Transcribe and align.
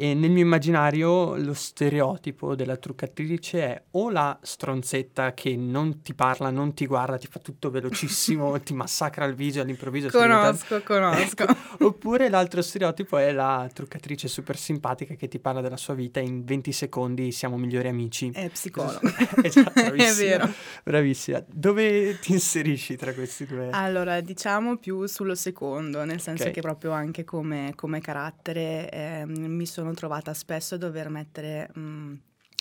E 0.00 0.14
nel 0.14 0.30
mio 0.30 0.44
immaginario 0.44 1.34
lo 1.34 1.54
stereotipo 1.54 2.54
della 2.54 2.76
truccatrice 2.76 3.60
è 3.60 3.82
o 3.90 4.10
la 4.10 4.38
stronzetta 4.40 5.34
che 5.34 5.56
non 5.56 6.02
ti 6.02 6.14
parla, 6.14 6.50
non 6.50 6.72
ti 6.72 6.86
guarda, 6.86 7.18
ti 7.18 7.26
fa 7.26 7.40
tutto 7.40 7.68
velocissimo, 7.68 8.60
ti 8.62 8.74
massacra 8.74 9.24
il 9.24 9.34
viso 9.34 9.60
all'improvviso. 9.60 10.08
Conosco, 10.10 10.84
conosco. 10.84 11.42
Ecco. 11.42 11.56
Oppure 11.84 12.28
l'altro 12.28 12.62
stereotipo 12.62 13.16
è 13.16 13.32
la 13.32 13.68
truccatrice 13.74 14.28
super 14.28 14.56
simpatica 14.56 15.14
che 15.14 15.26
ti 15.26 15.40
parla 15.40 15.60
della 15.60 15.76
sua 15.76 15.94
vita 15.94 16.20
in 16.20 16.44
20 16.44 16.70
secondi 16.70 17.32
siamo 17.32 17.56
migliori 17.56 17.88
amici. 17.88 18.30
È 18.32 18.48
psicologo. 18.50 19.00
esatto, 19.42 19.72
bravissima. 19.72 20.10
è 20.10 20.14
vero. 20.14 20.52
Bravissima. 20.84 21.42
Dove 21.44 22.20
ti 22.20 22.34
inserisci 22.34 22.94
tra 22.94 23.12
questi 23.12 23.46
due? 23.46 23.70
Allora, 23.70 24.20
diciamo 24.20 24.76
più 24.76 25.06
sullo 25.06 25.34
secondo, 25.34 26.04
nel 26.04 26.20
senso 26.20 26.42
okay. 26.42 26.54
che 26.54 26.60
proprio 26.60 26.92
anche 26.92 27.24
come, 27.24 27.72
come 27.74 28.00
carattere 28.00 28.88
eh, 28.90 29.24
mi 29.26 29.66
sono 29.66 29.86
sono 29.88 29.94
trovata 29.94 30.34
spesso 30.34 30.74
a 30.74 30.78
dover 30.78 31.08
mettere 31.08 31.70
mh, 31.72 32.14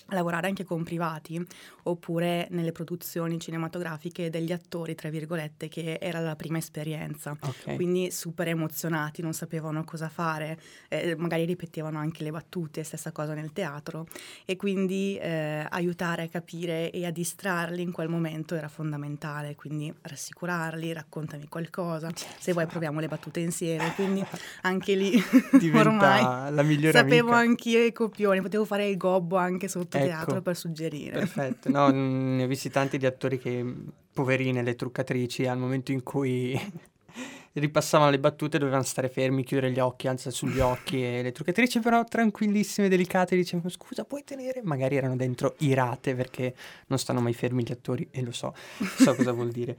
lavorare 0.09 0.47
anche 0.47 0.63
con 0.63 0.83
privati 0.83 1.45
oppure 1.83 2.47
nelle 2.51 2.71
produzioni 2.71 3.39
cinematografiche 3.39 4.29
degli 4.29 4.51
attori, 4.51 4.95
tra 4.95 5.09
virgolette, 5.09 5.67
che 5.67 5.97
era 6.01 6.19
la 6.19 6.35
prima 6.35 6.57
esperienza. 6.57 7.35
Okay. 7.39 7.75
Quindi 7.75 8.11
super 8.11 8.47
emozionati, 8.47 9.21
non 9.21 9.33
sapevano 9.33 9.83
cosa 9.83 10.09
fare, 10.09 10.59
eh, 10.89 11.15
magari 11.17 11.45
ripetevano 11.45 11.97
anche 11.97 12.23
le 12.23 12.31
battute, 12.31 12.83
stessa 12.83 13.11
cosa 13.11 13.33
nel 13.33 13.53
teatro. 13.53 14.07
E 14.45 14.55
quindi 14.57 15.17
eh, 15.17 15.65
aiutare 15.69 16.23
a 16.23 16.27
capire 16.27 16.91
e 16.91 17.05
a 17.05 17.11
distrarli 17.11 17.81
in 17.81 17.91
quel 17.91 18.09
momento 18.09 18.55
era 18.55 18.67
fondamentale. 18.67 19.55
Quindi 19.55 19.93
rassicurarli, 20.01 20.91
raccontami 20.93 21.47
qualcosa, 21.47 22.11
se 22.37 22.51
vuoi 22.51 22.65
proviamo 22.65 22.99
le 22.99 23.07
battute 23.07 23.39
insieme. 23.39 23.93
Quindi 23.95 24.25
anche 24.61 24.95
lì 24.95 25.13
ormai 25.73 26.53
la 26.53 26.63
migliore 26.63 26.97
sapevo 26.97 27.31
amica. 27.31 27.49
anch'io 27.49 27.83
i 27.83 27.91
copioni, 27.91 28.41
potevo 28.41 28.65
fare 28.65 28.87
il 28.87 28.97
gobbo 28.97 29.37
anche 29.37 29.67
sotto 29.67 29.96
ecco, 29.97 30.07
teatro 30.07 30.41
per 30.41 30.55
suggerire. 30.55 31.19
Perfetto, 31.19 31.69
no, 31.69 31.89
ne 31.89 32.43
ho 32.43 32.47
visti 32.47 32.69
tanti 32.69 32.97
di 32.97 33.05
attori 33.05 33.37
che, 33.37 33.65
poverine, 34.13 34.63
le 34.63 34.75
truccatrici, 34.75 35.45
al 35.45 35.57
momento 35.57 35.91
in 35.91 36.03
cui 36.03 36.59
ripassavano 37.53 38.11
le 38.11 38.19
battute 38.19 38.57
dovevano 38.57 38.83
stare 38.83 39.09
fermi, 39.09 39.43
chiudere 39.43 39.71
gli 39.71 39.79
occhi, 39.79 40.07
alzare 40.07 40.35
sugli 40.35 40.59
occhi 40.59 41.03
e 41.03 41.21
le 41.21 41.31
truccatrici 41.31 41.79
però 41.79 42.03
tranquillissime, 42.03 42.89
delicate 42.89 43.35
dicevano 43.35 43.69
scusa 43.69 44.05
puoi 44.05 44.23
tenere? 44.23 44.61
Magari 44.63 44.95
erano 44.95 45.15
dentro 45.15 45.55
irate 45.59 46.15
perché 46.15 46.55
non 46.87 46.99
stanno 46.99 47.21
mai 47.21 47.33
fermi 47.33 47.63
gli 47.63 47.71
attori 47.71 48.07
e 48.11 48.21
lo 48.21 48.31
so, 48.31 48.53
so 48.79 49.15
cosa 49.15 49.31
vuol 49.31 49.51
dire. 49.51 49.77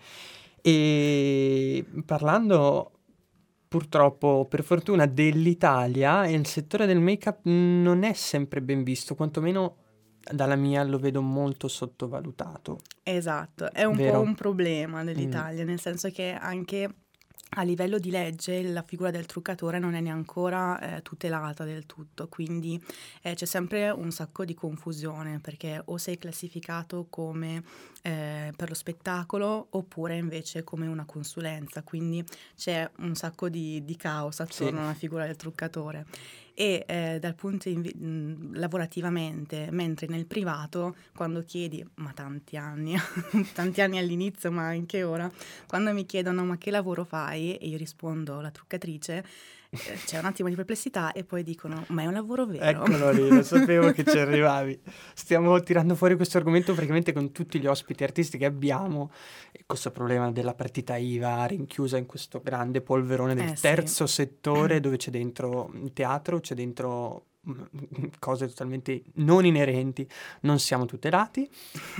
E 0.61 1.85
parlando 2.05 2.93
purtroppo, 3.69 4.47
per 4.49 4.65
fortuna, 4.65 5.07
dell'Italia, 5.07 6.27
il 6.27 6.47
settore 6.47 6.87
del 6.87 7.01
make-up 7.01 7.41
non 7.45 8.03
è 8.03 8.15
sempre 8.15 8.63
ben 8.63 8.83
visto, 8.83 9.15
quantomeno 9.15 9.77
dalla 10.33 10.57
mia 10.57 10.83
lo 10.85 10.99
vedo 10.99 11.23
molto 11.23 11.69
sottovalutato. 11.69 12.81
Esatto, 13.03 13.73
è 13.73 13.85
un 13.85 13.97
Vero? 13.97 14.13
po' 14.13 14.21
un 14.21 14.35
problema 14.35 15.05
dell'Italia, 15.05 15.65
mm. 15.65 15.67
nel 15.67 15.81
senso 15.81 16.11
che 16.11 16.33
anche 16.33 16.89
a 17.51 17.63
livello 17.63 17.99
di 17.99 18.11
legge 18.11 18.63
la 18.63 18.83
figura 18.83 19.11
del 19.11 19.25
truccatore 19.25 19.79
non 19.79 19.95
è 19.95 20.01
neanche 20.01 20.27
eh, 20.39 21.01
tutelata 21.03 21.65
del 21.65 21.87
tutto, 21.87 22.29
quindi 22.29 22.81
eh, 23.23 23.35
c'è 23.35 23.47
sempre 23.47 23.89
un 23.89 24.11
sacco 24.11 24.45
di 24.45 24.53
confusione 24.53 25.39
perché 25.41 25.81
o 25.87 25.97
sei 25.97 26.19
classificato 26.19 27.07
come 27.09 27.63
eh, 28.03 28.53
per 28.55 28.69
lo 28.69 28.75
spettacolo 28.75 29.69
oppure 29.71 30.17
invece 30.17 30.63
come 30.65 30.87
una 30.87 31.07
consulenza, 31.07 31.83
quindi 31.83 32.23
c'è 32.55 32.89
un 32.99 33.15
sacco 33.15 33.49
di, 33.49 33.83
di 33.83 33.97
caos 33.97 34.41
attorno 34.41 34.79
sì. 34.79 34.85
alla 34.85 34.95
figura 34.95 35.25
del 35.25 35.37
truccatore 35.37 36.05
e 36.61 36.83
eh, 36.89 37.19
dal 37.21 37.37
punto 37.37 37.69
di 37.69 37.77
vista 37.77 37.99
lavorativamente, 38.59 39.69
mentre 39.71 40.09
nel 40.09 40.27
privato 40.27 40.97
quando 41.15 41.45
chiedi, 41.45 41.87
ma 41.97 42.11
tanti 42.13 42.57
anni, 42.57 42.97
tanti 43.55 43.81
anni 43.81 43.99
all'inizio, 43.99 44.51
ma 44.51 44.65
anche 44.67 45.05
ora, 45.05 45.31
quando 45.69 45.93
mi 45.93 46.05
chiedono 46.05 46.45
ma 46.45 46.59
che 46.59 46.73
lavoro 46.73 47.05
fai? 47.05 47.55
E 47.55 47.69
io 47.69 47.77
rispondo 47.77 48.41
la 48.41 48.51
truccatrice, 48.51 49.25
c'è 49.71 50.19
un 50.19 50.25
attimo 50.25 50.49
di 50.49 50.55
perplessità 50.55 51.13
e 51.13 51.25
poi 51.25 51.43
dicono 51.43 51.85
ma 51.89 52.03
è 52.03 52.07
un 52.07 52.15
lavoro 52.15 52.47
vero? 52.47 52.65
Eccolo 52.65 53.11
lì 53.11 53.29
lo 53.29 53.43
sapevo 53.43 53.93
che 53.93 54.03
ci 54.05 54.19
arrivavi. 54.19 54.81
Stiamo 55.15 55.61
tirando 55.63 55.95
fuori 55.95 56.17
questo 56.17 56.39
argomento 56.39 56.73
praticamente 56.73 57.13
con 57.13 57.33
tutti 57.33 57.61
gli 57.61 57.67
ospiti 57.67 58.03
artisti 58.03 58.39
che 58.39 58.47
abbiamo. 58.47 59.11
E 59.53 59.65
questo 59.67 59.91
problema 59.91 60.31
della 60.31 60.55
partita 60.55 60.97
IVA 60.97 61.45
rinchiusa 61.45 61.99
in 61.99 62.07
questo 62.07 62.41
grande 62.43 62.81
polverone 62.81 63.35
del 63.35 63.49
eh, 63.49 63.57
terzo 63.61 64.07
sì. 64.07 64.15
settore 64.15 64.81
dove 64.81 64.97
c'è 64.97 65.11
dentro 65.11 65.71
il 65.75 65.93
teatro 65.93 66.41
c'è 66.41 66.55
dentro 66.55 67.27
mm, 67.49 68.05
cose 68.19 68.49
totalmente 68.49 69.03
non 69.15 69.45
inerenti 69.45 70.09
non 70.43 70.59
siamo 70.59 70.87
tutelati. 70.87 71.49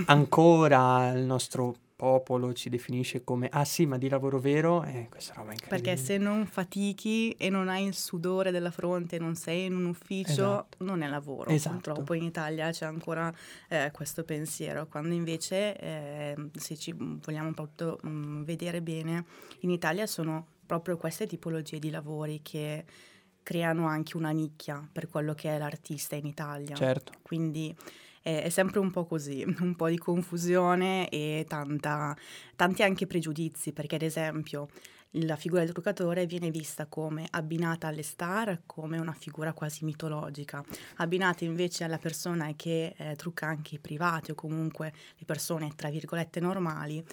Ancora 0.05 1.11
il 1.11 1.23
nostro 1.23 1.75
popolo 1.99 2.53
ci 2.53 2.69
definisce 2.69 3.25
come 3.25 3.49
ah 3.51 3.65
sì 3.65 3.85
ma 3.85 3.97
di 3.97 4.07
lavoro 4.07 4.39
vero? 4.39 4.85
Eh, 4.85 5.07
questa 5.09 5.33
roba 5.33 5.49
è 5.49 5.51
incredibile. 5.51 5.81
perché 5.81 6.01
se 6.01 6.17
non 6.17 6.45
fatichi 6.45 7.31
e 7.31 7.49
non 7.49 7.67
hai 7.67 7.83
il 7.83 7.93
sudore 7.93 8.51
della 8.51 8.71
fronte 8.71 9.19
non 9.19 9.35
sei 9.35 9.65
in 9.65 9.75
un 9.75 9.83
ufficio 9.83 10.31
esatto. 10.31 10.83
non 10.85 11.01
è 11.01 11.09
lavoro. 11.09 11.49
Esatto. 11.49 11.75
purtroppo 11.75 12.13
in 12.13 12.23
Italia 12.23 12.71
c'è 12.71 12.85
ancora 12.85 13.33
eh, 13.67 13.91
questo 13.91 14.23
pensiero 14.23 14.87
quando 14.87 15.13
invece 15.13 15.77
eh, 15.77 16.35
se 16.53 16.77
ci 16.77 16.95
vogliamo 16.95 17.51
proprio 17.51 17.99
mh, 18.01 18.09
mm, 18.09 18.43
vedere 18.43 18.81
bene 18.81 19.25
in 19.59 19.69
Italia 19.69 20.07
sono 20.07 20.45
proprio 20.65 20.95
queste 20.95 21.27
tipologie 21.27 21.79
di 21.79 21.89
lavori 21.89 22.39
che 22.41 22.85
creano 23.43 23.87
anche 23.87 24.15
una 24.15 24.31
nicchia 24.31 24.87
per 24.89 25.09
quello 25.09 25.33
che 25.33 25.53
è 25.53 25.57
l'artista 25.57 26.15
in 26.15 26.27
Italia. 26.27 26.75
Certo. 26.75 27.11
Quindi 27.21 27.75
è, 28.29 28.43
è 28.43 28.49
sempre 28.49 28.79
un 28.79 28.91
po' 28.91 29.05
così, 29.05 29.43
un 29.61 29.75
po' 29.75 29.89
di 29.89 29.97
confusione 29.97 31.09
e 31.09 31.45
tanta, 31.47 32.15
tanti 32.55 32.83
anche 32.83 33.07
pregiudizi, 33.07 33.71
perché 33.71 33.95
ad 33.95 34.03
esempio 34.03 34.67
la 35.13 35.35
figura 35.35 35.63
del 35.63 35.71
truccatore 35.71 36.27
viene 36.27 36.51
vista 36.51 36.85
come 36.85 37.25
abbinata 37.31 37.87
alle 37.87 38.03
star, 38.03 38.61
come 38.67 38.99
una 38.99 39.13
figura 39.13 39.53
quasi 39.53 39.83
mitologica, 39.83 40.63
abbinata 40.97 41.43
invece 41.45 41.83
alla 41.83 41.97
persona 41.97 42.53
che 42.55 42.93
eh, 42.95 43.15
trucca 43.15 43.47
anche 43.47 43.75
i 43.75 43.79
privati 43.79 44.31
o 44.31 44.35
comunque 44.35 44.93
le 45.17 45.25
persone 45.25 45.71
tra 45.75 45.89
virgolette 45.89 46.39
normali, 46.39 47.03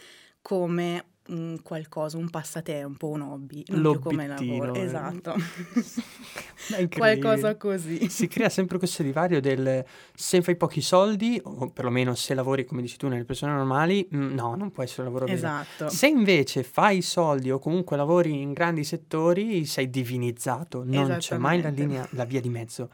come 0.46 1.04
un 1.30 1.58
qualcosa, 1.60 2.18
un 2.18 2.30
passatempo, 2.30 3.08
un 3.08 3.22
hobby, 3.22 3.64
non 3.70 3.90
più 3.90 3.98
come 3.98 4.28
lavoro. 4.28 4.74
Eh. 4.74 4.80
Esatto. 4.82 5.34
Qualcosa 6.96 7.56
così. 7.56 8.08
Si 8.08 8.28
crea 8.28 8.48
sempre 8.48 8.78
questo 8.78 9.02
divario 9.02 9.40
del 9.40 9.84
se 10.14 10.42
fai 10.42 10.54
pochi 10.54 10.80
soldi, 10.80 11.40
o 11.42 11.68
perlomeno 11.70 12.14
se 12.14 12.34
lavori 12.34 12.64
come 12.64 12.80
dici 12.80 12.96
tu 12.96 13.08
nelle 13.08 13.24
persone 13.24 13.54
normali, 13.54 14.08
mm, 14.14 14.34
no, 14.34 14.54
non 14.54 14.70
può 14.70 14.84
essere 14.84 15.02
un 15.02 15.08
lavoro 15.08 15.24
vero. 15.24 15.36
Esatto. 15.36 15.88
Se 15.88 16.06
invece 16.06 16.62
fai 16.62 17.02
soldi 17.02 17.50
o 17.50 17.58
comunque 17.58 17.96
lavori 17.96 18.40
in 18.40 18.52
grandi 18.52 18.84
settori, 18.84 19.64
sei 19.64 19.90
divinizzato, 19.90 20.84
non 20.84 21.16
c'è 21.18 21.38
mai 21.38 21.60
la, 21.60 21.70
linea, 21.70 22.06
la 22.12 22.24
via 22.24 22.40
di 22.40 22.50
mezzo. 22.50 22.88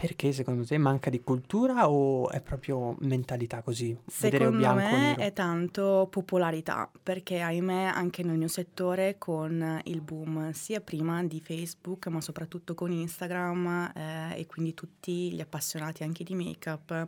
Perché 0.00 0.30
secondo 0.30 0.64
te 0.64 0.78
manca 0.78 1.10
di 1.10 1.20
cultura 1.22 1.90
o 1.90 2.28
è 2.30 2.40
proprio 2.40 2.94
mentalità 3.00 3.62
così? 3.62 3.98
Secondo 4.06 4.56
bianco, 4.56 4.96
me 4.96 5.16
è 5.16 5.32
tanto 5.32 6.06
popolarità, 6.08 6.88
perché 7.02 7.40
ahimè 7.40 7.82
anche 7.82 8.22
nel 8.22 8.36
mio 8.36 8.46
settore 8.46 9.16
con 9.18 9.80
il 9.82 10.00
boom 10.00 10.52
sia 10.52 10.80
prima 10.80 11.24
di 11.24 11.40
Facebook 11.40 12.06
ma 12.06 12.20
soprattutto 12.20 12.74
con 12.74 12.92
Instagram 12.92 13.92
eh, 13.92 14.38
e 14.38 14.46
quindi 14.46 14.72
tutti 14.72 15.32
gli 15.32 15.40
appassionati 15.40 16.04
anche 16.04 16.22
di 16.22 16.36
make-up 16.36 17.04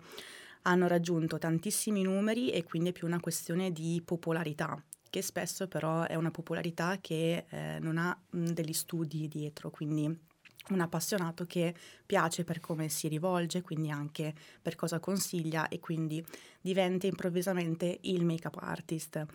hanno 0.62 0.88
raggiunto 0.88 1.38
tantissimi 1.38 2.02
numeri 2.02 2.50
e 2.50 2.64
quindi 2.64 2.88
è 2.88 2.92
più 2.92 3.06
una 3.06 3.20
questione 3.20 3.70
di 3.70 4.02
popolarità 4.04 4.82
che 5.10 5.22
spesso 5.22 5.68
però 5.68 6.02
è 6.02 6.16
una 6.16 6.30
popolarità 6.30 6.98
che 7.00 7.44
eh, 7.48 7.78
non 7.80 7.98
ha 7.98 8.16
mh, 8.30 8.50
degli 8.50 8.72
studi 8.72 9.28
dietro, 9.28 9.70
quindi 9.70 10.28
un 10.68 10.80
appassionato 10.80 11.46
che 11.46 11.74
piace 12.04 12.44
per 12.44 12.60
come 12.60 12.88
si 12.88 13.08
rivolge, 13.08 13.62
quindi 13.62 13.90
anche 13.90 14.34
per 14.60 14.76
cosa 14.76 15.00
consiglia 15.00 15.68
e 15.68 15.80
quindi 15.80 16.24
diventa 16.60 17.06
improvvisamente 17.06 17.98
il 18.02 18.24
make-up 18.24 18.56
artist. 18.60 19.26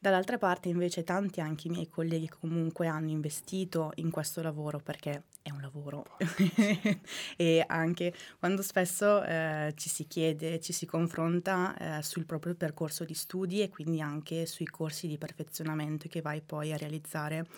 Dall'altra 0.00 0.38
parte 0.38 0.68
invece 0.68 1.02
tanti 1.02 1.40
anche 1.40 1.66
i 1.66 1.70
miei 1.72 1.88
colleghi 1.88 2.28
comunque 2.28 2.86
hanno 2.86 3.10
investito 3.10 3.90
in 3.96 4.10
questo 4.10 4.40
lavoro 4.42 4.78
perché 4.78 5.24
è 5.42 5.50
un 5.50 5.60
lavoro 5.60 6.04
e 7.36 7.64
anche 7.66 8.14
quando 8.38 8.62
spesso 8.62 9.24
eh, 9.24 9.72
ci 9.76 9.88
si 9.88 10.06
chiede, 10.06 10.60
ci 10.60 10.72
si 10.72 10.86
confronta 10.86 11.98
eh, 11.98 12.02
sul 12.04 12.26
proprio 12.26 12.54
percorso 12.54 13.02
di 13.04 13.14
studi 13.14 13.60
e 13.60 13.70
quindi 13.70 14.00
anche 14.00 14.46
sui 14.46 14.66
corsi 14.66 15.08
di 15.08 15.18
perfezionamento 15.18 16.06
che 16.08 16.20
vai 16.20 16.42
poi 16.42 16.72
a 16.72 16.76
realizzare 16.76 17.48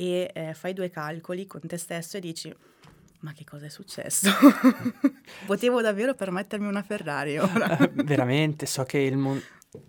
e 0.00 0.30
eh, 0.32 0.54
fai 0.54 0.74
due 0.74 0.90
calcoli 0.90 1.44
con 1.46 1.60
te 1.66 1.76
stesso 1.76 2.18
e 2.18 2.20
dici 2.20 2.54
ma 3.20 3.32
che 3.32 3.42
cosa 3.42 3.66
è 3.66 3.68
successo? 3.68 4.30
Potevo 5.44 5.82
davvero 5.82 6.14
permettermi 6.14 6.68
una 6.68 6.84
Ferrari 6.84 7.36
ora. 7.38 7.76
Veramente, 8.04 8.66
so 8.66 8.84
che 8.84 8.98
il 8.98 9.16
mondo... 9.16 9.42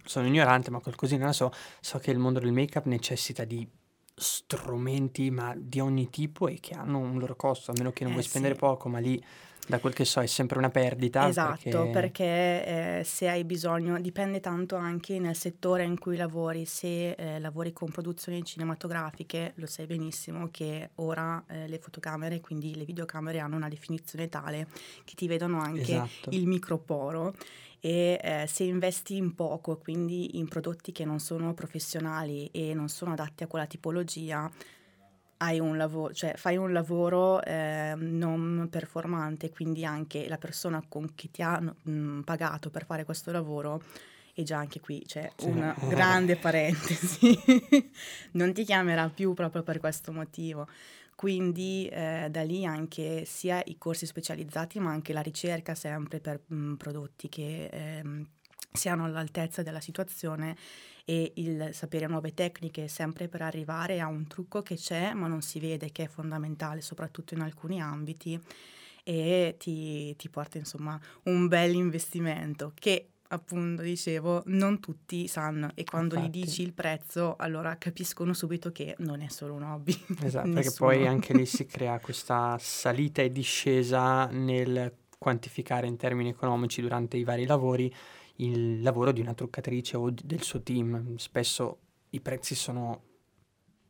Sono 0.03 0.25
ignorante, 0.25 0.71
ma 0.71 0.79
qualcosina 0.79 1.27
la 1.27 1.33
so. 1.33 1.51
So 1.79 1.99
che 1.99 2.09
il 2.09 2.17
mondo 2.17 2.39
del 2.39 2.51
make-up 2.51 2.85
necessita 2.85 3.45
di 3.45 3.67
strumenti, 4.15 5.29
ma 5.29 5.53
di 5.55 5.79
ogni 5.79 6.09
tipo 6.09 6.47
e 6.47 6.59
che 6.59 6.73
hanno 6.73 6.97
un 6.97 7.19
loro 7.19 7.35
costo, 7.35 7.69
a 7.69 7.75
meno 7.77 7.91
che 7.91 8.03
non 8.03 8.13
eh, 8.13 8.15
vuoi 8.15 8.27
spendere 8.27 8.55
sì. 8.55 8.59
poco, 8.59 8.89
ma 8.89 8.97
lì 8.97 9.23
da 9.69 9.79
quel 9.79 9.93
che 9.93 10.03
so 10.03 10.19
è 10.19 10.25
sempre 10.25 10.57
una 10.57 10.71
perdita. 10.71 11.27
Esatto, 11.27 11.59
perché, 11.61 11.89
perché 11.91 12.25
eh, 12.99 13.03
se 13.05 13.29
hai 13.29 13.43
bisogno, 13.43 14.01
dipende 14.01 14.39
tanto 14.39 14.75
anche 14.75 15.19
nel 15.19 15.35
settore 15.35 15.83
in 15.83 15.99
cui 15.99 16.17
lavori, 16.17 16.65
se 16.65 17.11
eh, 17.11 17.39
lavori 17.39 17.71
con 17.71 17.91
produzioni 17.91 18.43
cinematografiche, 18.43 19.53
lo 19.55 19.67
sai 19.67 19.85
benissimo 19.85 20.47
che 20.49 20.89
ora 20.95 21.43
eh, 21.47 21.67
le 21.67 21.77
fotocamere, 21.77 22.41
quindi 22.41 22.75
le 22.75 22.83
videocamere 22.83 23.37
hanno 23.37 23.57
una 23.57 23.69
definizione 23.69 24.27
tale 24.27 24.65
che 25.03 25.13
ti 25.13 25.27
vedono 25.27 25.61
anche 25.61 25.81
esatto. 25.81 26.31
il 26.31 26.47
microporo 26.47 27.35
e 27.79 28.19
eh, 28.21 28.45
se 28.47 28.63
investi 28.63 29.17
in 29.17 29.35
poco, 29.35 29.77
quindi 29.77 30.39
in 30.39 30.47
prodotti 30.47 30.91
che 30.91 31.05
non 31.05 31.19
sono 31.19 31.53
professionali 31.53 32.49
e 32.51 32.73
non 32.73 32.89
sono 32.89 33.11
adatti 33.11 33.43
a 33.43 33.47
quella 33.47 33.67
tipologia, 33.67 34.51
hai 35.41 35.59
un 35.59 35.77
lavoro, 35.77 36.13
cioè 36.13 36.33
fai 36.35 36.57
un 36.57 36.73
lavoro 36.73 37.41
eh, 37.43 37.93
non 37.97 38.67
performante, 38.69 39.49
quindi 39.49 39.85
anche 39.85 40.27
la 40.27 40.37
persona 40.37 40.83
con 40.87 41.13
chi 41.15 41.31
ti 41.31 41.41
ha 41.41 41.59
mh, 41.59 41.73
mm, 41.89 42.21
pagato 42.21 42.69
per 42.69 42.85
fare 42.85 43.05
questo 43.05 43.31
lavoro 43.31 43.81
e 44.33 44.43
già 44.43 44.57
anche 44.57 44.79
qui 44.79 45.03
c'è 45.05 45.31
sì. 45.35 45.47
una 45.47 45.73
grande 45.87 46.35
parentesi, 46.35 47.37
non 48.33 48.53
ti 48.53 48.63
chiamerà 48.63 49.09
più 49.09 49.33
proprio 49.33 49.63
per 49.63 49.79
questo 49.79 50.11
motivo. 50.11 50.67
Quindi 51.15 51.85
eh, 51.87 52.27
da 52.31 52.43
lì 52.43 52.65
anche 52.65 53.25
sia 53.25 53.61
i 53.65 53.77
corsi 53.77 54.05
specializzati 54.05 54.79
ma 54.79 54.91
anche 54.91 55.11
la 55.11 55.19
ricerca 55.19 55.75
sempre 55.75 56.19
per 56.21 56.41
mh, 56.47 56.55
mm, 56.55 56.73
prodotti 56.75 57.27
che 57.27 57.65
eh, 57.65 58.25
siano 58.71 59.05
all'altezza 59.05 59.63
della 59.63 59.79
situazione 59.79 60.55
e 61.05 61.31
il 61.35 61.69
sapere 61.73 62.07
nuove 62.07 62.33
tecniche 62.33 62.87
sempre 62.87 63.27
per 63.27 63.41
arrivare 63.41 63.99
a 63.99 64.07
un 64.07 64.27
trucco 64.27 64.61
che 64.61 64.75
c'è 64.75 65.13
ma 65.13 65.27
non 65.27 65.41
si 65.41 65.59
vede 65.59 65.91
che 65.91 66.03
è 66.03 66.07
fondamentale 66.07 66.81
soprattutto 66.81 67.33
in 67.33 67.41
alcuni 67.41 67.81
ambiti 67.81 68.39
e 69.03 69.55
ti, 69.57 70.15
ti 70.15 70.29
porta 70.29 70.57
insomma 70.57 70.99
un 71.23 71.47
bel 71.47 71.73
investimento 71.73 72.73
che 72.75 73.09
appunto 73.29 73.81
dicevo, 73.81 74.43
non 74.47 74.79
tutti 74.79 75.27
sanno 75.27 75.71
e 75.75 75.83
quando 75.83 76.15
Infatti. 76.15 76.39
gli 76.39 76.43
dici 76.43 76.61
il 76.61 76.73
prezzo 76.73 77.35
allora 77.37 77.77
capiscono 77.77 78.33
subito 78.33 78.71
che 78.71 78.95
non 78.99 79.21
è 79.21 79.29
solo 79.29 79.53
un 79.53 79.63
hobby. 79.63 79.95
Esatto, 80.21 80.49
perché 80.53 80.71
poi 80.75 81.07
anche 81.07 81.33
lì 81.33 81.45
si 81.45 81.65
crea 81.65 81.99
questa 81.99 82.57
salita 82.59 83.21
e 83.21 83.31
discesa 83.31 84.25
nel 84.27 84.93
quantificare 85.17 85.85
in 85.85 85.97
termini 85.97 86.29
economici 86.29 86.81
durante 86.81 87.17
i 87.17 87.23
vari 87.23 87.45
lavori 87.45 87.93
il 88.39 88.81
lavoro 88.81 89.11
di 89.11 89.21
una 89.21 89.33
truccatrice 89.33 89.97
o 89.97 90.09
del 90.11 90.41
suo 90.41 90.61
team. 90.61 91.15
Spesso 91.17 91.79
i 92.11 92.19
prezzi 92.19 92.55
sono 92.55 93.03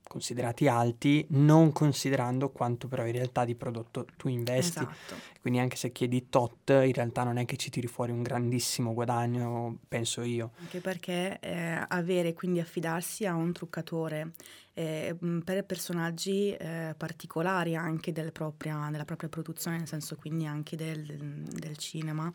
considerati 0.09 0.67
alti, 0.67 1.23
non 1.29 1.71
considerando 1.71 2.49
quanto 2.49 2.87
però 2.87 3.05
in 3.05 3.11
realtà 3.11 3.45
di 3.45 3.53
prodotto 3.53 4.07
tu 4.17 4.27
investi. 4.27 4.79
Esatto. 4.79 5.15
Quindi 5.39 5.59
anche 5.59 5.75
se 5.75 5.91
chiedi 5.91 6.29
tot, 6.29 6.69
in 6.69 6.91
realtà 6.93 7.23
non 7.23 7.37
è 7.37 7.45
che 7.45 7.57
ci 7.57 7.69
tiri 7.69 7.85
fuori 7.85 8.11
un 8.11 8.23
grandissimo 8.23 8.93
guadagno, 8.93 9.77
penso 9.87 10.23
io. 10.23 10.51
Anche 10.59 10.81
perché 10.81 11.39
eh, 11.39 11.85
avere, 11.87 12.33
quindi 12.33 12.59
affidarsi 12.59 13.27
a 13.27 13.35
un 13.35 13.53
truccatore 13.53 14.33
eh, 14.73 15.15
per 15.43 15.63
personaggi 15.65 16.53
eh, 16.53 16.95
particolari 16.97 17.75
anche 17.75 18.11
del 18.11 18.31
propria, 18.31 18.87
della 18.89 19.05
propria 19.05 19.29
produzione, 19.29 19.77
nel 19.77 19.87
senso 19.87 20.15
quindi 20.15 20.47
anche 20.47 20.75
del, 20.75 21.05
del 21.05 21.77
cinema, 21.77 22.33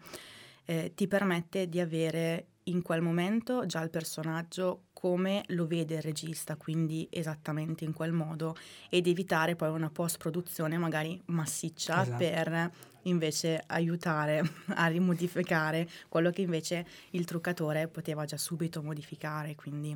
eh, 0.64 0.93
ti 0.94 1.06
permette 1.06 1.69
di 1.69 1.81
avere 1.81 2.46
in 2.64 2.82
quel 2.82 3.02
momento 3.02 3.66
già 3.66 3.81
il 3.82 3.90
personaggio 3.90 4.84
come 4.93 5.43
lo 5.49 5.66
vede 5.66 5.96
il 5.96 6.02
regista, 6.02 6.56
quindi 6.56 7.06
esattamente 7.11 7.84
in 7.84 7.93
quel 7.93 8.12
modo, 8.12 8.56
ed 8.88 9.06
evitare 9.06 9.55
poi 9.55 9.69
una 9.69 9.90
post-produzione 9.90 10.78
magari 10.78 11.20
massiccia 11.26 12.02
esatto. 12.02 12.16
per 12.16 12.70
invece 13.02 13.62
aiutare 13.66 14.43
a 14.76 14.87
rimodificare 14.87 15.87
quello 16.08 16.31
che 16.31 16.40
invece 16.40 16.87
il 17.11 17.26
truccatore 17.26 17.88
poteva 17.88 18.25
già 18.25 18.38
subito 18.38 18.82
modificare, 18.82 19.55
quindi 19.55 19.94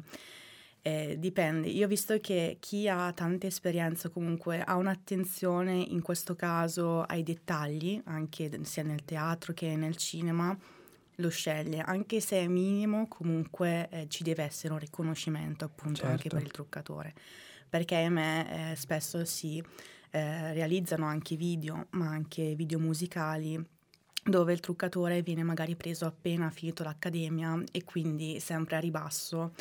eh, 0.82 1.16
dipende. 1.19 1.69
Io 1.69 1.86
ho 1.86 1.88
visto 1.88 2.19
che 2.19 2.56
chi 2.60 2.88
ha 2.88 3.12
tanta 3.12 3.46
esperienza 3.46 4.08
comunque 4.08 4.62
ha 4.62 4.76
un'attenzione 4.76 5.75
in 5.75 6.02
questo 6.02 6.34
caso 6.34 7.02
ai 7.02 7.22
dettagli, 7.22 8.00
anche 8.04 8.50
sia 8.62 8.82
nel 8.82 9.04
teatro 9.04 9.52
che 9.52 9.76
nel 9.76 9.96
cinema, 9.96 10.56
lo 11.20 11.28
sceglie, 11.30 11.80
anche 11.80 12.20
se 12.20 12.38
è 12.38 12.46
minimo, 12.46 13.08
comunque 13.08 13.88
eh, 13.90 14.06
ci 14.08 14.22
deve 14.22 14.44
essere 14.44 14.72
un 14.72 14.78
riconoscimento 14.78 15.64
appunto 15.64 15.96
certo. 15.96 16.12
anche 16.12 16.28
per 16.28 16.42
il 16.42 16.50
truccatore, 16.50 17.14
perché 17.69 17.96
a 17.96 18.08
me 18.08 18.70
eh, 18.70 18.76
spesso 18.76 19.25
si 19.25 19.62
eh, 20.10 20.52
realizzano 20.52 21.06
anche 21.06 21.34
video, 21.34 21.86
ma 21.90 22.08
anche 22.08 22.54
video 22.54 22.78
musicali 22.78 23.62
dove 24.22 24.52
il 24.52 24.60
truccatore 24.60 25.22
viene 25.22 25.42
magari 25.42 25.75
preso 25.75 26.06
appena 26.06 26.50
finito 26.50 26.82
l'accademia 26.82 27.62
e 27.72 27.84
quindi 27.84 28.40
sempre 28.40 28.76
a 28.76 28.80
ribasso 28.80 29.54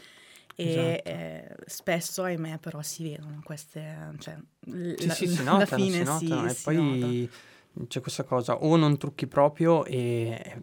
e 0.59 0.69
esatto. 0.69 1.09
eh, 1.09 1.55
spesso 1.67 2.23
ahimè 2.23 2.57
però 2.57 2.81
si 2.81 3.03
vedono 3.03 3.41
queste 3.43 4.15
cioè 4.17 4.35
sì, 4.65 5.05
la, 5.05 5.13
sì, 5.13 5.27
si 5.27 5.43
notano, 5.45 5.83
fine 5.83 5.97
si 5.97 6.27
notano, 6.27 6.49
sì, 6.49 6.55
e 6.55 6.61
poi 6.63 7.29
nota. 7.73 7.85
c'è 7.87 8.01
questa 8.01 8.23
cosa 8.23 8.55
o 8.55 8.75
non 8.75 8.97
trucchi 8.97 9.27
proprio 9.27 9.85
e 9.85 10.59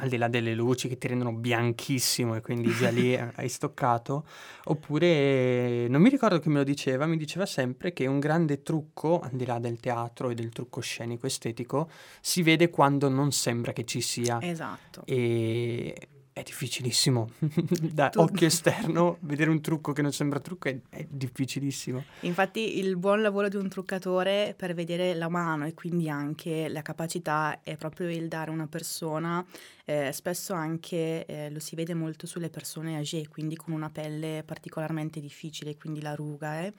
al 0.00 0.08
di 0.08 0.16
là 0.16 0.28
delle 0.28 0.54
luci 0.54 0.88
che 0.88 0.98
ti 0.98 1.08
rendono 1.08 1.32
bianchissimo 1.32 2.34
e 2.34 2.40
quindi 2.40 2.70
già 2.72 2.90
lì 2.90 3.16
hai 3.36 3.48
stoccato, 3.48 4.26
oppure 4.64 5.88
non 5.88 6.00
mi 6.00 6.08
ricordo 6.08 6.38
chi 6.38 6.48
me 6.48 6.58
lo 6.58 6.64
diceva, 6.64 7.06
mi 7.06 7.16
diceva 7.16 7.46
sempre 7.46 7.92
che 7.92 8.06
un 8.06 8.20
grande 8.20 8.62
trucco, 8.62 9.20
al 9.20 9.32
di 9.32 9.44
là 9.44 9.58
del 9.58 9.78
teatro 9.78 10.30
e 10.30 10.34
del 10.34 10.50
trucco 10.50 10.80
scenico 10.80 11.26
estetico, 11.26 11.90
si 12.20 12.42
vede 12.42 12.70
quando 12.70 13.08
non 13.08 13.32
sembra 13.32 13.72
che 13.72 13.84
ci 13.84 14.00
sia. 14.00 14.38
Esatto. 14.40 15.02
E 15.04 16.08
è 16.38 16.42
difficilissimo. 16.42 17.28
da 17.92 18.08
tu... 18.08 18.20
occhio 18.20 18.46
esterno, 18.46 19.18
vedere 19.20 19.50
un 19.50 19.60
trucco 19.60 19.92
che 19.92 20.02
non 20.02 20.12
sembra 20.12 20.40
trucco 20.40 20.68
è, 20.68 20.78
è, 20.88 21.06
difficilissimo. 21.08 22.04
Infatti 22.20 22.78
il 22.78 22.96
buon 22.96 23.22
lavoro 23.22 23.48
di 23.48 23.56
un 23.56 23.68
truccatore 23.68 24.54
per 24.56 24.74
vedere 24.74 25.14
la 25.14 25.28
mano 25.28 25.66
e 25.66 25.74
quindi 25.74 26.08
anche 26.08 26.68
la 26.68 26.82
capacità 26.82 27.60
è 27.62 27.76
proprio 27.76 28.08
il 28.08 28.28
dare 28.28 28.50
a 28.50 28.54
una 28.54 28.66
persona, 28.66 29.44
eh, 29.84 30.12
spesso 30.12 30.52
anche 30.52 31.26
eh, 31.26 31.50
lo 31.50 31.60
si 31.60 31.74
vede 31.74 31.94
molto 31.94 32.26
sulle 32.26 32.50
persone 32.50 32.98
age, 32.98 33.28
quindi 33.28 33.56
con 33.56 33.72
una 33.72 33.90
pelle 33.90 34.42
particolarmente 34.44 35.20
difficile, 35.20 35.76
quindi 35.76 36.00
la 36.00 36.14
ruga. 36.14 36.62
Eh 36.62 36.72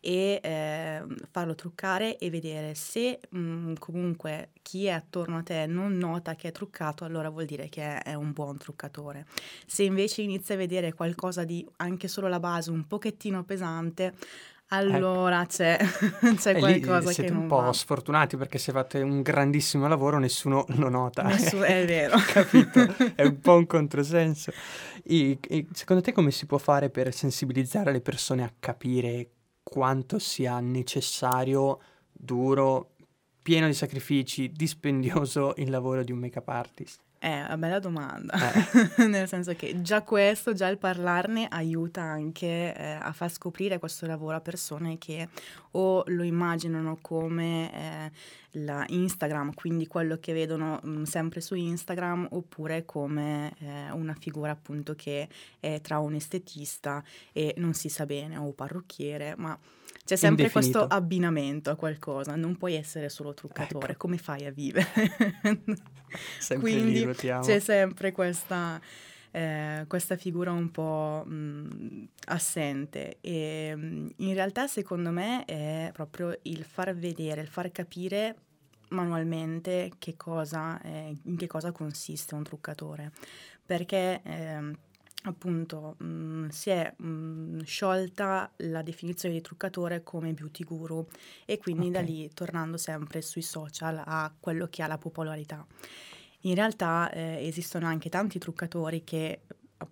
e 0.00 0.40
eh, 0.42 1.02
farlo 1.30 1.54
truccare 1.54 2.18
e 2.18 2.30
vedere 2.30 2.74
se 2.74 3.20
mh, 3.28 3.38
mm, 3.38 3.74
comunque 3.78 4.50
chi 4.62 4.86
è 4.86 4.90
attorno 4.90 5.38
a 5.38 5.42
te 5.42 5.66
non 5.66 5.96
nota 5.96 6.34
che 6.34 6.48
è 6.48 6.52
truccato, 6.52 7.04
allora 7.04 7.28
vuol 7.28 7.44
dire 7.44 7.68
che 7.68 7.82
è, 7.82 8.02
è 8.02 8.14
un 8.14 8.32
buon 8.32 8.58
truccatore. 8.58 9.26
Se 9.66 9.82
invece 9.82 10.22
inizia 10.22 10.54
a 10.54 10.58
vedere 10.58 10.92
qualcosa 10.92 11.44
di 11.44 11.66
anche 11.76 12.08
solo 12.08 12.28
la 12.28 12.40
base 12.40 12.70
un 12.70 12.86
pochettino 12.86 13.44
pesante, 13.44 14.14
allora 14.70 15.42
ecco. 15.42 15.48
c'è, 15.48 15.78
c'è 16.36 16.58
qualcosa 16.58 17.12
siete 17.12 17.30
che 17.30 17.36
un 17.36 17.46
po' 17.46 17.60
va. 17.60 17.72
sfortunati 17.72 18.36
perché 18.36 18.58
se 18.58 18.72
fate 18.72 19.00
un 19.00 19.22
grandissimo 19.22 19.86
lavoro 19.86 20.18
nessuno 20.18 20.64
lo 20.68 20.88
nota. 20.88 21.22
Nessuno, 21.22 21.62
è 21.62 21.84
vero. 21.86 22.16
Capito? 22.18 22.94
È 23.14 23.22
un 23.22 23.38
po' 23.40 23.54
un 23.54 23.66
controsenso. 23.68 24.52
E, 25.04 25.38
e 25.40 25.66
secondo 25.72 26.02
te 26.02 26.12
come 26.12 26.32
si 26.32 26.46
può 26.46 26.58
fare 26.58 26.90
per 26.90 27.14
sensibilizzare 27.14 27.92
le 27.92 28.00
persone 28.00 28.42
a 28.42 28.52
capire 28.58 29.28
quanto 29.68 30.20
sia 30.20 30.60
necessario, 30.60 31.80
duro, 32.12 32.92
pieno 33.42 33.66
di 33.66 33.74
sacrifici, 33.74 34.50
dispendioso 34.54 35.54
il 35.56 35.70
lavoro 35.70 36.04
di 36.04 36.12
un 36.12 36.18
make-up 36.18 36.48
artist? 36.48 37.00
È 37.18 37.42
una 37.44 37.56
bella 37.56 37.78
domanda, 37.80 38.34
eh. 38.52 39.06
nel 39.08 39.26
senso 39.26 39.54
che 39.54 39.82
già 39.82 40.02
questo, 40.02 40.52
già 40.52 40.68
il 40.68 40.78
parlarne 40.78 41.48
aiuta 41.48 42.02
anche 42.02 42.72
eh, 42.76 42.98
a 43.00 43.10
far 43.12 43.32
scoprire 43.32 43.78
questo 43.78 44.06
lavoro 44.06 44.36
a 44.36 44.40
persone 44.40 44.98
che 44.98 45.28
o 45.76 46.02
lo 46.06 46.22
immaginano 46.22 46.98
come 47.00 47.72
eh, 47.72 48.10
la 48.62 48.84
Instagram, 48.88 49.54
quindi 49.54 49.86
quello 49.86 50.18
che 50.18 50.32
vedono 50.32 50.80
mh, 50.82 50.88
mm, 50.88 51.02
sempre 51.02 51.40
su 51.40 51.54
Instagram, 51.54 52.28
oppure 52.30 52.84
come 52.84 53.54
eh, 53.58 53.90
una 53.90 54.14
figura 54.14 54.52
appunto 54.52 54.94
che 54.94 55.28
è 55.60 55.80
tra 55.82 55.98
un 55.98 56.14
estetista 56.14 57.02
e 57.32 57.54
non 57.58 57.74
si 57.74 57.88
sa 57.88 58.06
bene, 58.06 58.36
o 58.36 58.52
parrucchiere, 58.52 59.34
ma 59.36 59.58
c'è 60.04 60.16
sempre 60.16 60.44
Indefinito. 60.44 60.78
questo 60.78 60.96
abbinamento 60.96 61.70
a 61.70 61.76
qualcosa, 61.76 62.36
non 62.36 62.56
puoi 62.56 62.74
essere 62.74 63.08
solo 63.08 63.34
truccatore, 63.34 63.92
ecco. 63.92 63.98
come 63.98 64.18
fai 64.18 64.46
a 64.46 64.50
vivere? 64.50 64.86
Quindi 66.58 67.06
c'è 67.14 67.58
sempre 67.58 68.12
questa, 68.12 68.80
eh, 69.36 69.84
questa, 69.86 70.16
figura 70.16 70.50
un 70.50 70.70
po' 70.70 71.22
mh, 71.26 72.08
assente 72.28 73.18
e 73.20 73.74
mh, 73.76 74.12
in 74.16 74.32
realtà 74.32 74.66
secondo 74.66 75.10
me 75.10 75.44
è 75.44 75.90
proprio 75.92 76.38
il 76.42 76.64
far 76.64 76.96
vedere, 76.96 77.42
il 77.42 77.48
far 77.48 77.70
capire 77.70 78.36
manualmente 78.88 79.92
che 79.98 80.16
cosa, 80.16 80.80
eh, 80.80 81.14
in 81.24 81.36
che 81.36 81.46
cosa 81.46 81.70
consiste 81.72 82.34
un 82.34 82.42
truccatore, 82.44 83.12
perché... 83.64 84.20
Eh, 84.24 84.84
appunto 85.26 85.96
mh, 85.98 86.48
si 86.50 86.70
è 86.70 86.94
mh, 86.96 87.62
sciolta 87.64 88.48
la 88.58 88.82
definizione 88.82 89.34
di 89.34 89.40
truccatore 89.40 90.04
come 90.04 90.32
beauty 90.32 90.62
guru 90.62 91.04
e 91.44 91.58
quindi 91.58 91.90
da 91.90 91.98
Ok. 91.98 92.06
lì 92.06 92.30
tornando 92.32 92.76
sempre 92.76 93.22
sui 93.22 93.42
social 93.42 94.00
a 94.04 94.32
quello 94.38 94.68
che 94.68 94.84
ha 94.84 94.86
la 94.86 94.98
popolarità. 94.98 95.66
In 96.46 96.54
realtà 96.54 97.10
eh, 97.10 97.44
esistono 97.44 97.86
anche 97.86 98.08
tanti 98.08 98.38
truccatori 98.38 99.02
che 99.02 99.40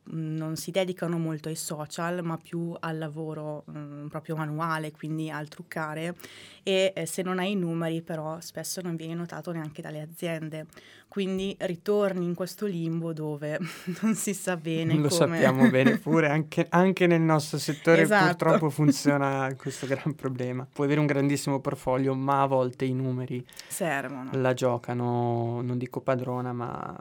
non 0.04 0.56
si 0.56 0.70
dedicano 0.70 1.18
molto 1.18 1.48
ai 1.48 1.56
social, 1.56 2.22
ma 2.22 2.36
più 2.36 2.74
al 2.78 2.98
lavoro 2.98 3.64
mh, 3.66 4.06
proprio 4.08 4.36
manuale, 4.36 4.92
quindi 4.92 5.30
al 5.30 5.48
truccare 5.48 6.14
e 6.62 6.92
eh, 6.94 7.06
se 7.06 7.22
non 7.22 7.38
hai 7.38 7.52
i 7.52 7.56
numeri 7.56 8.00
però 8.00 8.40
spesso 8.40 8.80
non 8.80 8.96
vieni 8.96 9.14
notato 9.14 9.52
neanche 9.52 9.82
dalle 9.82 10.00
aziende. 10.00 10.66
Quindi 11.06 11.54
ritorni 11.60 12.24
in 12.24 12.34
questo 12.34 12.66
limbo 12.66 13.12
dove 13.12 13.58
non 14.02 14.14
si 14.14 14.34
sa 14.34 14.56
bene 14.56 14.94
Lo 14.94 15.08
come... 15.08 15.10
sappiamo 15.10 15.70
bene 15.70 15.98
pure, 15.98 16.28
anche, 16.28 16.66
anche 16.70 17.06
nel 17.06 17.20
nostro 17.20 17.58
settore 17.58 18.02
Esatto. 18.02 18.26
purtroppo 18.26 18.70
funziona 18.70 19.54
questo 19.56 19.86
gran 19.86 20.14
problema. 20.14 20.66
Puoi 20.70 20.86
avere 20.86 21.00
un 21.00 21.06
grandissimo 21.06 21.60
portfolio, 21.60 22.14
ma 22.14 22.42
a 22.42 22.46
volte 22.46 22.84
i 22.84 22.94
numeri 22.94 23.44
servono. 23.68 24.30
la 24.32 24.54
giocano, 24.54 25.60
non 25.62 25.78
dico 25.78 26.00
padrona, 26.00 26.52
ma 26.52 26.98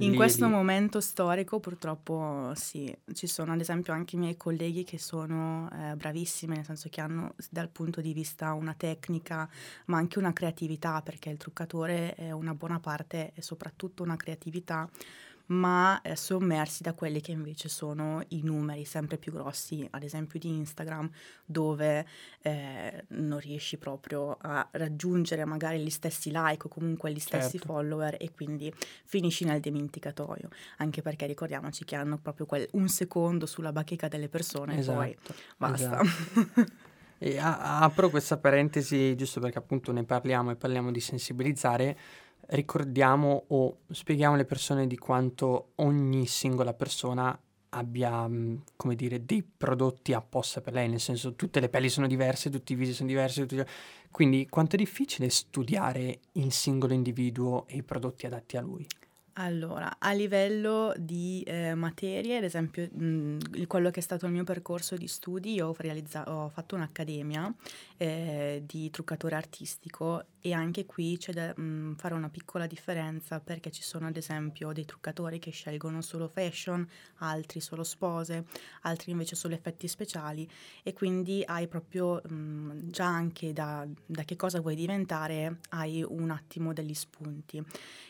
In 0.00 0.14
questo 0.14 0.48
momento 0.48 0.98
storico 1.00 1.60
purtroppo 1.60 2.52
sì, 2.54 2.94
ci 3.12 3.26
sono 3.26 3.52
ad 3.52 3.60
esempio 3.60 3.92
anche 3.92 4.16
i 4.16 4.18
miei 4.18 4.36
colleghi 4.36 4.82
che 4.82 4.98
sono 4.98 5.68
eh, 5.72 5.94
bravissimi, 5.94 6.56
nel 6.56 6.64
senso 6.64 6.88
che 6.88 7.02
hanno 7.02 7.34
dal 7.50 7.68
punto 7.68 8.00
di 8.00 8.14
vista 8.14 8.54
una 8.54 8.72
tecnica, 8.74 9.46
ma 9.86 9.98
anche 9.98 10.18
una 10.18 10.32
creatività, 10.32 11.02
perché 11.02 11.28
il 11.28 11.36
truccatore 11.36 12.14
è 12.14 12.30
una 12.30 12.54
buona 12.54 12.80
parte 12.80 13.32
e 13.34 13.42
soprattutto 13.42 14.02
una 14.02 14.16
creatività, 14.16 14.88
ma 15.50 16.00
eh, 16.02 16.14
sommersi 16.16 16.82
da 16.82 16.92
quelli 16.94 17.20
che 17.20 17.32
invece 17.32 17.68
sono 17.68 18.22
i 18.28 18.42
numeri 18.42 18.84
sempre 18.84 19.18
più 19.18 19.32
grossi, 19.32 19.86
ad 19.90 20.02
esempio 20.02 20.38
di 20.38 20.48
Instagram, 20.48 21.10
dove 21.44 22.06
eh, 22.42 23.04
non 23.08 23.38
riesci 23.40 23.76
proprio 23.76 24.36
a 24.40 24.66
raggiungere 24.72 25.44
magari 25.44 25.80
gli 25.80 25.90
stessi 25.90 26.30
like 26.32 26.66
o 26.66 26.68
comunque 26.68 27.12
gli 27.12 27.18
stessi 27.18 27.58
Certo. 27.58 27.66
follower 27.66 28.16
e 28.20 28.30
quindi 28.32 28.72
finisci 29.04 29.44
nel 29.44 29.60
dimenticatoio, 29.60 30.48
anche 30.78 31.02
perché 31.02 31.26
ricordiamoci 31.26 31.84
che 31.84 31.96
hanno 31.96 32.18
proprio 32.18 32.46
quel 32.46 32.68
un 32.72 32.88
secondo 32.88 33.46
sulla 33.46 33.72
bacheca 33.72 34.08
delle 34.08 34.28
persone 34.28 34.78
e 34.78 34.84
poi 34.84 35.10
Esatto, 35.20 35.34
basta. 35.56 36.00
esatto. 36.02 36.72
E 37.22 37.36
a- 37.38 37.80
apro 37.80 38.08
questa 38.08 38.38
parentesi 38.38 39.14
giusto 39.14 39.40
perché 39.40 39.58
appunto 39.58 39.92
ne 39.92 40.04
parliamo 40.04 40.52
e 40.52 40.56
parliamo 40.56 40.90
di 40.90 41.00
sensibilizzare. 41.00 41.98
Ricordiamo 42.52 43.44
o 43.48 43.78
spieghiamo 43.88 44.34
alle 44.34 44.44
persone 44.44 44.88
di 44.88 44.98
quanto 44.98 45.70
ogni 45.76 46.26
singola 46.26 46.74
persona 46.74 47.38
abbia, 47.72 48.26
mh, 48.26 48.62
come 48.74 48.96
dire, 48.96 49.24
dei 49.24 49.44
prodotti 49.44 50.12
apposta 50.12 50.60
per 50.60 50.72
lei, 50.72 50.88
nel 50.88 50.98
senso 50.98 51.36
tutte 51.36 51.60
le 51.60 51.68
pelli 51.68 51.88
sono 51.88 52.08
diverse, 52.08 52.50
tutti 52.50 52.72
i 52.72 52.76
visi 52.76 52.92
sono 52.92 53.08
diversi, 53.08 53.46
tutti... 53.46 53.62
quindi 54.10 54.48
quanto 54.48 54.74
è 54.74 54.78
difficile 54.78 55.28
studiare 55.30 56.18
il 56.32 56.50
singolo 56.50 56.92
individuo 56.92 57.68
e 57.68 57.76
i 57.76 57.82
prodotti 57.84 58.26
adatti 58.26 58.56
a 58.56 58.60
lui. 58.60 58.84
Allora, 59.34 59.96
a 60.00 60.12
livello 60.12 60.92
di 60.98 61.42
eh, 61.46 61.74
materie, 61.74 62.38
ad 62.38 62.42
esempio, 62.42 62.88
mh, 62.92 63.38
il- 63.54 63.66
quello 63.68 63.90
che 63.90 64.00
è 64.00 64.02
stato 64.02 64.26
il 64.26 64.32
mio 64.32 64.42
percorso 64.44 64.96
di 64.96 65.06
studi, 65.06 65.60
ho, 65.60 65.72
realizza- 65.78 66.28
ho 66.28 66.48
fatto 66.48 66.74
un'accademia 66.74 67.54
eh, 67.96 68.62
di 68.66 68.90
truccatore 68.90 69.36
artistico 69.36 70.24
e 70.40 70.52
anche 70.52 70.86
qui 70.86 71.16
c'è 71.18 71.32
da 71.32 71.52
mh, 71.54 71.96
fare 71.96 72.14
una 72.14 72.28
piccola 72.28 72.66
differenza 72.66 73.40
perché 73.40 73.70
ci 73.70 73.82
sono 73.82 74.06
ad 74.06 74.16
esempio 74.16 74.72
dei 74.72 74.84
truccatori 74.84 75.38
che 75.38 75.50
scelgono 75.50 76.00
solo 76.02 76.28
fashion, 76.28 76.86
altri 77.18 77.60
solo 77.60 77.84
spose, 77.84 78.44
altri 78.82 79.12
invece 79.12 79.36
solo 79.36 79.54
effetti 79.54 79.88
speciali. 79.88 80.48
E 80.82 80.92
quindi 80.92 81.42
hai 81.44 81.68
proprio 81.68 82.22
mh, 82.26 82.90
già 82.90 83.06
anche 83.06 83.52
da, 83.52 83.86
da 84.06 84.24
che 84.24 84.36
cosa 84.36 84.60
vuoi 84.60 84.74
diventare, 84.74 85.60
hai 85.70 86.02
un 86.06 86.30
attimo 86.30 86.72
degli 86.72 86.94
spunti. 86.94 87.62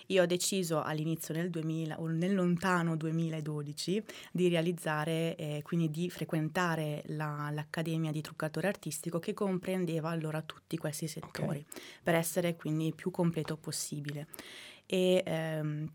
Io 0.06 0.22
ho 0.22 0.26
deciso 0.26 0.82
all'inizio 0.82 1.32
nel 1.34 1.50
2000 1.50 2.00
o 2.00 2.08
nel 2.08 2.34
lontano 2.34 2.96
2012 2.96 4.02
di 4.32 4.48
realizzare, 4.48 5.36
eh, 5.36 5.60
quindi 5.62 5.88
di 5.90 6.10
frequentare 6.10 7.02
la- 7.06 7.50
l'Accademia 7.52 8.10
di 8.10 8.20
truccatore 8.20 8.66
artistico 8.66 9.18
che 9.20 9.34
comprendeva 9.34 10.10
allora 10.10 10.42
tutti 10.42 10.76
questi 10.76 11.06
settori. 11.06 11.64
Per 12.02 12.14
essere 12.20 12.56
quindi 12.56 12.94
più 12.94 13.10
completo 13.10 13.56
possibile. 13.56 14.28
E 14.86 15.22
ehm, 15.24 15.92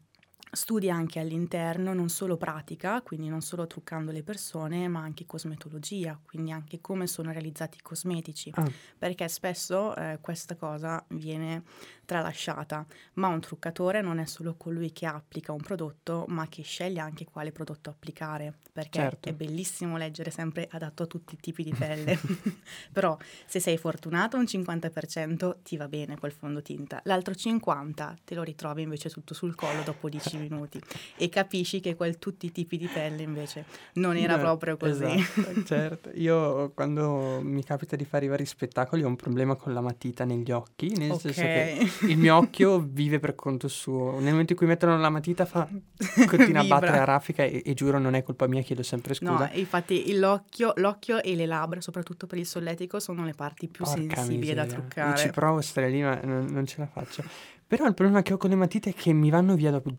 studi 0.51 0.89
anche 0.89 1.19
all'interno 1.19 1.93
non 1.93 2.09
solo 2.09 2.37
pratica, 2.37 3.01
quindi 3.01 3.27
non 3.27 3.41
solo 3.41 3.67
truccando 3.67 4.11
le 4.11 4.23
persone, 4.23 4.87
ma 4.87 5.01
anche 5.01 5.25
cosmetologia, 5.25 6.19
quindi 6.23 6.51
anche 6.51 6.79
come 6.81 7.07
sono 7.07 7.31
realizzati 7.31 7.77
i 7.77 7.81
cosmetici 7.81 8.53
Ah, 8.57 8.71
perché 8.97 9.27
spesso 9.27 9.95
eh, 9.95 10.19
questa 10.21 10.55
cosa 10.55 11.03
viene 11.09 11.63
tralasciata, 12.05 12.85
ma 13.13 13.27
un 13.27 13.39
truccatore 13.41 14.01
non 14.01 14.19
è 14.19 14.25
solo 14.25 14.55
colui 14.55 14.91
che 14.91 15.05
applica 15.05 15.51
un 15.51 15.61
prodotto, 15.61 16.25
ma 16.29 16.47
che 16.47 16.61
sceglie 16.63 16.99
anche 16.99 17.25
quale 17.25 17.51
prodotto 17.51 17.89
applicare, 17.89 18.53
perché 18.71 18.99
Certo. 18.99 19.29
è 19.29 19.33
bellissimo 19.33 19.97
leggere 19.97 20.31
sempre 20.31 20.67
adatto 20.71 21.03
a 21.03 21.05
tutti 21.07 21.33
i 21.35 21.37
tipi 21.39 21.63
di 21.63 21.73
pelle, 21.73 22.17
però 22.93 23.17
se 23.45 23.59
sei 23.59 23.77
fortunato 23.77 24.37
un 24.37 24.43
50% 24.43 25.55
ti 25.63 25.77
va 25.77 25.87
bene 25.87 26.17
quel 26.17 26.31
fondotinta, 26.31 27.01
l'altro 27.05 27.33
50% 27.33 28.15
te 28.23 28.35
lo 28.35 28.43
ritrovi 28.43 28.81
invece 28.81 29.09
tutto 29.09 29.33
sul 29.33 29.55
collo 29.55 29.81
dopo 29.83 30.09
10 30.09 30.37
minuti 30.37 30.79
e 31.17 31.29
capisci 31.29 31.79
che 31.79 31.95
quel 31.95 32.17
tutti 32.19 32.45
i 32.47 32.51
tipi 32.51 32.77
di 32.77 32.87
pelle 32.87 33.23
invece 33.23 33.65
non 33.93 34.15
era 34.17 34.35
No, 34.35 34.41
proprio 34.41 34.77
così. 34.77 35.03
Esatto, 35.03 35.63
certo. 35.65 36.09
Io 36.15 36.71
quando 36.71 37.39
mi 37.41 37.63
capita 37.63 37.95
di 37.95 38.05
fare 38.05 38.25
i 38.25 38.27
vari 38.27 38.45
spettacoli 38.45 39.03
ho 39.03 39.07
un 39.07 39.15
problema 39.15 39.55
con 39.55 39.73
la 39.73 39.81
matita 39.81 40.25
negli 40.25 40.51
occhi, 40.51 40.89
nel 40.95 41.17
senso 41.17 41.41
che. 41.41 41.77
Il 42.01 42.17
mio 42.17 42.35
occhio 42.35 42.79
vive 42.79 43.19
per 43.19 43.35
conto 43.35 43.67
suo. 43.67 44.19
Nel 44.19 44.31
momento 44.31 44.53
in 44.53 44.57
cui 44.57 44.67
mettono 44.67 44.97
la 44.97 45.09
matita 45.09 45.45
fa 45.45 45.67
continua 46.27 46.61
a 46.61 46.65
battere 46.65 46.99
a 46.99 47.03
raffica 47.03 47.43
e, 47.43 47.61
e 47.65 47.73
giuro 47.73 47.99
non 47.99 48.13
è 48.13 48.23
colpa 48.23 48.47
mia, 48.47 48.61
chiedo 48.61 48.83
sempre 48.83 49.13
scusa. 49.13 49.31
No, 49.31 49.49
infatti 49.53 50.17
l'occhio, 50.17 50.73
l'occhio 50.77 51.21
e 51.21 51.35
le 51.35 51.45
labbra, 51.45 51.81
soprattutto 51.81 52.27
per 52.27 52.37
il 52.37 52.45
solletico, 52.45 52.99
sono 52.99 53.23
le 53.23 53.33
parti 53.33 53.67
più 53.67 53.83
Porca 53.83 53.99
sensibili 53.99 54.53
da 54.53 54.63
miseria. 54.63 54.63
Io 54.63 54.67
truccare. 54.67 55.17
ci 55.17 55.29
provo 55.29 55.57
a 55.57 55.61
stare 55.61 55.89
lì, 55.89 56.01
ma 56.01 56.19
non, 56.23 56.45
non 56.45 56.65
ce 56.65 56.75
la 56.79 56.87
faccio. 56.87 57.23
Però 57.67 57.85
il 57.87 57.93
problema 57.93 58.21
che 58.21 58.33
ho 58.33 58.37
con 58.37 58.49
le 58.49 58.55
matite 58.55 58.91
è 58.91 58.93
che 58.93 59.11
mi 59.11 59.29
vanno 59.29 59.55
via 59.55 59.71
dopo 59.71 59.91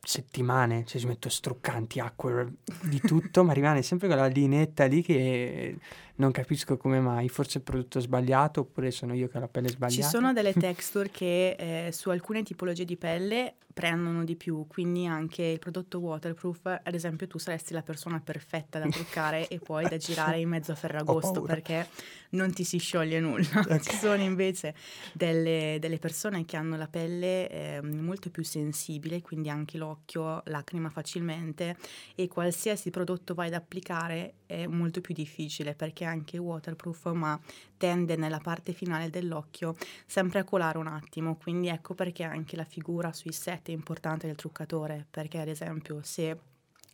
settimane, 0.00 0.84
cioè 0.86 1.00
ci 1.00 1.06
metto 1.06 1.28
struccanti, 1.28 2.00
acque, 2.00 2.54
di 2.82 3.00
tutto, 3.00 3.44
ma 3.44 3.52
rimane 3.52 3.82
sempre 3.82 4.06
quella 4.06 4.26
lineetta 4.26 4.84
lì 4.86 5.02
che 5.02 5.76
non 6.16 6.30
capisco 6.30 6.76
come 6.76 7.00
mai. 7.00 7.28
Forse 7.28 7.58
il 7.58 7.64
prodotto 7.64 8.00
sbagliato 8.00 8.60
oppure 8.60 8.90
sono 8.90 9.14
io 9.14 9.28
che 9.28 9.36
ho 9.36 9.40
la 9.40 9.48
pelle 9.48 9.68
Ci 9.68 9.74
sbagliata. 9.74 10.08
sono 10.08 10.32
delle 10.32 10.52
texture 10.54 11.10
che 11.10 11.86
eh, 11.86 11.92
su 11.92 12.10
alcune 12.10 12.42
tipologie 12.42 12.84
di 12.84 12.96
pelle 12.96 13.54
prendono 13.78 14.24
di 14.24 14.34
più, 14.34 14.66
quindi 14.66 15.06
anche 15.06 15.44
il 15.44 15.60
prodotto 15.60 16.00
waterproof, 16.00 16.80
ad 16.82 16.94
esempio 16.94 17.28
tu 17.28 17.38
saresti 17.38 17.72
la 17.72 17.82
persona 17.82 18.18
perfetta 18.18 18.80
da 18.80 18.88
truccare 18.88 19.46
e 19.46 19.60
poi 19.60 19.88
da 19.88 19.96
girare 19.96 20.40
in 20.40 20.48
mezzo 20.48 20.72
a 20.72 20.74
Ferragosto 20.74 21.42
perché 21.42 21.86
non 22.30 22.52
ti 22.52 22.64
si 22.64 22.78
scioglie 22.78 23.20
nulla. 23.20 23.46
Ok. 23.68 23.80
Ci 23.80 23.96
sono 23.96 24.22
invece 24.22 24.74
delle, 25.12 25.76
delle 25.78 25.98
persone 25.98 26.44
che 26.44 26.56
hanno 26.56 26.76
la 26.76 26.88
pelle 26.88 27.48
eh, 27.48 27.80
molto 27.82 28.30
più 28.30 28.42
sensibile, 28.42 29.20
quindi 29.20 29.48
anche 29.48 29.78
l'occhio 29.88 30.42
lacrima 30.46 30.90
facilmente 30.90 31.76
e 32.14 32.28
qualsiasi 32.28 32.90
prodotto 32.90 33.34
vai 33.34 33.48
ad 33.48 33.54
applicare 33.54 34.34
è 34.46 34.66
molto 34.66 35.00
più 35.00 35.14
difficile 35.14 35.74
perché 35.74 36.04
anche 36.04 36.38
waterproof, 36.38 37.12
ma 37.12 37.38
tende 37.76 38.16
nella 38.16 38.38
parte 38.38 38.72
finale 38.72 39.10
dell'occhio 39.10 39.76
sempre 40.06 40.40
a 40.40 40.44
colare 40.44 40.78
un 40.78 40.86
attimo, 40.86 41.36
quindi 41.36 41.68
ecco 41.68 41.94
perché 41.94 42.24
anche 42.24 42.56
la 42.56 42.64
figura 42.64 43.12
sui 43.12 43.32
set 43.32 43.68
è 43.68 43.72
importante 43.72 44.26
del 44.26 44.36
truccatore, 44.36 45.06
perché 45.10 45.40
ad 45.40 45.48
esempio 45.48 46.00
se 46.02 46.38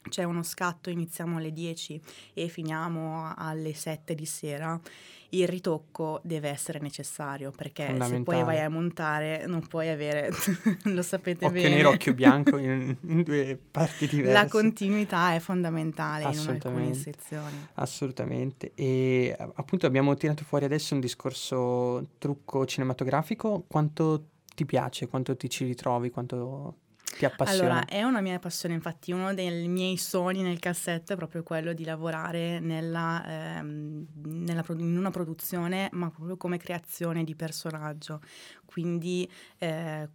c'è 0.08 0.25
uno 0.25 0.42
scatto, 0.42 0.90
iniziamo 0.90 1.38
alle 1.38 1.52
10 1.52 2.00
e 2.34 2.49
finiamo 2.49 3.32
alle 3.37 3.75
7 3.75 4.14
di 4.14 4.26
sera, 4.26 4.80
il 5.30 5.49
ritocco 5.49 6.20
deve 6.23 6.49
essere 6.49 6.78
necessario, 6.78 7.50
perché 7.50 7.96
se 8.02 8.23
poi 8.23 8.42
vai 8.44 8.61
a 8.61 8.68
montare 8.68 9.46
non 9.46 9.66
puoi 9.66 9.88
avere, 9.88 10.30
lo 10.84 11.02
sapete 11.02 11.46
Occhio 11.46 11.61
bene. 11.61 11.75
nero, 11.75 11.88
occhio 11.90 12.14
bianco 12.14 12.56
in, 12.58 12.96
in 13.00 13.23
due 13.23 13.58
parti 13.70 14.06
diverse. 14.06 14.32
La 14.32 14.46
continuità 14.46 15.34
è 15.34 15.40
fondamentale 15.40 16.32
in 16.32 16.49
alcune 16.49 16.94
sezioni. 16.94 17.66
Assolutamente. 17.75 18.73
E 18.75 19.37
appunto 19.38 19.87
abbiamo 19.87 20.14
tirato 20.14 20.44
fuori 20.44 20.64
adesso 20.66 20.94
un 20.94 21.00
discorso 21.00 22.11
trucco 22.18 22.64
cinematografico. 22.64 23.64
Quanto 23.66 24.26
ti 24.54 24.64
piace? 24.64 25.08
Quanto 25.08 25.37
ti 25.37 25.50
ci 25.50 25.64
ritrovi? 25.64 26.11
Quanto 26.11 26.76
ti 27.16 27.25
appassiona? 27.25 27.71
Allora, 27.71 27.85
è 27.87 28.02
una 28.02 28.21
mia 28.21 28.38
passione, 28.38 28.75
infatti 28.75 29.12
uno 29.12 29.35
dei 29.35 29.68
miei 29.68 29.97
sogni 29.97 30.42
nel 30.42 30.59
cassetto 30.59 31.12
è 31.12 31.16
proprio 31.16 31.42
quello 31.42 31.73
di 31.73 31.85
lavorare 31.85 32.61
nella, 32.61 33.25
ehm, 33.26 34.06
nella, 34.25 34.64
in 34.76 34.97
una 34.97 35.11
produzione, 35.11 35.88
ma 35.92 36.11
proprio 36.11 36.37
come 36.37 36.59
creazione 36.59 37.25
di 37.25 37.35
personaggio. 37.35 38.21
Quindi 38.64 39.30
eh, 39.59 40.09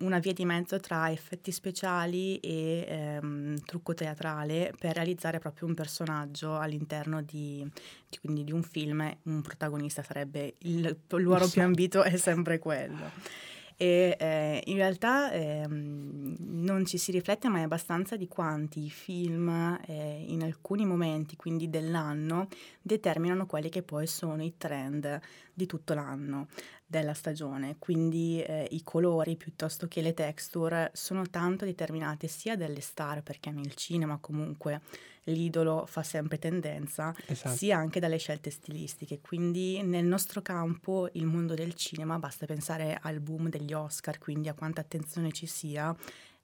una 0.00 0.18
via 0.18 0.32
di 0.32 0.44
mezzo 0.46 0.80
tra 0.80 1.10
effetti 1.10 1.52
speciali 1.52 2.38
e 2.38 2.86
ehm, 2.88 3.60
trucco 3.64 3.92
teatrale 3.92 4.72
per 4.78 4.94
realizzare 4.94 5.38
proprio 5.38 5.68
un 5.68 5.74
personaggio 5.74 6.56
all'interno 6.56 7.20
di, 7.20 7.66
di, 8.08 8.44
di 8.44 8.52
un 8.52 8.62
film. 8.62 9.16
Un 9.24 9.42
protagonista 9.42 10.02
sarebbe 10.02 10.54
il, 10.60 10.86
il 10.86 10.96
ruolo 11.22 11.46
più 11.48 11.60
ambito, 11.60 12.02
è 12.02 12.16
sempre 12.16 12.58
quello 12.58 13.54
e 13.76 14.16
eh, 14.18 14.62
in 14.66 14.76
realtà 14.76 15.30
eh, 15.32 15.66
non 15.68 16.86
ci 16.86 16.96
si 16.96 17.10
riflette 17.10 17.48
mai 17.48 17.62
abbastanza 17.62 18.16
di 18.16 18.26
quanti 18.26 18.88
film 18.88 19.78
eh, 19.86 20.24
in 20.28 20.42
alcuni 20.42 20.86
momenti, 20.86 21.36
quindi 21.36 21.68
dell'anno, 21.68 22.48
determinano 22.80 23.46
quelli 23.46 23.68
che 23.68 23.82
poi 23.82 24.06
sono 24.06 24.42
i 24.42 24.54
trend 24.56 25.20
di 25.52 25.66
tutto 25.66 25.94
l'anno 25.94 26.48
della 26.86 27.14
stagione, 27.14 27.76
quindi 27.78 28.40
eh, 28.42 28.68
i 28.70 28.84
colori 28.84 29.36
piuttosto 29.36 29.88
che 29.88 30.00
le 30.00 30.14
texture 30.14 30.90
sono 30.94 31.28
tanto 31.28 31.64
determinate 31.64 32.28
sia 32.28 32.56
dalle 32.56 32.80
star, 32.80 33.22
perché 33.22 33.50
nel 33.50 33.74
cinema 33.74 34.18
comunque 34.18 34.80
l'idolo 35.24 35.84
fa 35.86 36.04
sempre 36.04 36.38
tendenza, 36.38 37.12
esatto. 37.26 37.56
sia 37.56 37.76
anche 37.76 37.98
dalle 37.98 38.18
scelte 38.18 38.50
stilistiche. 38.50 39.20
Quindi 39.20 39.82
nel 39.82 40.04
nostro 40.04 40.42
campo, 40.42 41.08
il 41.12 41.26
mondo 41.26 41.54
del 41.54 41.74
cinema, 41.74 42.18
basta 42.18 42.46
pensare 42.46 42.98
al 43.02 43.18
boom 43.18 43.48
degli 43.48 43.72
Oscar, 43.72 44.18
quindi 44.18 44.48
a 44.48 44.54
quanta 44.54 44.80
attenzione 44.80 45.32
ci 45.32 45.46
sia 45.46 45.94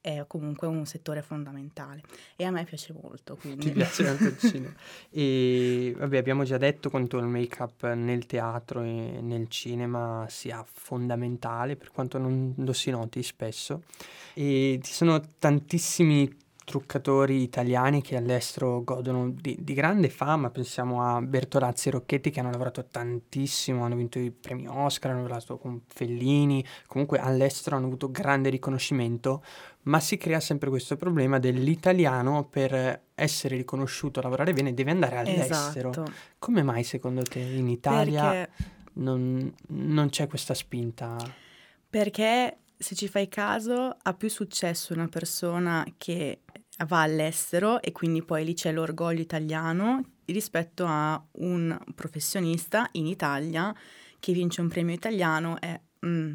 è 0.03 0.25
comunque 0.27 0.67
un 0.67 0.85
settore 0.85 1.23
fondamentale 1.23 2.03
e 2.35 2.45
a 2.45 2.51
me 2.51 2.65
piace 2.65 2.93
molto. 2.93 3.37
Quindi. 3.37 3.67
Ti 3.67 3.71
piace 3.71 4.05
tanto 4.05 4.25
il 4.25 4.37
cinema. 4.37 4.75
E 5.15 5.95
vabbè, 5.97 6.17
abbiamo 6.17 6.43
già 6.43 6.59
detto 6.59 6.91
quanto 6.91 7.19
il 7.19 7.27
make-up 7.27 7.93
nel 7.95 8.27
teatro 8.27 8.83
e 8.83 9.21
nel 9.21 9.49
cinema 9.49 10.27
sia 10.29 10.65
fondamentale, 10.67 11.77
per 11.77 11.93
quanto 11.93 12.19
non 12.19 12.55
lo 12.57 12.73
si 12.73 12.91
noti 12.91 13.23
spesso. 13.23 13.85
E 14.35 14.81
ci 14.83 14.93
sono 14.93 15.21
tantissimi 15.39 16.42
truccatori 16.65 17.43
italiani 17.43 18.03
che 18.03 18.17
all'estero 18.17 18.83
godono 18.85 19.31
di, 19.31 19.57
di, 19.61 19.75
grande 19.75 20.09
fama, 20.09 20.51
pensiamo 20.51 21.03
a 21.03 21.21
Bertolazzi 21.21 21.89
e 21.89 21.93
Rocchetti 21.93 22.31
che 22.31 22.41
hanno 22.41 22.51
lavorato 22.51 22.85
tantissimo, 22.85 23.85
hanno 23.85 23.97
vinto 23.97 24.19
i 24.19 24.31
premi 24.31 24.67
Oscar, 24.69 25.11
hanno 25.11 25.23
lavorato 25.23 25.59
con 25.59 25.83
Fellini, 25.87 26.65
comunque 26.87 27.19
all'estero 27.19 27.77
hanno 27.77 27.87
avuto 27.87 28.11
grande 28.11 28.49
riconoscimento, 28.49 29.43
ma 29.83 29.99
si 29.99 30.17
crea 30.17 30.41
sempre 30.41 30.71
questo 30.71 30.97
problema 30.97 31.39
dell'italiano 31.39 32.45
per 32.45 33.03
essere 33.15 33.57
riconosciuto, 33.57 34.21
lavorare 34.21 34.53
bene, 34.53 34.75
deve 34.75 34.93
andare 34.93 35.17
all'estero. 35.17 35.91
Esatto. 35.91 36.13
Come 36.39 36.63
mai 36.63 36.85
secondo 36.85 37.23
te 37.23 37.41
in 37.41 37.69
Italia 37.69 38.49
non, 38.95 39.53
non 39.69 40.09
c'è 40.11 40.27
questa 40.29 40.55
spinta? 40.55 41.17
Perché 41.89 42.59
se 42.83 42.95
ci 42.95 43.09
fai 43.09 43.29
caso, 43.29 43.97
ha 44.03 44.15
più 44.15 44.29
successo 44.29 44.93
una 44.93 45.09
persona 45.09 45.87
che 45.97 46.41
va 46.87 47.03
all'estero 47.03 47.81
e 47.81 47.93
quindi 47.93 48.23
poi 48.23 48.45
lì 48.45 48.55
c'è 48.55 48.73
l'orgoglio 48.73 49.21
italiano 49.21 50.05
rispetto 50.27 50.85
a 50.87 51.23
un 51.33 51.79
professionista 51.95 52.89
in 52.93 53.07
Italia 53.07 53.75
che 54.19 54.33
vince 54.33 54.61
un 54.61 54.69
premio 54.69 54.95
italiano 54.95 55.61
è 55.61 55.79
mm, 56.07 56.33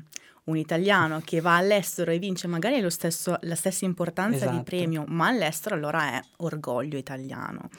un 0.47 0.57
italiano 0.57 1.21
che 1.23 1.41
va 1.41 1.55
all'estero 1.55 2.11
e 2.11 2.19
vince 2.19 2.47
magari 2.47 2.89
stesso, 2.89 3.37
la 3.41 3.55
stessa 3.55 3.85
importanza 3.85 4.37
esatto. 4.37 4.57
di 4.57 4.63
premio, 4.63 5.03
ma 5.07 5.27
all'estero 5.27 5.75
allora 5.75 6.13
è 6.13 6.21
orgoglio 6.37 6.97
italiano. 6.97 7.69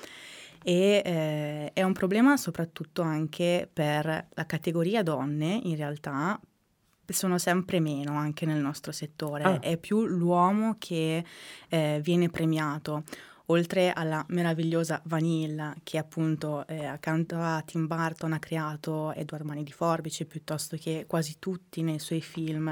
E 0.62 1.02
eh, 1.04 1.70
è 1.72 1.82
un 1.82 1.92
problema 1.92 2.36
soprattutto 2.36 3.02
anche 3.02 3.68
per 3.72 4.28
la 4.28 4.46
categoria 4.46 5.02
donne, 5.02 5.60
in 5.62 5.76
realtà, 5.76 6.38
sono 7.14 7.38
sempre 7.38 7.80
meno 7.80 8.16
anche 8.16 8.46
nel 8.46 8.60
nostro 8.60 8.92
settore, 8.92 9.42
ah. 9.44 9.60
è 9.60 9.76
più 9.76 10.04
l'uomo 10.06 10.76
che 10.78 11.24
eh, 11.68 12.00
viene 12.02 12.28
premiato. 12.28 13.04
Oltre 13.50 13.92
alla 13.92 14.22
meravigliosa 14.28 15.00
Vanilla, 15.04 15.74
che 15.82 15.96
appunto 15.96 16.66
eh, 16.66 16.84
accanto 16.84 17.36
a 17.38 17.62
Tim 17.64 17.86
Burton 17.86 18.34
ha 18.34 18.38
creato 18.38 19.14
Edward 19.14 19.46
Mani 19.46 19.62
di 19.62 19.72
Forbice, 19.72 20.26
piuttosto 20.26 20.76
che 20.76 21.06
quasi 21.08 21.36
tutti 21.38 21.80
nei 21.80 21.98
suoi 21.98 22.20
film 22.20 22.68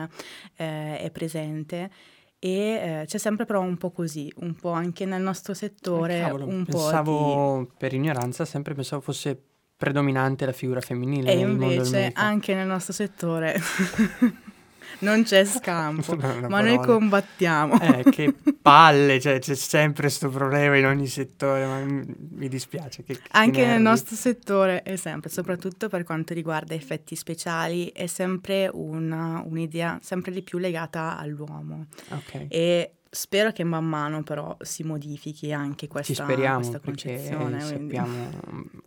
eh, 0.56 0.98
è 0.98 1.10
presente. 1.10 1.90
E 2.38 2.50
eh, 2.50 3.04
c'è 3.06 3.16
sempre 3.16 3.46
però 3.46 3.62
un 3.62 3.78
po' 3.78 3.90
così, 3.90 4.30
un 4.40 4.54
po' 4.54 4.72
anche 4.72 5.06
nel 5.06 5.22
nostro 5.22 5.54
settore. 5.54 6.20
cavolo, 6.20 6.46
un 6.46 6.66
pensavo, 6.66 7.60
di... 7.60 7.68
per 7.78 7.94
ignoranza, 7.94 8.44
sempre 8.44 8.74
pensavo 8.74 9.00
fosse 9.00 9.42
predominante 9.76 10.46
la 10.46 10.52
figura 10.52 10.80
femminile. 10.80 11.32
E 11.32 11.38
invece 11.38 12.10
anche 12.14 12.54
nel 12.54 12.66
nostro 12.66 12.92
settore 12.92 13.60
non 15.00 15.24
c'è 15.24 15.44
scampo, 15.44 16.16
ma 16.48 16.60
noi 16.60 16.78
combattiamo. 16.78 17.80
Eh, 17.80 18.02
che 18.10 18.34
palle, 18.60 19.20
cioè, 19.20 19.38
c'è 19.38 19.54
sempre 19.54 20.02
questo 20.02 20.30
problema 20.30 20.76
in 20.76 20.86
ogni 20.86 21.06
settore, 21.06 21.66
ma 21.66 21.80
mi 21.80 22.48
dispiace. 22.48 23.02
Che, 23.02 23.20
anche 23.32 23.60
che 23.62 23.66
nel 23.66 23.82
nostro 23.82 24.16
settore 24.16 24.82
è 24.82 24.96
sempre, 24.96 25.30
soprattutto 25.30 25.88
per 25.88 26.04
quanto 26.04 26.32
riguarda 26.32 26.74
effetti 26.74 27.14
speciali, 27.16 27.90
è 27.92 28.06
sempre 28.06 28.70
una, 28.72 29.42
un'idea 29.44 29.98
sempre 30.02 30.32
di 30.32 30.42
più 30.42 30.58
legata 30.58 31.18
all'uomo. 31.18 31.86
Okay. 32.08 32.46
E 32.48 32.90
Spero 33.16 33.50
che 33.50 33.64
man 33.64 33.86
mano 33.86 34.22
però 34.22 34.54
si 34.60 34.82
modifichi 34.82 35.50
anche 35.50 35.88
questa, 35.88 36.12
Ci 36.12 36.20
speriamo, 36.22 36.56
questa 36.56 36.80
concezione. 36.80 37.60
sappiamo, 37.60 38.30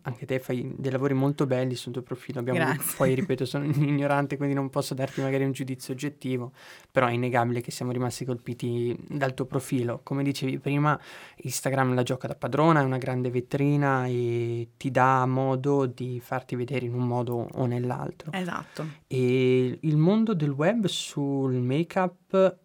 anche 0.02 0.24
te 0.24 0.38
fai 0.38 0.72
dei 0.78 0.92
lavori 0.92 1.14
molto 1.14 1.46
belli 1.46 1.74
sul 1.74 1.92
tuo 1.92 2.02
profilo, 2.02 2.38
Abbiamo, 2.38 2.60
Grazie. 2.60 2.94
poi 2.96 3.14
ripeto 3.16 3.44
sono 3.44 3.64
ignorante 3.64 4.36
quindi 4.36 4.54
non 4.54 4.70
posso 4.70 4.94
darti 4.94 5.20
magari 5.20 5.42
un 5.42 5.50
giudizio 5.50 5.94
oggettivo, 5.94 6.52
però 6.92 7.08
è 7.08 7.10
innegabile 7.10 7.60
che 7.60 7.72
siamo 7.72 7.90
rimasti 7.90 8.24
colpiti 8.24 8.96
dal 9.08 9.34
tuo 9.34 9.46
profilo. 9.46 9.98
Come 10.04 10.22
dicevi 10.22 10.60
prima, 10.60 10.96
Instagram 11.38 11.94
la 11.94 12.04
gioca 12.04 12.28
da 12.28 12.36
padrona, 12.36 12.82
è 12.82 12.84
una 12.84 12.98
grande 12.98 13.30
vetrina 13.30 14.06
e 14.06 14.68
ti 14.76 14.92
dà 14.92 15.26
modo 15.26 15.86
di 15.86 16.20
farti 16.20 16.54
vedere 16.54 16.86
in 16.86 16.94
un 16.94 17.04
modo 17.04 17.48
o 17.50 17.66
nell'altro. 17.66 18.30
Esatto. 18.30 18.86
E 19.08 19.76
il 19.80 19.96
mondo 19.96 20.34
del 20.34 20.50
web 20.50 20.86
sul 20.86 21.54
make-up 21.54 22.58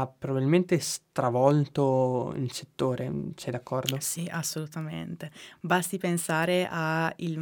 ha 0.00 0.06
probabilmente 0.06 0.78
stravolto 0.78 2.32
il 2.36 2.52
settore, 2.52 3.10
sei 3.36 3.52
d'accordo? 3.52 3.98
Sì, 4.00 4.28
assolutamente. 4.30 5.30
Basti 5.60 5.98
pensare 5.98 6.68
a 6.70 7.12
il 7.16 7.38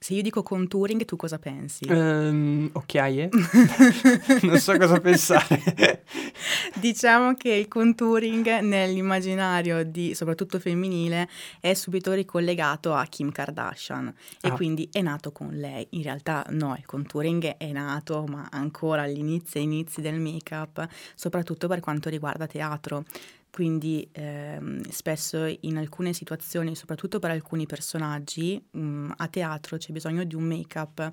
se 0.00 0.14
io 0.14 0.22
dico 0.22 0.44
contouring, 0.44 1.04
tu 1.04 1.16
cosa 1.16 1.38
pensi? 1.38 1.84
Um, 1.90 2.70
occhiaie? 2.72 3.28
non 4.42 4.58
so 4.58 4.76
cosa 4.78 5.00
pensare. 5.00 6.04
diciamo 6.78 7.34
che 7.34 7.50
il 7.50 7.66
contouring 7.66 8.60
nell'immaginario 8.60 9.82
di, 9.84 10.14
soprattutto 10.14 10.60
femminile, 10.60 11.28
è 11.60 11.74
subito 11.74 12.12
ricollegato 12.12 12.94
a 12.94 13.04
Kim 13.06 13.32
Kardashian 13.32 14.14
e 14.40 14.48
ah. 14.48 14.52
quindi 14.52 14.88
è 14.92 15.00
nato 15.00 15.32
con 15.32 15.50
lei. 15.50 15.84
In 15.90 16.02
realtà 16.02 16.46
no, 16.50 16.76
il 16.78 16.86
contouring 16.86 17.56
è 17.56 17.72
nato, 17.72 18.24
ma 18.28 18.46
ancora 18.52 19.02
all'inizio 19.02 19.58
inizi 19.58 20.00
del 20.00 20.20
make-up, 20.20 20.86
soprattutto 21.16 21.66
per 21.66 21.80
quanto 21.80 22.08
riguarda 22.08 22.46
teatro 22.46 23.04
quindi 23.50 24.08
ehm, 24.12 24.82
spesso 24.88 25.44
in 25.60 25.78
alcune 25.78 26.12
situazioni, 26.12 26.74
soprattutto 26.76 27.18
per 27.18 27.30
alcuni 27.30 27.66
personaggi, 27.66 28.62
mh, 28.70 28.80
mm, 28.80 29.10
a 29.16 29.28
teatro 29.28 29.76
c'è 29.76 29.92
bisogno 29.92 30.24
di 30.24 30.34
un 30.34 30.44
make-up 30.44 31.10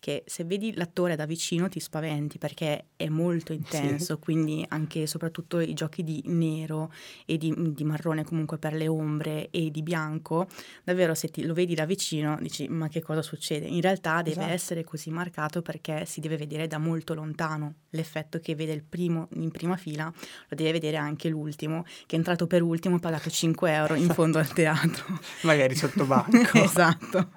che 0.00 0.22
se 0.26 0.44
vedi 0.44 0.74
l'attore 0.74 1.16
da 1.16 1.26
vicino 1.26 1.68
ti 1.68 1.80
spaventi 1.80 2.38
perché 2.38 2.86
è 2.96 3.08
molto 3.08 3.52
intenso, 3.52 4.14
sì. 4.14 4.20
quindi 4.20 4.64
anche 4.68 5.06
soprattutto 5.06 5.60
i 5.60 5.74
giochi 5.74 6.02
di 6.02 6.22
nero 6.26 6.92
e 7.24 7.36
di, 7.38 7.54
di, 7.72 7.84
marrone 7.84 8.24
comunque 8.24 8.58
per 8.58 8.74
le 8.74 8.88
ombre 8.88 9.48
e 9.50 9.70
di 9.70 9.82
bianco, 9.82 10.48
davvero 10.84 11.14
se 11.14 11.28
ti, 11.28 11.44
lo 11.44 11.54
vedi 11.54 11.74
da 11.74 11.86
vicino 11.86 12.36
dici 12.40 12.68
ma 12.68 12.88
che 12.88 13.00
cosa 13.00 13.22
succede? 13.22 13.66
In 13.66 13.80
realtà 13.80 14.22
deve 14.22 14.40
esatto. 14.40 14.52
essere 14.52 14.84
così 14.84 15.10
marcato 15.10 15.62
perché 15.62 16.04
si 16.04 16.20
deve 16.20 16.36
vedere 16.36 16.66
da 16.66 16.78
molto 16.78 17.14
lontano 17.14 17.74
l'effetto 17.90 18.38
che 18.38 18.54
vede 18.54 18.72
il 18.72 18.84
primo 18.84 19.28
in 19.34 19.50
prima 19.50 19.76
fila, 19.76 20.04
lo 20.04 20.56
deve 20.56 20.72
vedere 20.72 20.96
anche 20.96 21.28
l'ultimo 21.28 21.75
che 21.84 22.14
è 22.14 22.18
entrato 22.18 22.46
per 22.46 22.62
ultimo, 22.62 22.96
ha 22.96 22.98
pagato 22.98 23.30
5 23.30 23.72
euro 23.72 23.94
in 23.94 24.08
fondo 24.08 24.38
al 24.38 24.48
teatro. 24.48 25.18
Magari 25.42 25.74
sotto 25.74 26.04
banco. 26.04 26.36
esatto. 26.58 27.30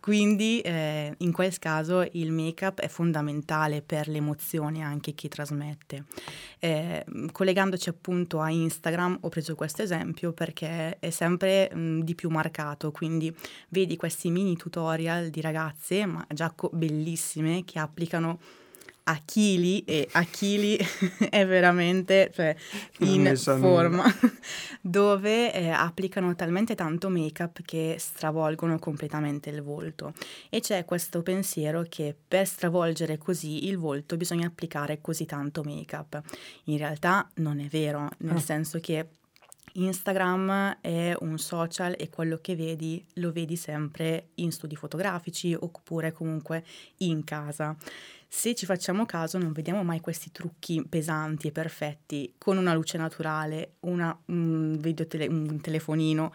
Quindi 0.00 0.60
eh, 0.60 1.14
in 1.18 1.32
quel 1.32 1.58
caso 1.58 2.06
il 2.12 2.32
make-up 2.32 2.80
è 2.80 2.88
fondamentale 2.88 3.82
per 3.82 4.08
le 4.08 4.18
emozioni 4.18 4.82
anche 4.82 5.14
che 5.14 5.28
trasmette. 5.28 6.04
Eh, 6.58 7.04
collegandoci 7.32 7.88
appunto 7.88 8.40
a 8.40 8.50
Instagram 8.50 9.18
ho 9.20 9.28
preso 9.28 9.54
questo 9.54 9.82
esempio 9.82 10.32
perché 10.32 10.98
è 10.98 11.10
sempre 11.10 11.70
mh, 11.72 12.00
di 12.00 12.14
più 12.14 12.30
marcato, 12.30 12.90
quindi 12.90 13.34
vedi 13.68 13.96
questi 13.96 14.30
mini 14.30 14.56
tutorial 14.56 15.30
di 15.30 15.40
ragazze, 15.40 16.06
ma 16.06 16.24
già 16.32 16.52
co- 16.54 16.70
bellissime, 16.72 17.64
che 17.64 17.78
applicano 17.78 18.38
a 19.08 19.20
chili 19.24 19.84
e 19.84 20.08
a 20.12 20.24
chili 20.24 20.76
è 21.30 21.46
veramente 21.46 22.30
cioè, 22.34 22.56
in 22.98 23.36
forma 23.36 24.04
dove 24.80 25.52
eh, 25.52 25.68
applicano 25.68 26.34
talmente 26.34 26.74
tanto 26.74 27.08
make-up 27.08 27.60
che 27.64 27.96
stravolgono 27.98 28.78
completamente 28.78 29.50
il 29.50 29.62
volto 29.62 30.12
e 30.50 30.60
c'è 30.60 30.84
questo 30.84 31.22
pensiero 31.22 31.84
che 31.88 32.16
per 32.26 32.46
stravolgere 32.46 33.18
così 33.18 33.66
il 33.66 33.78
volto 33.78 34.16
bisogna 34.16 34.46
applicare 34.46 35.00
così 35.00 35.24
tanto 35.24 35.62
make-up. 35.62 36.20
In 36.64 36.78
realtà 36.78 37.28
non 37.34 37.60
è 37.60 37.66
vero, 37.66 38.08
nel 38.18 38.36
ah. 38.36 38.40
senso 38.40 38.80
che 38.80 39.06
Instagram 39.76 40.78
è 40.80 41.14
un 41.20 41.38
social 41.38 41.94
e 41.98 42.08
quello 42.08 42.38
che 42.40 42.56
vedi 42.56 43.04
lo 43.14 43.32
vedi 43.32 43.56
sempre 43.56 44.28
in 44.36 44.52
studi 44.52 44.76
fotografici 44.76 45.54
oppure 45.54 46.12
comunque 46.12 46.64
in 46.98 47.24
casa. 47.24 47.76
Se 48.28 48.54
ci 48.54 48.66
facciamo 48.66 49.06
caso 49.06 49.38
non 49.38 49.52
vediamo 49.52 49.82
mai 49.84 50.00
questi 50.00 50.32
trucchi 50.32 50.84
pesanti 50.86 51.46
e 51.46 51.52
perfetti 51.52 52.34
con 52.36 52.58
una 52.58 52.74
luce 52.74 52.98
naturale, 52.98 53.74
una, 53.80 54.18
un, 54.26 54.76
videotele- 54.78 55.28
un 55.28 55.60
telefonino 55.60 56.32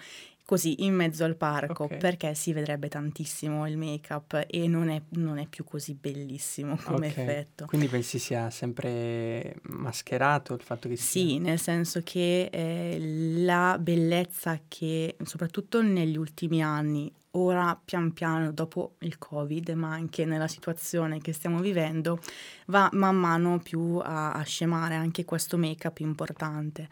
così 0.52 0.84
in 0.84 0.94
mezzo 0.94 1.24
al 1.24 1.38
parco 1.38 1.86
okay. 1.86 1.98
perché 1.98 2.34
si 2.34 2.52
vedrebbe 2.52 2.90
tantissimo 2.90 3.66
il 3.70 3.78
make 3.78 4.12
up 4.12 4.44
e 4.50 4.68
non 4.68 4.90
è, 4.90 5.02
non 5.12 5.38
è 5.38 5.48
più 5.48 5.64
così 5.64 5.94
bellissimo 5.94 6.76
come 6.84 7.08
okay. 7.08 7.24
effetto. 7.24 7.66
Quindi 7.68 7.88
pensi 7.88 8.20
sia 8.20 8.50
sempre 8.50 9.56
mascherato 9.62 10.54
il 10.54 10.62
fatto 10.62 10.90
che 10.90 10.98
sia... 10.98 11.22
Sì, 11.22 11.40
nel 11.40 11.58
senso 11.58 12.02
che 12.04 12.50
eh, 12.52 12.98
la 13.46 13.78
bellezza 13.80 14.60
che 14.68 15.16
soprattutto 15.24 15.82
negli 15.82 16.18
ultimi 16.18 16.62
anni 16.62 17.10
ora 17.36 17.80
pian 17.82 18.12
piano 18.12 18.52
dopo 18.52 18.96
il 19.00 19.18
covid 19.18 19.70
ma 19.70 19.94
anche 19.94 20.26
nella 20.26 20.50
situazione 20.50 21.22
che 21.22 21.32
stiamo 21.32 21.62
vivendo 21.62 22.20
va 22.66 22.90
man 22.92 23.16
mano 23.16 23.60
più 23.60 24.02
a, 24.04 24.34
a 24.34 24.44
scemare 24.44 24.96
anche 24.96 25.24
questo 25.24 25.58
make 25.58 25.88
up 25.88 26.00
importante 26.00 26.90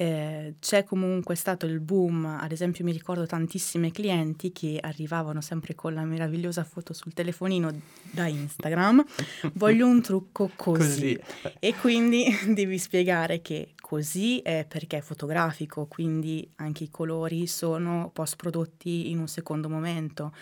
eh, 0.00 0.54
c'è 0.60 0.84
comunque 0.84 1.34
stato 1.34 1.66
il 1.66 1.78
boom, 1.78 2.24
ad 2.24 2.52
esempio 2.52 2.86
mi 2.86 2.90
ricordo 2.90 3.26
tantissime 3.26 3.90
clienti 3.90 4.50
che 4.50 4.78
arrivavano 4.80 5.42
sempre 5.42 5.74
con 5.74 5.92
la 5.92 6.04
meravigliosa 6.04 6.64
foto 6.64 6.94
sul 6.94 7.12
telefonino 7.12 7.70
da 8.10 8.26
Instagram, 8.26 9.04
voglio 9.56 9.86
un 9.86 10.00
trucco 10.00 10.50
così. 10.56 11.20
così. 11.20 11.54
E 11.58 11.74
quindi 11.74 12.24
devi 12.48 12.78
spiegare 12.78 13.42
che 13.42 13.74
così 13.78 14.38
è 14.38 14.64
perché 14.66 14.96
è 14.96 15.02
fotografico, 15.02 15.84
quindi 15.84 16.50
anche 16.56 16.84
i 16.84 16.90
colori 16.90 17.46
sono 17.46 18.08
post 18.10 18.36
prodotti 18.36 19.10
in 19.10 19.18
un 19.18 19.28
secondo 19.28 19.68
momento 19.68 20.32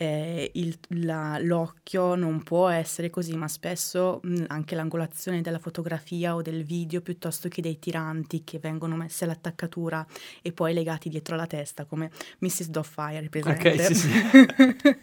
eh, 0.00 0.48
il, 0.54 0.78
la, 1.00 1.38
l'occhio 1.40 2.14
non 2.14 2.44
può 2.44 2.68
essere 2.68 3.10
così, 3.10 3.34
ma 3.34 3.48
spesso 3.48 4.20
mh, 4.22 4.44
anche 4.46 4.76
l'angolazione 4.76 5.40
della 5.40 5.58
fotografia 5.58 6.36
o 6.36 6.42
del 6.42 6.62
video 6.62 7.00
piuttosto 7.00 7.48
che 7.48 7.60
dei 7.60 7.80
tiranti 7.80 8.44
che 8.44 8.60
vengono 8.60 8.96
messi 8.98 9.24
all'attaccatura 9.24 10.06
e 10.42 10.52
poi 10.52 10.74
legati 10.74 11.08
dietro 11.08 11.36
la 11.36 11.46
testa, 11.46 11.84
come 11.84 12.10
Mrs. 12.40 12.68
Doffire, 12.68 13.28
presente? 13.28 13.70
Ok, 13.70 13.84
sì, 13.86 13.94
sì. 13.94 14.10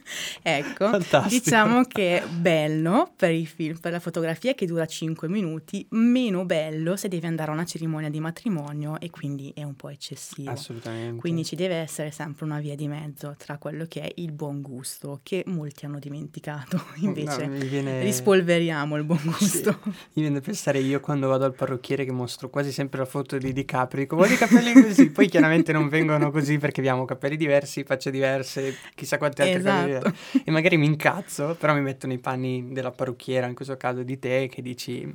ecco, 0.44 0.90
Fantastico. 0.90 1.44
diciamo 1.44 1.84
che 1.84 2.22
è 2.22 2.28
bello 2.28 3.12
per 3.16 3.32
i 3.32 3.46
film, 3.46 3.78
per 3.80 3.92
la 3.92 4.00
fotografia 4.00 4.54
che 4.54 4.66
dura 4.66 4.86
5 4.86 5.28
minuti, 5.28 5.86
meno 5.92 6.46
bello 6.46 6.96
se 6.96 7.08
devi 7.08 7.26
andare 7.26 7.52
a 7.52 7.54
una 7.54 7.66
cerimonia 7.66 8.10
di 8.10 8.20
matrimonio 8.20 9.00
e 9.00 9.10
quindi 9.10 9.52
è 9.56 9.64
un 9.64 9.76
po' 9.76 9.90
eccessivo. 9.90 10.52
Assolutamente. 10.52 11.20
Quindi 11.20 11.44
ci 11.44 11.56
deve 11.56 11.76
essere 11.76 12.12
sempre 12.12 12.46
una 12.46 12.60
via 12.60 12.76
di 12.76 12.88
mezzo 12.88 13.36
tra 13.38 13.58
quello 13.58 13.86
che 13.86 14.02
è 14.02 14.12
il 14.16 14.32
buon 14.32 14.62
gusto 14.62 14.74
gusto 14.76 15.20
che 15.24 15.44
molti 15.48 15.86
hanno 15.86 16.00
dimenticato, 16.00 16.82
invece 17.02 17.48
no, 17.48 17.58
viene... 17.58 18.02
rispolveriamo 18.02 18.96
il 18.98 19.04
buon 19.04 19.22
gusto. 19.24 19.80
Sì. 19.84 19.90
Mi 19.90 20.22
viene 20.22 20.34
da 20.34 20.42
pensare 20.42 20.80
io 20.80 21.00
quando 21.00 21.28
vado 21.28 21.46
al 21.46 21.54
parrucchiere 21.54 22.04
che 22.06 22.12
mostro 22.12 22.50
quasi 22.50 22.72
sempre 22.72 23.00
la 23.00 23.06
foto 23.06 23.38
di 23.38 23.54
DiCaprio, 23.54 23.85
dico 23.94 24.16
voglio 24.16 24.34
i 24.34 24.38
capelli 24.38 24.74
così, 24.74 25.10
poi 25.12 25.28
chiaramente 25.28 25.72
non 25.72 25.88
vengono 25.88 26.32
così 26.32 26.58
perché 26.58 26.80
abbiamo 26.80 27.06
capelli 27.06 27.38
diversi, 27.38 27.84
facce 27.84 28.12
diverse, 28.12 28.76
chissà 28.96 29.18
quante 29.18 29.44
altre 29.44 29.60
esatto. 29.60 30.12
cose 30.12 30.42
e 30.44 30.52
magari 30.52 30.78
mi 30.78 30.86
incazzo, 30.86 31.56
però 31.60 31.74
mi 31.74 31.82
metto 31.82 32.08
nei 32.08 32.20
panni 32.20 32.72
della 32.72 32.92
parrucchiera, 32.92 33.48
in 33.48 33.56
questo 33.56 33.78
caso 33.78 34.04
di 34.04 34.20
te, 34.20 34.50
che 34.52 34.62
dici... 34.62 35.12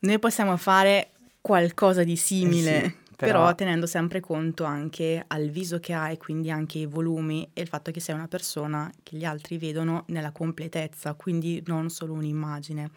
Noi 0.00 0.18
possiamo 0.18 0.56
fare 0.56 1.10
qualcosa 1.40 2.04
di 2.04 2.16
simile. 2.16 2.76
Eh 2.76 2.88
sì 2.88 3.00
però... 3.26 3.42
però... 3.44 3.54
tenendo 3.54 3.86
sempre 3.86 4.20
conto 4.20 4.64
anche 4.64 5.22
al 5.26 5.48
viso 5.48 5.78
che 5.78 5.92
hai, 5.92 6.16
quindi 6.16 6.50
anche 6.50 6.78
ai 6.78 6.86
volumi 6.86 7.48
e 7.52 7.62
il 7.62 7.68
fatto 7.68 7.90
che 7.90 8.00
sei 8.00 8.14
una 8.14 8.28
persona 8.28 8.90
che 9.02 9.16
gli 9.16 9.24
altri 9.24 9.58
vedono 9.58 10.04
nella 10.08 10.32
completezza, 10.32 11.14
quindi 11.14 11.62
non 11.66 11.88
solo 11.90 12.14
un'immagine. 12.14 12.90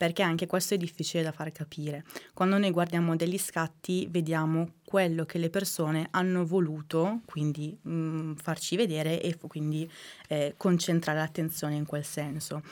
Perché 0.00 0.22
anche 0.22 0.46
questo 0.46 0.72
è 0.72 0.76
difficile 0.78 1.22
da 1.22 1.30
far 1.30 1.52
capire. 1.52 2.04
Quando 2.32 2.56
noi 2.56 2.70
guardiamo 2.70 3.16
degli 3.16 3.36
scatti 3.36 4.08
vediamo 4.10 4.76
quello 4.82 5.26
che 5.26 5.36
le 5.36 5.50
persone 5.50 6.06
hanno 6.12 6.46
voluto, 6.46 7.20
quindi 7.26 7.76
mh, 7.78 7.92
mm, 7.92 8.34
farci 8.36 8.76
vedere 8.76 9.20
e 9.20 9.36
quindi 9.36 9.86
eh, 10.28 10.54
concentrare 10.56 11.18
l'attenzione 11.18 11.74
in 11.74 11.84
quel 11.84 12.02
senso. 12.02 12.62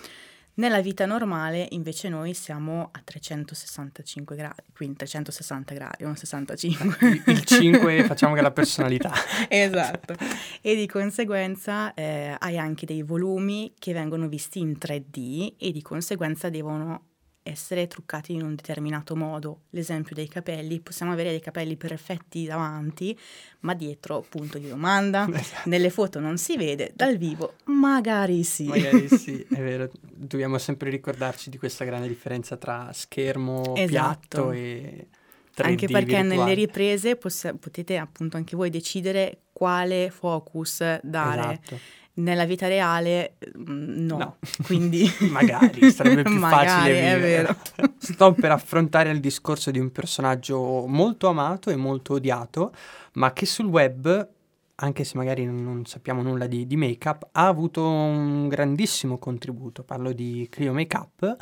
Nella 0.54 0.80
vita 0.80 1.04
normale 1.04 1.68
invece 1.72 2.08
noi 2.08 2.32
siamo 2.32 2.88
a 2.92 3.00
365 3.04 4.34
gradi, 4.34 4.62
quindi 4.74 4.96
360 4.96 5.74
gradi, 5.74 6.04
non 6.04 6.16
65. 6.16 7.22
Il 7.26 7.44
5 7.44 8.04
facciamo 8.04 8.32
che 8.32 8.40
è 8.40 8.42
la 8.42 8.52
personalità. 8.52 9.12
esatto. 9.50 10.14
E 10.62 10.74
di 10.74 10.86
conseguenza 10.86 11.92
eh, 11.92 12.34
hai 12.38 12.56
anche 12.56 12.86
dei 12.86 13.02
volumi 13.02 13.74
che 13.78 13.92
vengono 13.92 14.28
visti 14.28 14.60
in 14.60 14.78
3D 14.80 15.56
e 15.58 15.72
di 15.72 15.82
conseguenza 15.82 16.48
devono 16.48 17.07
essere 17.48 17.86
truccati 17.86 18.32
in 18.32 18.42
un 18.42 18.54
determinato 18.54 19.16
modo. 19.16 19.62
L'esempio 19.70 20.14
dei 20.14 20.28
capelli, 20.28 20.80
possiamo 20.80 21.12
avere 21.12 21.30
dei 21.30 21.40
capelli 21.40 21.76
perfetti 21.76 22.44
davanti, 22.46 23.18
ma 23.60 23.74
dietro 23.74 24.24
punto 24.28 24.58
di 24.58 24.68
domanda. 24.68 25.26
Esatto. 25.38 25.68
Nelle 25.68 25.90
foto 25.90 26.18
non 26.20 26.36
si 26.38 26.56
vede, 26.56 26.92
dal 26.94 27.16
vivo 27.16 27.54
magari 27.64 28.42
sì. 28.44 28.64
Magari 28.64 29.08
sì, 29.08 29.40
è 29.50 29.60
vero. 29.60 29.90
Dobbiamo 30.00 30.58
sempre 30.58 30.90
ricordarci 30.90 31.48
di 31.50 31.58
questa 31.58 31.84
grande 31.84 32.08
differenza 32.08 32.56
tra 32.56 32.90
schermo 32.92 33.74
esatto. 33.76 34.48
piatto 34.48 34.50
e 34.52 35.06
3D 35.56 35.64
Anche 35.64 35.86
perché 35.86 36.20
virtuale. 36.20 36.34
nelle 36.36 36.54
riprese 36.54 37.16
poss- 37.16 37.54
potete 37.58 37.96
appunto 37.96 38.36
anche 38.36 38.56
voi 38.56 38.70
decidere 38.70 39.42
quale 39.52 40.10
focus 40.10 41.00
dare. 41.02 41.40
Esatto 41.62 41.78
nella 42.18 42.44
vita 42.44 42.68
reale 42.68 43.36
mm, 43.58 44.06
no, 44.06 44.16
no. 44.16 44.36
quindi 44.64 45.10
magari 45.30 45.90
sarebbe 45.90 46.22
più 46.22 46.38
magari, 46.38 46.66
facile 46.66 47.14
è 47.14 47.20
vero. 47.20 47.56
Sto 47.98 48.32
per 48.32 48.52
affrontare 48.52 49.10
il 49.10 49.20
discorso 49.20 49.70
di 49.70 49.78
un 49.78 49.90
personaggio 49.90 50.86
molto 50.86 51.28
amato 51.28 51.70
e 51.70 51.76
molto 51.76 52.14
odiato, 52.14 52.72
ma 53.14 53.32
che 53.32 53.46
sul 53.46 53.66
web, 53.66 54.28
anche 54.76 55.04
se 55.04 55.16
magari 55.16 55.44
non 55.44 55.84
sappiamo 55.86 56.22
nulla 56.22 56.46
di, 56.46 56.66
di 56.66 56.76
make-up, 56.76 57.28
ha 57.32 57.46
avuto 57.46 57.86
un 57.86 58.48
grandissimo 58.48 59.18
contributo. 59.18 59.82
Parlo 59.82 60.12
di 60.12 60.46
Clio 60.50 60.72
Makeup 60.72 61.36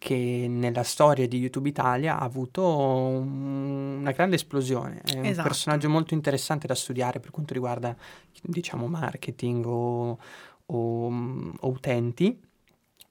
che 0.00 0.46
nella 0.48 0.82
storia 0.82 1.28
di 1.28 1.36
YouTube 1.36 1.68
Italia 1.68 2.18
ha 2.18 2.24
avuto 2.24 2.66
un, 2.66 3.98
una 4.00 4.12
grande 4.12 4.36
esplosione. 4.36 5.02
È 5.04 5.18
un 5.18 5.26
esatto. 5.26 5.46
personaggio 5.46 5.90
molto 5.90 6.14
interessante 6.14 6.66
da 6.66 6.74
studiare 6.74 7.20
per 7.20 7.30
quanto 7.30 7.52
riguarda, 7.52 7.94
diciamo, 8.40 8.86
marketing 8.86 9.66
o, 9.66 10.18
o, 10.64 11.06
o 11.60 11.68
utenti. 11.68 12.40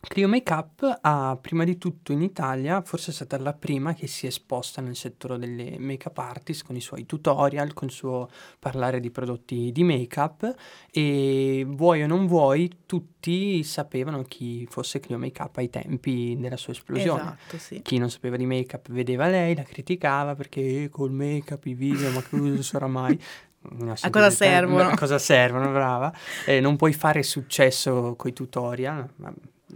Clio 0.01 0.29
Makeup 0.29 0.99
ha 1.01 1.37
prima 1.39 1.65
di 1.65 1.77
tutto 1.77 2.13
in 2.13 2.21
Italia, 2.21 2.81
forse 2.81 3.11
è 3.11 3.13
stata 3.13 3.37
la 3.37 3.53
prima 3.53 3.93
che 3.93 4.07
si 4.07 4.25
è 4.25 4.29
esposta 4.29 4.81
nel 4.81 4.95
settore 4.95 5.37
delle 5.37 5.77
make-up 5.77 6.17
artist 6.17 6.65
con 6.65 6.77
i 6.77 6.81
suoi 6.81 7.05
tutorial, 7.05 7.73
con 7.73 7.89
il 7.89 7.93
suo 7.93 8.29
parlare 8.59 9.01
di 9.01 9.11
prodotti 9.11 9.73
di 9.73 9.83
make-up 9.83 10.55
e 10.89 11.65
vuoi 11.67 12.01
o 12.03 12.07
non 12.07 12.27
vuoi 12.27 12.71
tutti 12.85 13.61
sapevano 13.63 14.23
chi 14.23 14.65
fosse 14.69 15.01
Clio 15.01 15.17
Makeup 15.17 15.57
ai 15.57 15.69
tempi 15.69 16.37
della 16.39 16.57
sua 16.57 16.71
esplosione. 16.71 17.21
Esatto, 17.21 17.57
sì. 17.57 17.81
Chi 17.81 17.97
non 17.97 18.09
sapeva 18.09 18.37
di 18.37 18.45
make-up 18.45 18.89
vedeva 18.91 19.27
lei, 19.27 19.53
la 19.53 19.63
criticava 19.63 20.33
perché 20.33 20.83
eh, 20.83 20.89
col 20.89 21.11
make-up 21.11 21.65
i 21.65 21.73
video, 21.73 22.09
ma 22.11 22.23
cosa 22.23 22.63
sarà 22.63 22.87
mai? 22.87 23.21
A 24.01 24.09
cosa 24.09 24.29
servono? 24.29 24.87
A 24.87 24.97
cosa 24.97 25.19
servono, 25.19 25.69
brava. 25.71 26.13
Eh, 26.45 26.61
non 26.61 26.77
puoi 26.77 26.93
fare 26.93 27.21
successo 27.21 28.15
con 28.15 28.31
i 28.31 28.33
tutorial, 28.33 29.09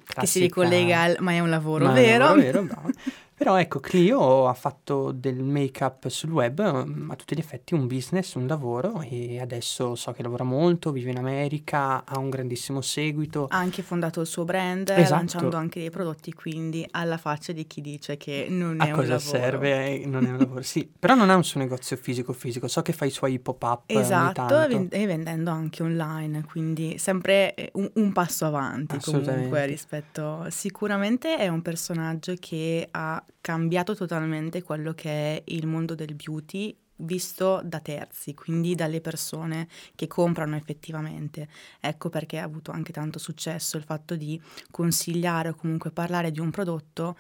Classica... 0.05 0.21
che 0.21 0.27
si 0.27 0.39
ricollega 0.39 1.01
al 1.01 1.17
ma 1.19 1.31
è 1.31 1.39
un 1.39 1.49
lavoro 1.49 1.85
ma 1.85 1.93
vero. 1.93 2.27
È 2.27 2.31
un 2.31 2.37
lavoro 2.37 2.65
vero 2.65 2.91
Però 3.43 3.59
ecco, 3.59 3.81
Clio 3.81 4.47
ha 4.47 4.53
fatto 4.53 5.11
del 5.11 5.43
make-up 5.43 6.07
sul 6.07 6.31
web 6.31 6.61
mm, 6.87 7.11
a 7.11 7.15
tutti 7.17 7.35
gli 7.35 7.39
effetti 7.39 7.73
un 7.73 7.87
business, 7.87 8.35
un 8.35 8.47
lavoro 8.47 9.01
e 9.01 9.41
adesso 9.41 9.95
so 9.95 10.13
che 10.13 10.23
lavora 10.23 10.45
molto, 10.45 10.93
vive 10.93 11.11
in 11.11 11.17
America, 11.17 12.05
ha 12.05 12.19
un 12.19 12.29
grandissimo 12.29 12.79
seguito. 12.79 13.47
Ha 13.49 13.57
anche 13.57 13.81
fondato 13.81 14.21
il 14.21 14.27
suo 14.27 14.45
brand, 14.45 14.87
Esatto. 14.87 15.15
lanciando 15.15 15.57
anche 15.57 15.81
dei 15.81 15.89
prodotti, 15.89 16.31
quindi 16.31 16.87
alla 16.91 17.17
faccia 17.17 17.51
di 17.51 17.67
chi 17.67 17.81
dice 17.81 18.15
che 18.15 18.47
non 18.49 18.79
A 18.79 18.85
è 18.85 18.89
un 18.91 18.95
cosa 18.95 19.15
lavoro. 19.15 19.19
serve? 19.37 19.87
Eh, 20.01 20.05
Non 20.05 20.25
è 20.25 20.29
un 20.29 20.37
lavoro, 20.37 20.61
sì. 20.61 20.87
Però 20.97 21.13
non 21.13 21.29
ha 21.29 21.35
un 21.35 21.43
suo 21.43 21.59
negozio 21.59 21.97
fisico 21.97 22.31
fisico, 22.31 22.69
so 22.69 22.81
che 22.81 22.93
fa 22.93 23.03
i 23.03 23.11
suoi 23.11 23.39
pop-up 23.39 23.89
ogni 23.89 23.99
Esatto, 23.99 24.57
e 24.67 25.05
vendendo 25.05 25.51
anche 25.51 25.83
online, 25.83 26.45
quindi 26.45 26.97
sempre 26.97 27.55
eh, 27.55 27.71
un, 27.73 27.91
un 27.95 28.13
passo 28.13 28.45
avanti 28.45 28.97
comunque 29.01 29.65
rispetto... 29.65 30.45
Sicuramente 30.47 31.35
è 31.35 31.49
un 31.49 31.61
personaggio 31.61 32.35
che 32.39 32.87
ha 32.89 33.21
cambiato 33.41 33.95
totalmente 33.95 34.61
quello 34.61 34.93
che 34.93 35.09
è 35.09 35.41
il 35.45 35.67
mondo 35.67 35.95
del 35.95 36.15
beauty 36.15 36.75
visto 36.97 37.61
da 37.63 37.79
terzi, 37.79 38.33
quindi 38.33 38.75
dalle 38.75 39.01
persone 39.01 39.67
che 39.95 40.07
comprano 40.07 40.55
effettivamente. 40.55 41.47
Ecco 41.79 42.09
perché 42.09 42.39
ha 42.39 42.43
avuto 42.43 42.71
anche 42.71 42.91
tanto 42.91 43.19
successo 43.19 43.77
il 43.77 43.83
fatto 43.83 44.15
di 44.15 44.41
consigliare 44.71 45.49
o 45.49 45.55
comunque 45.55 45.91
parlare 45.91 46.31
di 46.31 46.39
un 46.39 46.51
prodotto 46.51 47.17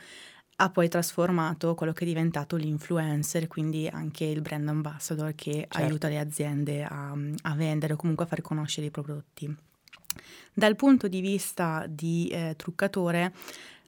ha 0.57 0.69
poi 0.69 0.87
trasformato 0.87 1.73
quello 1.73 1.93
che 1.93 2.03
è 2.03 2.07
diventato 2.07 2.55
l'influencer, 2.55 3.47
quindi 3.47 3.87
anche 3.87 4.23
il 4.23 4.41
brand 4.41 4.67
ambassador 4.69 5.33
che 5.33 5.51
Certo. 5.51 5.77
aiuta 5.77 6.07
le 6.07 6.19
aziende 6.19 6.83
a, 6.83 7.11
a 7.41 7.55
vendere 7.55 7.93
o 7.93 7.95
comunque 7.95 8.25
a 8.25 8.27
far 8.27 8.41
conoscere 8.41 8.87
i 8.87 8.91
prodotti. 8.91 9.53
Dal 10.53 10.75
punto 10.75 11.07
di 11.07 11.21
vista 11.21 11.85
di 11.89 12.27
eh, 12.27 12.53
truccatore 12.55 13.33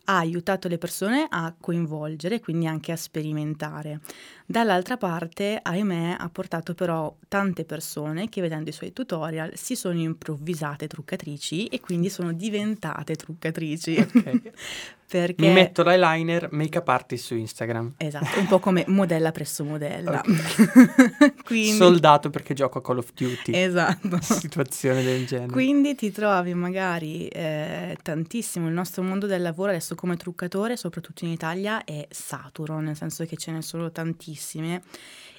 ha 0.05 0.17
aiutato 0.17 0.67
le 0.67 0.77
persone 0.77 1.27
a 1.29 1.53
coinvolgere, 1.59 2.39
quindi 2.39 2.67
anche 2.67 2.91
a 2.91 2.95
sperimentare. 2.95 3.99
Dall'altra 4.47 4.95
parte, 4.95 5.59
ahimè, 5.61 6.17
ha 6.19 6.29
portato 6.29 6.75
però 6.75 7.15
tante 7.27 7.65
persone 7.65 8.29
che 8.29 8.41
vedendo 8.41 8.69
i 8.69 8.73
suoi 8.73 8.93
tutorial 8.93 9.51
si 9.55 9.75
sono 9.75 9.97
improvvisate 9.99 10.85
truccatrici 10.87 11.65
e 11.65 11.79
quindi 11.79 12.09
sono 12.09 12.31
diventate 12.31 13.15
truccatrici. 13.15 13.97
Ok. 13.97 14.41
Perché 15.07 15.45
Mi 15.45 15.53
metto 15.53 15.83
l'eyeliner 15.83 16.49
make-up 16.51 16.87
artist 16.87 17.25
su 17.25 17.35
Instagram. 17.35 17.93
Esatto, 17.97 18.39
un 18.39 18.47
po' 18.47 18.57
come 18.57 18.83
modella 18.89 19.31
presso 19.31 19.63
modella. 19.63 20.23
Quindi, 21.45 21.77
Soldato 21.77 22.31
perché 22.31 22.55
gioco 22.55 22.79
a 22.79 22.81
Call 22.81 22.97
of 22.97 23.13
Duty. 23.13 23.53
esatto. 23.53 24.17
Situazione 24.19 25.03
del 25.03 25.27
genere. 25.27 25.51
Quindi 25.51 25.93
ti 25.93 26.11
trovi 26.11 26.55
magari 26.55 27.27
eh, 27.27 27.95
tantissimo, 28.01 28.67
il 28.67 28.73
nostro 28.73 29.03
mondo 29.03 29.27
del 29.27 29.43
lavoro 29.43 29.69
adesso 29.69 29.93
come 29.93 30.17
truccatore, 30.17 30.75
soprattutto 30.75 31.23
in 31.23 31.31
Italia, 31.31 31.83
è 31.83 32.07
saturo, 32.09 32.79
nel 32.79 32.95
senso 32.95 33.25
che 33.25 33.37
ce 33.37 33.51
ne 33.51 33.61
sono 33.61 33.91
tantissime 34.35 34.83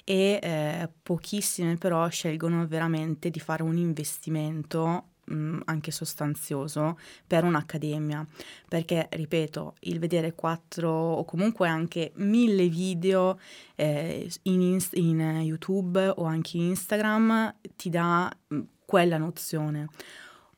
e 0.03 0.39
eh, 0.41 0.89
pochissime 1.03 1.75
però 1.75 2.07
scelgono 2.09 2.65
veramente 2.65 3.29
di 3.29 3.39
fare 3.39 3.61
un 3.61 3.77
investimento 3.77 5.09
mh, 5.25 5.59
anche 5.65 5.91
sostanzioso 5.91 6.97
per 7.25 7.43
un'accademia. 7.43 8.25
Perché 8.67 9.07
ripeto 9.11 9.75
il 9.81 9.99
vedere 9.99 10.33
quattro 10.33 10.89
o 10.89 11.25
comunque 11.25 11.67
anche 11.67 12.11
mille 12.15 12.67
video 12.67 13.37
eh, 13.75 14.29
in, 14.43 14.61
Inst- 14.61 14.95
in 14.95 15.19
YouTube 15.41 16.07
o 16.07 16.23
anche 16.23 16.57
in 16.57 16.63
Instagram 16.63 17.55
ti 17.75 17.89
dà 17.89 18.31
mh, 18.47 18.59
quella 18.85 19.17
nozione. 19.17 19.87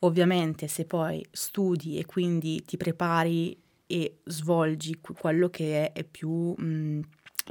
Ovviamente 0.02 0.68
se 0.68 0.86
poi 0.86 1.26
studi 1.32 1.98
e 1.98 2.06
quindi 2.06 2.64
ti 2.64 2.78
prepari 2.78 3.58
e 3.92 4.20
svolgi 4.26 5.00
que- 5.02 5.16
quello 5.16 5.50
che 5.50 5.88
è, 5.88 5.94
è 5.94 6.04
più 6.04 6.54
mh, 6.56 7.00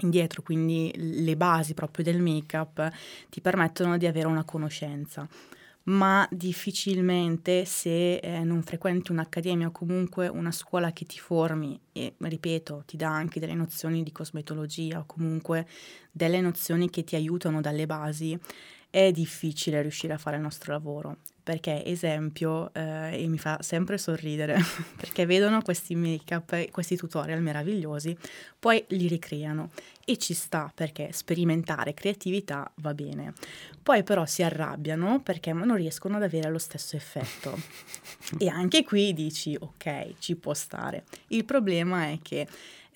indietro, 0.00 0.42
quindi 0.42 0.92
le 0.94 1.36
basi 1.36 1.74
proprio 1.74 2.04
del 2.04 2.20
make-up 2.20 2.90
ti 3.28 3.40
permettono 3.40 3.96
di 3.96 4.06
avere 4.06 4.26
una 4.26 4.44
conoscenza. 4.44 5.28
Ma 5.84 6.28
difficilmente 6.30 7.64
se 7.64 8.16
eh, 8.16 8.44
non 8.44 8.62
frequenti 8.62 9.10
un'accademia 9.10 9.68
o 9.68 9.72
comunque 9.72 10.28
una 10.28 10.52
scuola 10.52 10.92
che 10.92 11.06
ti 11.06 11.18
formi 11.18 11.80
e, 11.92 12.12
ripeto, 12.18 12.82
ti 12.86 12.98
dà 12.98 13.08
anche 13.08 13.40
delle 13.40 13.54
nozioni 13.54 14.02
di 14.02 14.12
cosmetologia 14.12 14.98
o 14.98 15.06
comunque 15.06 15.66
delle 16.12 16.42
nozioni 16.42 16.90
che 16.90 17.04
ti 17.04 17.16
aiutano 17.16 17.62
dalle 17.62 17.86
basi, 17.86 18.38
è 18.90 19.10
difficile 19.12 19.80
riuscire 19.80 20.12
a 20.12 20.18
fare 20.18 20.36
il 20.36 20.42
nostro 20.42 20.72
lavoro. 20.72 21.18
Perché, 21.48 21.82
esempio, 21.82 22.70
eh, 22.74 23.22
e 23.22 23.26
mi 23.26 23.38
fa 23.38 23.56
sempre 23.62 23.96
sorridere, 23.96 24.58
perché 25.00 25.24
vedono 25.24 25.62
questi 25.62 25.94
make-up, 25.94 26.70
questi 26.70 26.94
tutorial 26.94 27.40
meravigliosi, 27.40 28.14
poi 28.58 28.84
li 28.88 29.08
ricreano 29.08 29.70
e 30.04 30.18
ci 30.18 30.34
sta 30.34 30.70
perché 30.74 31.08
sperimentare 31.10 31.94
creatività 31.94 32.70
va 32.82 32.92
bene. 32.92 33.32
Poi 33.82 34.02
però 34.02 34.26
si 34.26 34.42
arrabbiano 34.42 35.22
perché 35.22 35.54
non 35.54 35.76
riescono 35.76 36.16
ad 36.16 36.22
avere 36.22 36.50
lo 36.50 36.58
stesso 36.58 36.96
effetto. 36.96 37.56
e 38.36 38.48
anche 38.48 38.84
qui 38.84 39.14
dici, 39.14 39.56
ok, 39.58 40.18
ci 40.18 40.36
può 40.36 40.52
stare. 40.52 41.04
Il 41.28 41.46
problema 41.46 42.10
è 42.10 42.18
che 42.20 42.46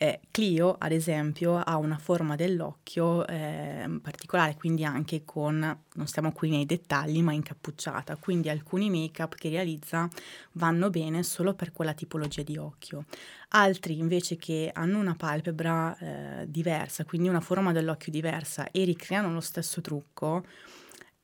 eh, 0.03 0.19
Clio, 0.33 0.75
ad 0.81 0.91
esempio, 0.91 1.59
ha 1.59 1.77
una 1.77 1.97
forma 1.97 2.35
dell'occhio 2.35 3.25
eh, 3.25 3.88
particolare, 4.03 4.57
quindi 4.57 4.85
anche 4.85 5.23
con, 5.25 5.59
non 5.61 6.07
stiamo 6.09 6.33
qui 6.33 6.51
nei 6.51 6.67
dettagli, 6.67 7.23
ma 7.23 7.33
incappucciata, 7.33 8.17
quindi 8.17 8.49
alcuni 8.49 8.91
make-up 8.91 9.37
che 9.37 9.49
realizza 9.49 10.09
vanno 10.55 10.91
bene 10.91 11.23
solo 11.23 11.55
per 11.55 11.71
quella 11.71 11.95
tipologia 11.95 12.43
di 12.43 12.57
occhio. 12.57 13.05
Altri 13.51 13.97
invece 13.97 14.37
che 14.38 14.73
hanno 14.75 14.99
una 14.99 15.15
palpebra 15.15 15.97
eh, 15.97 16.51
diversa, 16.51 17.05
quindi 17.05 17.29
una 17.29 17.41
forma 17.41 17.71
dell'occhio 17.71 18.11
diversa 18.11 18.73
e 18.73 18.83
ricreano 18.83 19.33
lo 19.33 19.41
stesso 19.41 19.81
trucco, 19.81 20.45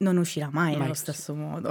non 0.00 0.16
uscirà 0.16 0.48
mai, 0.52 0.72
Mai 0.72 0.82
nello 0.82 0.94
stesso 0.94 1.34
modo. 1.34 1.70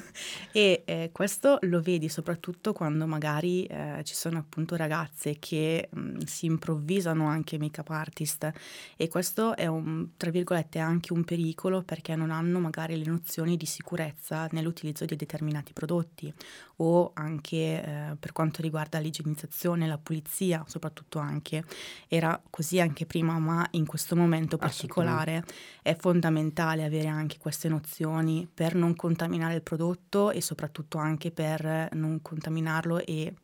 e 0.50 0.82
eh, 0.86 1.10
questo 1.12 1.58
lo 1.62 1.82
vedi 1.82 2.08
soprattutto 2.08 2.72
quando 2.72 3.06
magari 3.06 3.64
eh, 3.66 4.00
ci 4.04 4.14
sono 4.14 4.38
appunto 4.38 4.76
ragazze 4.76 5.36
che 5.38 5.88
mh, 5.90 6.20
si 6.20 6.46
improvvisano 6.46 7.26
anche 7.26 7.58
make-up 7.58 7.90
artist. 7.90 8.50
E 8.96 9.08
questo 9.08 9.54
è 9.56 9.66
un, 9.66 10.08
tra 10.16 10.30
virgolette, 10.30 10.78
anche 10.78 11.12
un 11.12 11.24
pericolo 11.24 11.82
perché 11.82 12.16
non 12.16 12.30
hanno 12.30 12.60
magari 12.60 12.96
le 12.96 13.10
nozioni 13.10 13.58
di 13.58 13.66
sicurezza 13.66 14.48
nell'utilizzo 14.52 15.04
di 15.04 15.16
determinati 15.16 15.74
prodotti 15.74 16.32
o 16.76 17.10
anche 17.14 17.56
eh, 17.56 18.16
per 18.18 18.32
quanto 18.32 18.62
riguarda 18.62 18.98
l'igienizzazione, 18.98 19.86
la 19.86 19.98
pulizia, 19.98 20.64
soprattutto 20.66 21.18
anche 21.18 21.64
era 22.08 22.40
così 22.50 22.80
anche 22.80 23.06
prima, 23.06 23.38
ma 23.38 23.66
in 23.72 23.86
questo 23.86 24.16
momento 24.16 24.56
particolare 24.56 25.44
è 25.82 25.94
fondamentale 25.94 26.84
avere 26.84 27.08
anche 27.08 27.38
queste 27.38 27.65
nozioni 27.68 28.48
per 28.52 28.74
non 28.74 28.94
contaminare 28.94 29.54
il 29.54 29.62
prodotto 29.62 30.30
e 30.30 30.40
soprattutto 30.40 30.98
anche 30.98 31.30
per 31.30 31.88
non 31.92 32.20
contaminarlo 32.22 33.04
e 33.04 33.34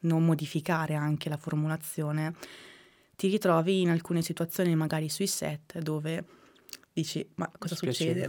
non 0.00 0.24
modificare 0.24 0.94
anche 0.94 1.28
la 1.28 1.36
formulazione. 1.36 2.34
Ti 3.16 3.28
ritrovi 3.28 3.80
in 3.80 3.90
alcune 3.90 4.22
situazioni 4.22 4.74
magari 4.74 5.08
sui 5.08 5.26
set 5.26 5.78
dove 5.78 6.24
dici 6.92 7.26
ma 7.36 7.50
cosa 7.58 7.74
succede? 7.74 8.28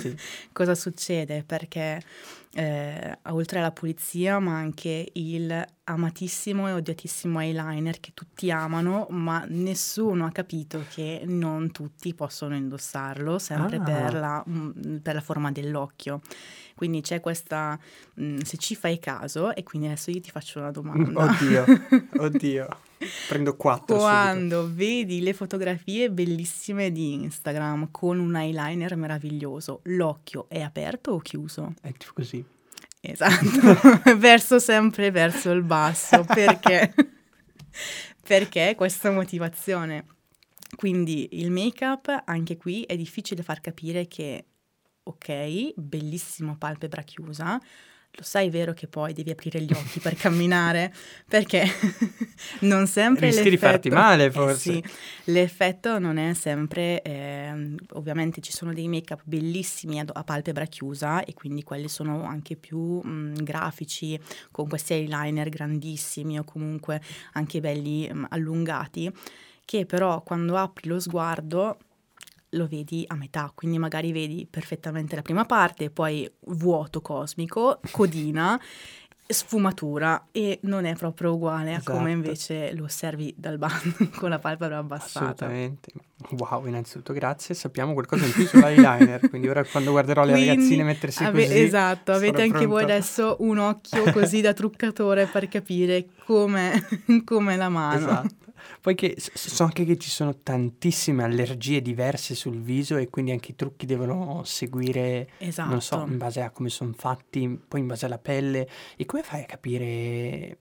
Sì. 0.00 0.16
cosa 0.52 0.74
succede? 0.74 1.42
Perché 1.44 2.02
eh, 2.56 3.18
oltre 3.30 3.58
alla 3.58 3.72
pulizia, 3.72 4.38
ma 4.38 4.56
anche 4.56 5.08
il 5.14 5.64
amatissimo 5.86 6.68
e 6.68 6.72
odiatissimo 6.72 7.40
eyeliner 7.40 8.00
che 8.00 8.12
tutti 8.14 8.50
amano, 8.50 9.06
ma 9.10 9.44
nessuno 9.48 10.24
ha 10.26 10.30
capito 10.30 10.84
che 10.88 11.22
non 11.26 11.70
tutti 11.72 12.14
possono 12.14 12.54
indossarlo, 12.54 13.38
sempre 13.38 13.76
Ah. 13.78 13.82
per, 13.82 14.14
la, 14.14 14.44
mm, 14.48 14.96
per 14.98 15.14
la 15.14 15.20
forma 15.20 15.50
dell'occhio. 15.50 16.20
Quindi 16.74 17.00
c'è 17.02 17.20
questa, 17.20 17.78
mm, 18.20 18.38
se 18.38 18.56
ci 18.56 18.74
fai 18.76 18.98
caso, 18.98 19.54
e 19.54 19.62
quindi 19.62 19.88
adesso 19.88 20.10
io 20.10 20.20
ti 20.20 20.30
faccio 20.30 20.58
una 20.60 20.70
domanda. 20.70 21.24
Oddio, 21.24 21.64
oddio. 22.18 22.68
Prendo 23.28 23.56
quattro 23.56 23.98
subito. 23.98 24.10
Quando 24.10 24.70
vedi 24.72 25.20
le 25.20 25.32
fotografie 25.32 26.10
bellissime 26.10 26.90
di 26.90 27.14
Instagram 27.14 27.90
con 27.90 28.18
un 28.18 28.36
eyeliner 28.36 28.96
meraviglioso, 28.96 29.80
l'occhio 29.84 30.46
è 30.48 30.60
aperto 30.60 31.12
o 31.12 31.18
chiuso? 31.18 31.74
È 31.80 31.92
tipo 31.92 32.12
così. 32.14 32.44
Esatto, 33.00 34.16
verso 34.16 34.58
sempre 34.58 35.10
verso 35.10 35.50
il 35.50 35.62
basso, 35.62 36.24
perché? 36.24 36.94
perché 38.24 38.74
questa 38.76 39.10
motivazione. 39.10 40.06
Quindi 40.74 41.28
il 41.32 41.50
make-up, 41.50 42.22
anche 42.24 42.56
qui 42.56 42.82
è 42.82 42.96
difficile 42.96 43.42
far 43.42 43.60
capire 43.60 44.08
che, 44.08 44.46
ok, 45.02 45.74
bellissimo 45.76 46.56
palpebra 46.56 47.02
chiusa, 47.02 47.60
lo 48.16 48.22
sai 48.22 48.48
vero 48.48 48.72
che 48.74 48.86
poi 48.86 49.12
devi 49.12 49.30
aprire 49.30 49.60
gli 49.60 49.72
occhi 49.72 49.98
per 49.98 50.14
camminare? 50.14 50.94
Perché 51.28 51.64
non 52.60 52.86
sempre 52.86 53.26
Rischi 53.26 53.42
di 53.44 53.50
l'effetto... 53.50 53.66
farti 53.66 53.90
male, 53.90 54.24
Eh 54.26 54.30
forse. 54.30 54.56
sì, 54.72 54.84
l'effetto 55.24 55.98
non 55.98 56.16
è 56.16 56.32
sempre... 56.34 57.02
ehm, 57.02 57.76
ovviamente 57.94 58.40
ci 58.40 58.52
sono 58.52 58.72
dei 58.72 58.86
make-up 58.86 59.22
bellissimi 59.24 59.98
a, 59.98 60.04
a 60.12 60.22
palpebra 60.22 60.64
chiusa 60.66 61.24
e 61.24 61.34
quindi 61.34 61.64
quelli 61.64 61.88
sono 61.88 62.24
anche 62.24 62.54
più 62.56 62.78
mh, 63.02 63.42
grafici, 63.42 64.18
con 64.52 64.68
questi 64.68 64.92
eyeliner 64.92 65.48
grandissimi 65.48 66.38
o 66.38 66.44
comunque 66.44 67.02
anche 67.32 67.60
belli 67.60 68.08
mh, 68.12 68.26
allungati 68.30 69.10
che 69.64 69.86
però 69.86 70.22
quando 70.22 70.56
apri 70.56 70.88
lo 70.88 71.00
sguardo 71.00 71.78
lo 72.54 72.66
vedi 72.66 73.04
a 73.06 73.14
metà, 73.14 73.52
quindi 73.54 73.78
magari 73.78 74.12
vedi 74.12 74.46
perfettamente 74.48 75.14
la 75.14 75.22
prima 75.22 75.44
parte, 75.44 75.90
poi 75.90 76.30
vuoto 76.46 77.00
cosmico, 77.00 77.80
codina 77.90 78.60
sfumatura 79.26 80.28
e 80.32 80.58
non 80.62 80.84
è 80.84 80.94
proprio 80.94 81.32
uguale 81.34 81.72
esatto. 81.72 81.92
a 81.92 81.94
come 81.94 82.10
esatto. 82.12 82.26
invece 82.26 82.74
lo 82.74 82.84
osservi 82.84 83.34
dal 83.36 83.56
bando 83.56 83.96
con 84.16 84.28
la 84.28 84.38
palpebra 84.38 84.78
abbassata. 84.78 85.46
Assolutamente. 85.46 85.92
Wow, 86.30 86.66
innanzitutto 86.66 87.12
grazie. 87.12 87.54
Sappiamo 87.54 87.92
qualcosa 87.94 88.26
in 88.26 88.32
più 88.32 88.46
sull'eyeliner, 88.46 89.28
quindi 89.30 89.48
ora 89.48 89.64
quando 89.64 89.92
guarderò 89.92 90.24
le 90.24 90.32
quindi, 90.32 90.48
ragazzine 90.50 90.82
mettersi 90.84 91.24
ave- 91.24 91.46
così 91.46 91.58
Esatto, 91.58 92.12
avete 92.12 92.42
anche 92.42 92.58
pronto. 92.58 92.68
voi 92.68 92.82
adesso 92.82 93.36
un 93.40 93.58
occhio 93.58 94.12
così 94.12 94.40
da 94.40 94.52
truccatore 94.52 95.26
per 95.26 95.48
capire 95.48 96.06
come, 96.24 96.86
come 97.24 97.56
la 97.56 97.68
mano. 97.68 97.96
Esatto. 97.96 98.43
Poi 98.80 98.94
che 98.94 99.16
so 99.18 99.64
anche 99.64 99.84
che 99.84 99.96
ci 99.98 100.10
sono 100.10 100.36
tantissime 100.36 101.24
allergie 101.24 101.82
diverse 101.82 102.34
sul 102.34 102.60
viso 102.60 102.96
e 102.96 103.08
quindi 103.08 103.30
anche 103.30 103.52
i 103.52 103.56
trucchi 103.56 103.86
devono 103.86 104.42
seguire, 104.44 105.30
esatto. 105.38 105.70
non 105.70 105.80
so, 105.80 105.94
esatto. 105.96 106.10
in 106.10 106.18
base 106.18 106.40
a 106.42 106.50
come 106.50 106.68
sono 106.68 106.92
fatti, 106.96 107.60
poi 107.66 107.80
in 107.80 107.86
base 107.86 108.06
alla 108.06 108.18
pelle. 108.18 108.68
E 108.96 109.04
come 109.06 109.22
fai 109.22 109.42
a 109.42 109.46
capire 109.46 110.58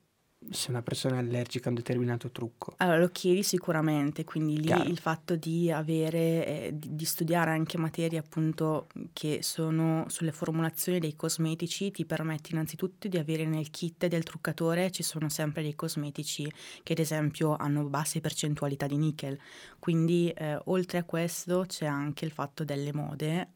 se 0.49 0.69
una 0.69 0.81
persona 0.81 1.15
è 1.15 1.19
allergica 1.19 1.67
a 1.67 1.69
un 1.69 1.75
determinato 1.75 2.29
trucco? 2.31 2.73
Allora 2.77 2.99
lo 2.99 3.09
chiedi 3.09 3.43
sicuramente, 3.43 4.23
quindi 4.23 4.57
lì 4.57 4.67
Chiaro. 4.67 4.83
il 4.83 4.97
fatto 4.97 5.35
di 5.35 5.71
avere, 5.71 6.45
eh, 6.45 6.71
di, 6.73 6.95
di, 6.95 7.05
studiare 7.05 7.51
anche 7.51 7.77
materie 7.77 8.17
appunto 8.17 8.87
che 9.13 9.39
sono 9.41 10.05
sulle 10.07 10.31
formulazioni 10.31 10.99
dei 10.99 11.15
cosmetici 11.15 11.91
ti 11.91 12.05
permette 12.05 12.49
innanzitutto 12.51 13.07
di 13.07 13.17
avere 13.17 13.45
nel 13.45 13.69
kit 13.69 14.07
del 14.07 14.23
truccatore 14.23 14.91
ci 14.91 15.03
sono 15.03 15.29
sempre 15.29 15.61
dei 15.61 15.75
cosmetici 15.75 16.51
che 16.83 16.93
ad 16.93 16.99
esempio 16.99 17.55
hanno 17.55 17.83
basse 17.83 18.21
percentualità 18.21 18.87
di 18.87 18.97
nickel, 18.97 19.37
quindi 19.79 20.29
eh, 20.29 20.59
oltre 20.65 20.99
a 20.99 21.03
questo 21.03 21.65
c'è 21.67 21.85
anche 21.85 22.25
il 22.25 22.31
fatto 22.31 22.63
delle 22.63 22.93
mode, 22.93 23.49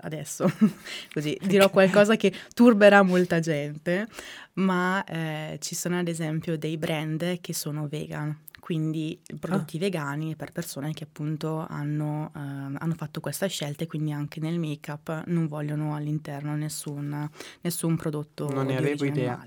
adesso 0.00 0.50
così 1.12 1.38
dirò 1.42 1.70
qualcosa 1.70 2.16
che 2.16 2.32
turberà 2.54 3.02
molta 3.02 3.40
gente, 3.40 4.06
ma 4.54 5.04
eh, 5.04 5.58
ci 5.60 5.74
sono 5.74 5.98
ad 5.98 6.08
esempio 6.08 6.56
dei 6.58 6.76
brand 6.76 7.40
che 7.40 7.54
sono 7.54 7.88
vegan, 7.88 8.36
quindi 8.60 9.18
prodotti 9.38 9.76
ah. 9.76 9.80
vegani 9.80 10.36
per 10.36 10.52
persone 10.52 10.92
che 10.92 11.04
appunto 11.04 11.66
hanno, 11.68 12.30
eh, 12.34 12.38
hanno, 12.38 12.94
fatto 12.96 13.20
questa 13.20 13.46
scelta 13.46 13.84
e 13.84 13.86
quindi 13.86 14.12
anche 14.12 14.40
nel 14.40 14.58
make-up 14.58 15.24
non 15.26 15.46
vogliono 15.48 15.94
all'interno 15.94 16.54
nessun, 16.54 17.28
nessun 17.62 17.96
prodotto 17.96 18.48
non 18.52 18.66
ne 18.66 18.76
avevo 18.76 19.04
idea. 19.04 19.44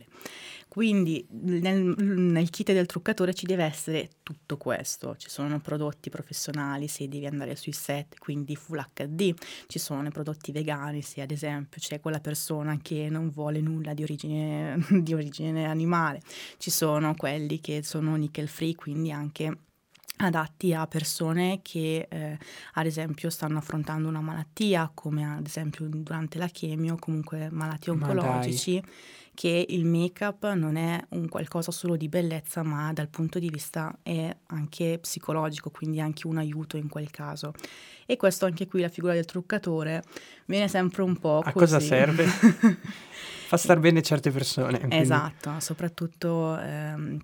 Quindi 0.74 1.24
nel, 1.30 1.84
nel, 1.84 2.50
kit 2.50 2.72
del 2.72 2.88
truccatore 2.88 3.36
ci 3.36 3.46
deve 3.46 3.64
essere 3.64 4.10
tutto 4.24 4.58
questo. 4.58 5.16
Ci 5.18 5.30
sono 5.30 5.60
prodotti 5.60 6.10
professionali 6.10 6.88
se 6.88 7.08
devi 7.08 7.28
andare 7.28 7.56
sui 7.56 7.74
set, 7.74 8.18
quindi 8.18 8.56
Full 8.56 8.84
HD, 8.92 9.36
ci 9.68 9.78
sono 9.78 10.08
i 10.08 10.10
prodotti 10.10 10.52
vegani 10.52 11.04
se 11.04 11.22
ad 11.22 11.30
esempio 11.30 11.80
c'è 11.80 12.00
quella 12.00 12.20
persona 12.20 12.80
che 12.82 13.08
non 13.08 13.30
vuole 13.30 13.62
nulla 13.62 13.94
di 13.94 14.02
origine, 14.02 14.84
di 15.04 15.14
origine 15.14 15.68
animale, 15.68 16.24
ci 16.58 16.72
sono 16.72 17.14
quelli 17.14 17.60
che 17.60 17.84
sono 17.84 18.16
nickel 18.16 18.48
free, 18.48 18.74
quindi 18.74 19.12
anche 19.12 19.56
adatti 20.18 20.74
a 20.74 20.88
persone 20.88 21.60
che 21.62 22.08
eh, 22.10 22.38
ad 22.74 22.86
esempio 22.86 23.30
stanno 23.30 23.58
affrontando 23.58 24.08
una 24.08 24.22
malattia 24.22 24.90
come 24.94 25.26
ad 25.26 25.46
esempio 25.46 25.88
durante 25.90 26.38
la 26.38 26.48
chemio 26.48 26.98
comunque 26.98 27.50
malati 27.52 27.90
oncologici 27.90 28.82
che 29.36 29.66
il 29.68 29.86
make-up 29.86 30.52
non 30.54 30.76
è 30.76 31.04
un 31.10 31.28
qualcosa 31.28 31.72
solo 31.72 31.96
di 31.96 32.08
bellezza, 32.08 32.62
ma 32.64 32.94
dal 32.94 33.08
punto 33.08 33.40
di 33.40 33.50
vista 33.50 33.98
è 34.04 34.36
anche 34.48 35.00
psicologico, 35.02 35.72
quindi 35.72 36.00
anche 36.00 36.28
un 36.28 36.38
aiuto 36.38 36.78
in 36.78 36.88
quel 36.88 37.10
caso. 37.10 37.54
E 38.06 38.16
questo 38.16 38.46
anche 38.46 38.68
qui 38.68 38.82
la 38.82 38.90
figura 38.90 39.14
del 39.14 39.26
truccatore 39.26 40.04
viene 40.46 40.68
sempre 40.68 41.02
un 41.02 41.18
po' 41.18 41.40
A 41.40 41.52
così. 41.52 41.54
cosa 41.54 41.80
serve? 41.80 42.26
Fa 43.48 43.58
star 43.58 43.80
bene 43.80 44.02
certe 44.02 44.30
persone. 44.30 44.78
Quindi. 44.78 44.98
Esatto, 44.98 45.60
soprattutto 45.60 46.58
ehm, 46.60 47.18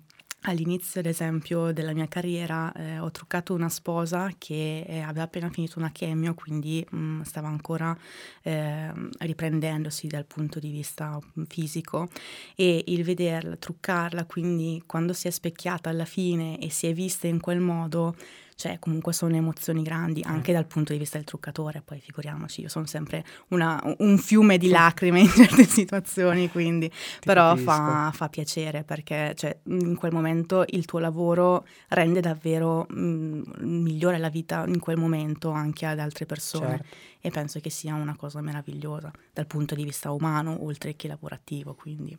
All'inizio, 0.44 1.00
ad 1.00 1.06
esempio, 1.06 1.70
della 1.70 1.92
mia 1.92 2.08
carriera 2.08 2.72
eh, 2.72 2.98
ho 2.98 3.10
truccato 3.10 3.52
una 3.52 3.68
sposa 3.68 4.32
che 4.38 4.86
eh, 4.88 5.00
aveva 5.00 5.24
appena 5.24 5.50
finito 5.50 5.78
una 5.78 5.90
chemio, 5.90 6.32
quindi 6.32 6.84
mh, 6.88 6.98
mm, 6.98 7.20
stava 7.22 7.48
ancora 7.48 7.94
eh, 8.42 8.90
riprendendosi 9.18 10.06
dal 10.06 10.24
punto 10.24 10.58
di 10.58 10.70
vista 10.70 11.18
mm, 11.18 11.42
fisico. 11.42 12.08
E 12.54 12.84
il 12.86 13.04
vederla, 13.04 13.56
truccarla, 13.56 14.24
quindi 14.24 14.82
quando 14.86 15.12
si 15.12 15.28
è 15.28 15.30
specchiata 15.30 15.90
alla 15.90 16.06
fine 16.06 16.58
e 16.58 16.70
si 16.70 16.86
è 16.86 16.94
vista 16.94 17.26
in 17.26 17.38
quel 17.38 17.60
modo, 17.60 18.16
cioè 18.60 18.78
comunque 18.78 19.14
sono 19.14 19.34
emozioni 19.34 19.82
grandi 19.82 20.22
anche 20.22 20.52
dal 20.52 20.66
punto 20.66 20.92
di 20.92 20.98
vista 20.98 21.16
del 21.16 21.26
truccatore, 21.26 21.80
poi 21.82 21.98
figuriamoci, 21.98 22.60
io 22.60 22.68
sono 22.68 22.84
sempre 22.84 23.24
una, 23.48 23.80
un 24.00 24.18
fiume 24.18 24.58
di 24.58 24.68
lacrime 24.68 25.20
in 25.20 25.28
certe 25.28 25.64
situazioni, 25.64 26.50
quindi 26.50 26.90
Ti 26.90 26.96
però 27.24 27.56
fa, 27.56 28.10
fa, 28.12 28.28
piacere 28.28 28.84
perché 28.84 29.32
cioè, 29.34 29.58
in 29.64 29.96
quel 29.96 30.12
momento 30.12 30.64
il 30.68 30.84
tuo 30.84 30.98
lavoro 30.98 31.66
rende 31.88 32.20
davvero 32.20 32.84
mh, 32.86 33.00
mm, 33.00 33.42
migliore 33.62 34.18
la 34.18 34.28
vita 34.28 34.64
in 34.66 34.78
quel 34.78 34.98
momento 34.98 35.52
anche 35.52 35.86
ad 35.86 35.98
altre 35.98 36.26
persone 36.26 36.68
certo. 36.68 36.96
e 37.22 37.30
penso 37.30 37.60
che 37.60 37.70
sia 37.70 37.94
una 37.94 38.14
cosa 38.14 38.42
meravigliosa 38.42 39.10
dal 39.32 39.46
punto 39.46 39.74
di 39.74 39.84
vista 39.84 40.10
umano 40.10 40.62
oltre 40.64 40.96
che 40.96 41.08
lavorativo, 41.08 41.72
quindi 41.72 42.14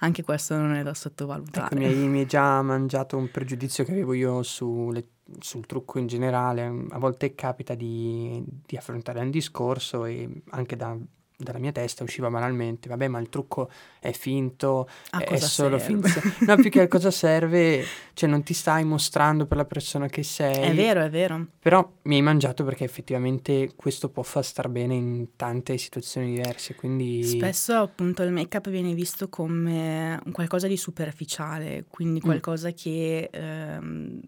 anche 0.00 0.22
questo 0.22 0.54
non 0.54 0.74
è 0.74 0.82
da 0.82 0.92
sottovalutare. 0.92 1.74
Ecco, 1.74 1.76
mi, 1.76 1.86
hai, 1.86 2.08
mi 2.08 2.18
hai 2.18 2.26
già 2.26 2.60
mangiato 2.60 3.16
un 3.16 3.30
pregiudizio 3.30 3.84
che 3.84 3.92
avevo 3.92 4.12
io 4.12 4.42
sulle 4.42 5.06
sul 5.40 5.66
trucco 5.66 5.98
in 5.98 6.06
generale, 6.06 6.86
a 6.90 6.98
volte 6.98 7.34
capita 7.34 7.74
di, 7.74 8.42
di 8.66 8.76
affrontare 8.76 9.20
un 9.20 9.30
discorso 9.30 10.04
e 10.04 10.28
anche 10.50 10.76
da, 10.76 10.96
dalla 11.40 11.58
mia 11.58 11.70
testa 11.70 12.02
usciva 12.02 12.28
banalmente, 12.28 12.88
vabbè 12.88 13.06
ma 13.06 13.20
il 13.20 13.28
trucco 13.28 13.70
è 14.00 14.10
finto, 14.10 14.88
a 15.10 15.20
è 15.20 15.36
solo 15.36 15.78
serve? 15.78 16.08
finto. 16.08 16.44
No, 16.46 16.56
più 16.56 16.68
che 16.68 16.80
a 16.80 16.88
cosa 16.88 17.12
serve, 17.12 17.84
cioè 18.14 18.28
non 18.28 18.42
ti 18.42 18.54
stai 18.54 18.84
mostrando 18.84 19.46
per 19.46 19.56
la 19.56 19.64
persona 19.64 20.08
che 20.08 20.24
sei. 20.24 20.70
È 20.70 20.74
vero, 20.74 21.00
è 21.02 21.08
vero. 21.08 21.46
Però 21.60 21.88
mi 22.02 22.16
hai 22.16 22.22
mangiato 22.22 22.64
perché 22.64 22.82
effettivamente 22.84 23.72
questo 23.76 24.08
può 24.08 24.24
far 24.24 24.44
star 24.44 24.68
bene 24.68 24.94
in 24.94 25.28
tante 25.36 25.78
situazioni 25.78 26.34
diverse, 26.34 26.74
quindi... 26.74 27.22
Spesso 27.22 27.74
appunto 27.74 28.24
il 28.24 28.32
make-up 28.32 28.68
viene 28.68 28.92
visto 28.94 29.28
come 29.28 30.20
qualcosa 30.32 30.66
di 30.66 30.76
superficiale, 30.76 31.84
quindi 31.88 32.18
mm. 32.18 32.22
qualcosa 32.22 32.68
mm. 32.68 32.72
che... 32.74 33.28
Ehm, 33.32 34.20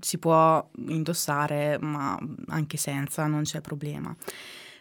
si 0.00 0.18
può 0.18 0.68
indossare, 0.88 1.78
ma 1.80 2.18
anche 2.48 2.76
senza 2.76 3.26
non 3.26 3.42
c'è 3.42 3.60
problema. 3.60 4.14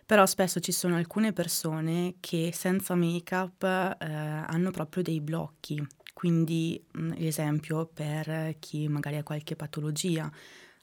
Però 0.05 0.25
spesso 0.25 0.61
ci 0.61 0.71
sono 0.71 0.95
alcune 0.95 1.33
persone 1.33 2.15
che 2.21 2.51
senza 2.53 2.95
make-up 2.95 3.63
eh, 3.63 4.05
hanno 4.05 4.71
proprio 4.71 5.03
dei 5.03 5.19
blocchi. 5.19 5.85
Quindi, 6.13 6.81
mh, 6.93 7.13
esempio, 7.17 7.89
per 7.93 8.55
chi 8.59 8.87
magari 8.87 9.17
ha 9.17 9.23
qualche 9.23 9.55
patologia, 9.55 10.31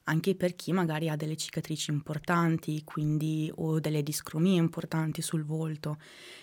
anche 0.05 0.35
per 0.35 0.55
chi 0.55 0.73
magari 0.73 1.09
ha 1.09 1.17
delle 1.17 1.37
cicatrici 1.37 1.91
importanti, 1.91 2.85
quindi 2.85 3.51
o 3.57 3.81
delle 3.81 4.03
discromie 4.03 4.59
importanti 4.59 5.23
sul 5.23 5.45
volto, 5.45 5.97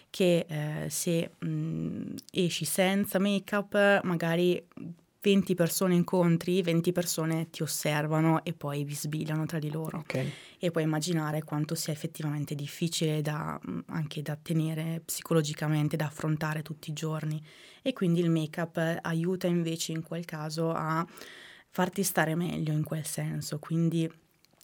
che 0.10 0.46
eh, 0.48 0.90
se 0.90 1.34
mh, 1.38 2.16
esci 2.32 2.66
senza 2.66 3.20
make-up 3.20 4.02
magari 4.04 4.62
20 5.22 5.54
persone 5.54 5.94
incontri, 5.94 6.64
20 6.64 6.92
persone 6.92 7.50
ti 7.52 7.62
osservano 7.62 8.44
e 8.44 8.54
poi 8.54 8.84
vi 8.84 8.96
sbigliano 8.96 9.46
tra 9.46 9.60
di 9.60 9.70
loro. 9.70 10.00
Okay. 10.00 10.32
E 10.58 10.72
puoi 10.72 10.84
immaginare 10.84 11.44
quanto 11.44 11.76
sia 11.76 11.94
effettivamente 11.94 12.56
difficile 12.56 13.22
da, 13.22 13.60
anche 13.88 14.24
da 14.24 14.36
tenere 14.36 15.02
psicologicamente, 15.06 15.96
da 15.96 16.06
affrontare 16.06 16.64
tutti 16.64 16.90
i 16.90 16.94
giorni. 16.94 17.42
E 17.84 17.94
quindi 17.94 18.20
il 18.20 18.32
make-up 18.32 19.00
aiuta 19.02 19.46
invece 19.46 19.92
in 19.92 20.02
quel 20.02 20.26
caso 20.26 20.72
a 20.72 21.06
farti 21.70 22.02
stare 22.02 22.34
meglio 22.34 22.74
in 22.74 22.84
quel 22.84 23.06
senso. 23.06 23.60
Quindi 23.60 24.12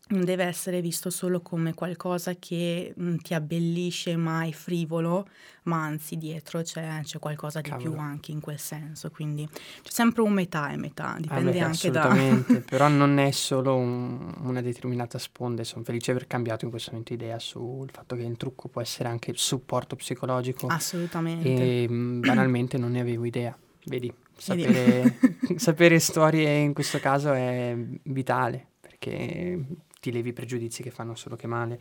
deve 0.08 0.46
essere 0.46 0.82
visto 0.82 1.10
solo 1.10 1.41
come 1.41 1.74
qualcosa 1.74 2.36
che 2.36 2.93
mh, 2.96 3.08
mm, 3.08 3.15
ti 3.17 3.34
abbellisce 3.34 4.15
mai 4.15 4.54
frivolo, 4.54 5.28
ma 5.63 5.84
anzi 5.84 6.17
dietro 6.17 6.62
c'è, 6.62 7.02
c'è 7.04 7.20
qualcosa 7.20 7.60
di 7.60 7.70
Cavolo. 7.70 7.91
più 7.91 8.00
anche 8.00 8.32
in 8.32 8.39
quel 8.39 8.60
senso, 8.60 9.12
quindi 9.12 9.48
c'è 9.48 9.91
sempre 9.91 10.22
un 10.22 10.32
metà 10.32 10.72
e 10.72 10.78
metà, 10.78 11.15
ah, 11.15 11.20
dipende 11.20 11.52
beh, 11.52 11.60
anche 11.60 11.88
assolutamente, 11.89 12.54
da... 12.54 12.62
però 12.70 12.88
non 12.88 13.17
è 13.17 13.32
solo 13.32 13.76
un, 13.76 14.34
una 14.43 14.62
determinata 14.62 15.17
sponda, 15.17 15.63
sono 15.63 15.84
felice 15.84 16.12
di 16.12 16.17
aver 16.17 16.28
cambiato 16.28 16.63
in 16.63 16.72
questo 16.72 16.91
momento 16.91 17.13
idea 17.13 17.38
sul 17.39 17.89
fatto 17.91 18.15
che 18.15 18.24
il 18.24 18.38
trucco 18.38 18.70
può 18.70 18.82
essere 18.82 19.10
anche 19.10 19.34
supporto 19.36 19.96
psicologico. 19.96 20.67
Assolutamente. 20.67 21.84
E 21.84 21.88
mh, 21.89 21.93
mm, 21.93 22.20
banalmente 22.22 22.78
non 22.78 22.91
ne 22.91 23.02
avevo 23.02 23.26
idea, 23.26 23.58
vedi, 23.86 24.13
sapere, 24.38 25.17
sapere 25.58 26.00
storie 26.00 26.60
in 26.60 26.74
questo 26.74 27.00
caso 27.00 27.34
è 27.34 27.76
vitale, 28.04 28.67
perché 28.80 29.65
ti 30.00 30.12
levi 30.12 30.30
i 30.30 30.34
pregiudizi 30.34 30.84
che 30.84 30.92
fanno 30.92 31.16
solo 31.16 31.36
che 31.36 31.48
male. 31.48 31.80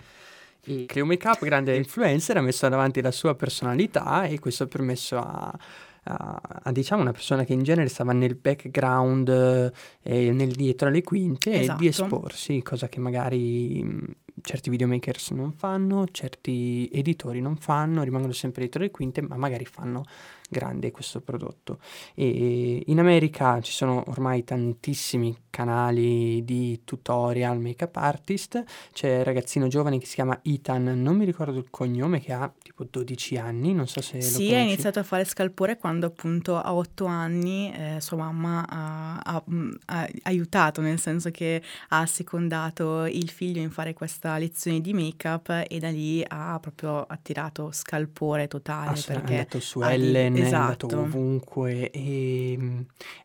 E 0.65 0.87
Cleo 0.87 1.07
Makeup, 1.07 1.45
grande 1.45 1.77
influencer, 1.77 2.37
ha 2.37 2.41
messo 2.41 2.69
davanti 2.69 3.01
la 3.01 3.13
sua 3.13 3.35
personalità 3.35 4.25
e 4.25 4.39
questo 4.41 4.65
ha 4.65 4.67
permesso 4.67 5.17
a, 5.17 5.59
a, 6.03 6.41
a, 6.63 6.73
diciamo 6.73 7.03
una 7.03 7.13
persona 7.13 7.45
che 7.45 7.53
in 7.53 7.63
genere 7.63 7.89
stava 7.89 8.13
nel 8.13 8.35
background 8.35 9.29
eh, 9.29 9.73
e 10.03 10.33
nel 10.33 10.53
dietro 10.53 10.89
alle 10.89 11.03
quinte 11.03 11.61
Esatto. 11.61 11.79
di 11.81 11.87
esporsi, 11.87 12.63
cosa 12.63 12.89
che 12.89 12.99
magari 12.99 13.83
mh, 13.83 14.15
certi 14.43 14.71
videomakers 14.71 15.31
non 15.31 15.53
fanno, 15.53 16.07
certi 16.11 16.89
editori 16.93 17.41
non 17.41 17.57
fanno, 17.57 18.03
rimangono 18.03 18.33
sempre 18.33 18.63
dietro 18.63 18.83
le 18.83 18.91
quinte, 18.91 19.23
ma 19.23 19.37
magari 19.37 19.65
fanno 19.65 20.05
grande 20.49 20.91
questo 20.91 21.21
prodotto. 21.21 21.79
E 22.15 22.83
in 22.87 22.99
America 22.99 23.61
ci 23.61 23.73
sono 23.73 24.05
ormai 24.07 24.45
tantissimi 24.45 25.37
canali 25.51 26.45
di 26.45 26.83
tutorial 26.85 27.59
make-up 27.59 27.97
artist, 27.97 28.63
c'è 28.93 29.19
un 29.19 29.25
ragazzino 29.25 29.69
giovane 29.69 29.99
che 29.99 30.05
si 30.05 30.15
chiama 30.15 30.39
Ethan, 30.43 31.01
non 31.01 31.17
mi 31.17 31.25
ricordo 31.25 31.59
il 31.59 31.69
cognome, 31.71 32.21
che 32.21 32.33
ha 32.35 32.53
tipo 32.63 32.85
12 32.85 33.37
anni, 33.39 33.73
non 33.73 33.87
so 33.87 34.03
se 34.03 34.21
Sì, 34.21 34.53
ha 34.53 34.59
iniziato 34.59 34.99
a 34.99 35.03
fare 35.03 35.25
scalpore 35.25 35.79
quando 35.79 36.07
appunto 36.07 36.57
a 36.57 36.75
otto 36.75 37.07
anni 37.07 37.73
eh, 37.73 38.01
sua 38.01 38.19
mamma 38.19 38.67
ha, 38.69 39.17
ha, 39.25 39.43
mm, 39.51 39.71
ha 39.87 40.07
aiutato, 40.25 40.83
nel 40.83 40.99
senso 40.99 41.31
che 41.31 41.63
ha 41.89 42.05
secondato 42.05 43.07
il 43.07 43.31
figlio 43.31 43.63
in 43.63 43.71
fare 43.71 43.95
questa 43.95 44.37
lezione 44.37 44.83
di 44.83 44.93
make-up 44.93 45.65
e 45.69 45.79
da 45.79 45.89
lì 45.89 46.23
ha 46.27 46.59
proprio 46.61 47.03
attirato 47.03 47.71
scalpore 47.73 48.47
totale 48.47 48.99
è 48.99 49.03
perché 49.05 49.33
andato 49.37 49.61
su 49.61 49.81
ha 49.81 49.95
è 50.41 50.45
andato 50.45 50.87
esatto. 50.87 51.01
ovunque 51.03 51.91
e 51.91 52.57
mm, 52.59 52.81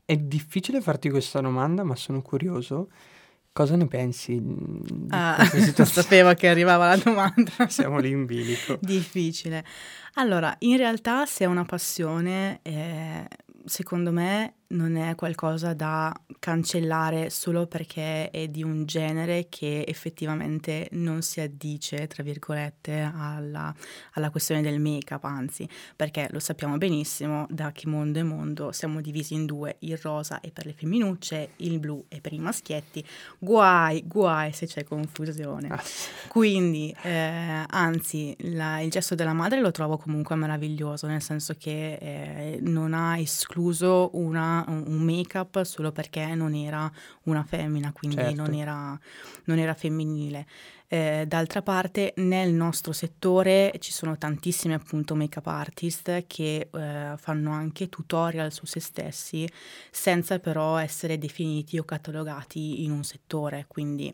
è 0.05 0.17
difficile 0.17 0.81
farti 0.81 1.09
questa 1.09 1.41
domanda, 1.41 1.83
ma 1.83 1.95
sono 1.95 2.21
curioso. 2.21 2.89
Cosa 3.53 3.75
ne 3.75 3.85
pensi 3.87 4.39
di 4.41 5.07
Ah, 5.09 5.43
sapevo 5.83 6.33
che 6.35 6.47
arrivava 6.47 6.87
la 6.87 6.95
domanda. 6.95 7.51
Siamo 7.67 7.99
lì 7.99 8.09
in 8.09 8.25
bilico. 8.25 8.77
Difficile. 8.79 9.65
Allora, 10.15 10.55
in 10.59 10.77
realtà 10.77 11.25
se 11.25 11.43
è 11.43 11.47
una 11.47 11.65
passione, 11.65 12.59
eh, 12.61 13.27
secondo 13.65 14.11
me 14.11 14.53
non 14.71 14.95
è 14.97 15.15
qualcosa 15.15 15.73
da 15.73 16.13
cancellare 16.39 17.29
solo 17.29 17.67
perché 17.67 18.29
è 18.29 18.47
di 18.47 18.63
un 18.63 18.85
genere 18.85 19.47
che 19.49 19.83
effettivamente 19.87 20.87
non 20.91 21.21
si 21.21 21.39
addice, 21.39 22.07
tra 22.07 22.23
virgolette, 22.23 23.11
alla, 23.13 23.73
alla 24.13 24.29
questione 24.29 24.61
del 24.61 24.79
make-up, 24.79 25.23
anzi, 25.23 25.67
perché 25.95 26.27
lo 26.31 26.39
sappiamo 26.39 26.77
benissimo, 26.77 27.45
da 27.49 27.71
che 27.71 27.87
mondo 27.87 28.19
è 28.19 28.23
mondo 28.23 28.71
siamo 28.71 29.01
divisi 29.01 29.33
in 29.33 29.45
due, 29.45 29.75
il 29.79 29.97
rosa 29.97 30.39
è 30.39 30.51
per 30.51 30.65
le 30.65 30.73
femminucce, 30.73 31.49
il 31.57 31.79
blu 31.79 32.03
è 32.07 32.19
per 32.19 32.33
i 32.33 32.39
maschietti, 32.39 33.03
guai, 33.39 34.03
guai 34.05 34.51
se 34.53 34.65
c'è 34.65 34.83
confusione. 34.83 35.67
Ah, 35.69 35.81
Quindi, 36.27 36.95
eh, 37.03 37.63
anzi, 37.67 38.35
la- 38.39 38.79
il 38.79 38.89
gesto 38.89 39.15
della 39.15 39.33
madre 39.33 39.59
lo 39.59 39.71
trovo 39.71 39.97
comunque 39.97 40.35
meraviglioso, 40.35 41.07
nel 41.07 41.21
senso 41.21 41.55
che 41.57 41.93
eh, 41.93 42.59
non 42.61 42.93
ha 42.93 43.17
escluso 43.17 44.09
una- 44.13 44.60
un 44.67 44.83
un 44.87 44.99
make-up 45.03 45.61
solo 45.63 45.91
perché 45.91 46.33
non 46.35 46.53
era 46.53 46.91
una 47.23 47.43
femmina, 47.43 47.91
quindi 47.91 48.17
Certo. 48.17 48.41
non 48.41 48.53
era, 48.53 48.99
non 49.45 49.57
era 49.57 49.73
femminile. 49.73 50.45
Eh, 50.87 51.23
d'altra 51.25 51.61
parte, 51.61 52.13
nel 52.17 52.51
nostro 52.53 52.91
settore 52.91 53.71
ci 53.79 53.93
sono 53.93 54.17
tantissimi 54.17 54.73
appunto 54.73 55.15
make-up 55.15 55.47
artist 55.47 56.25
che 56.27 56.67
eh, 56.71 57.13
fanno 57.15 57.51
anche 57.51 57.87
tutorial 57.87 58.51
su 58.51 58.65
se 58.65 58.81
stessi 58.81 59.47
senza 59.89 60.39
però 60.39 60.77
essere 60.77 61.17
definiti 61.17 61.77
o 61.77 61.83
catalogati 61.85 62.83
in 62.83 62.91
un 62.91 63.03
settore, 63.03 63.65
quindi 63.67 64.13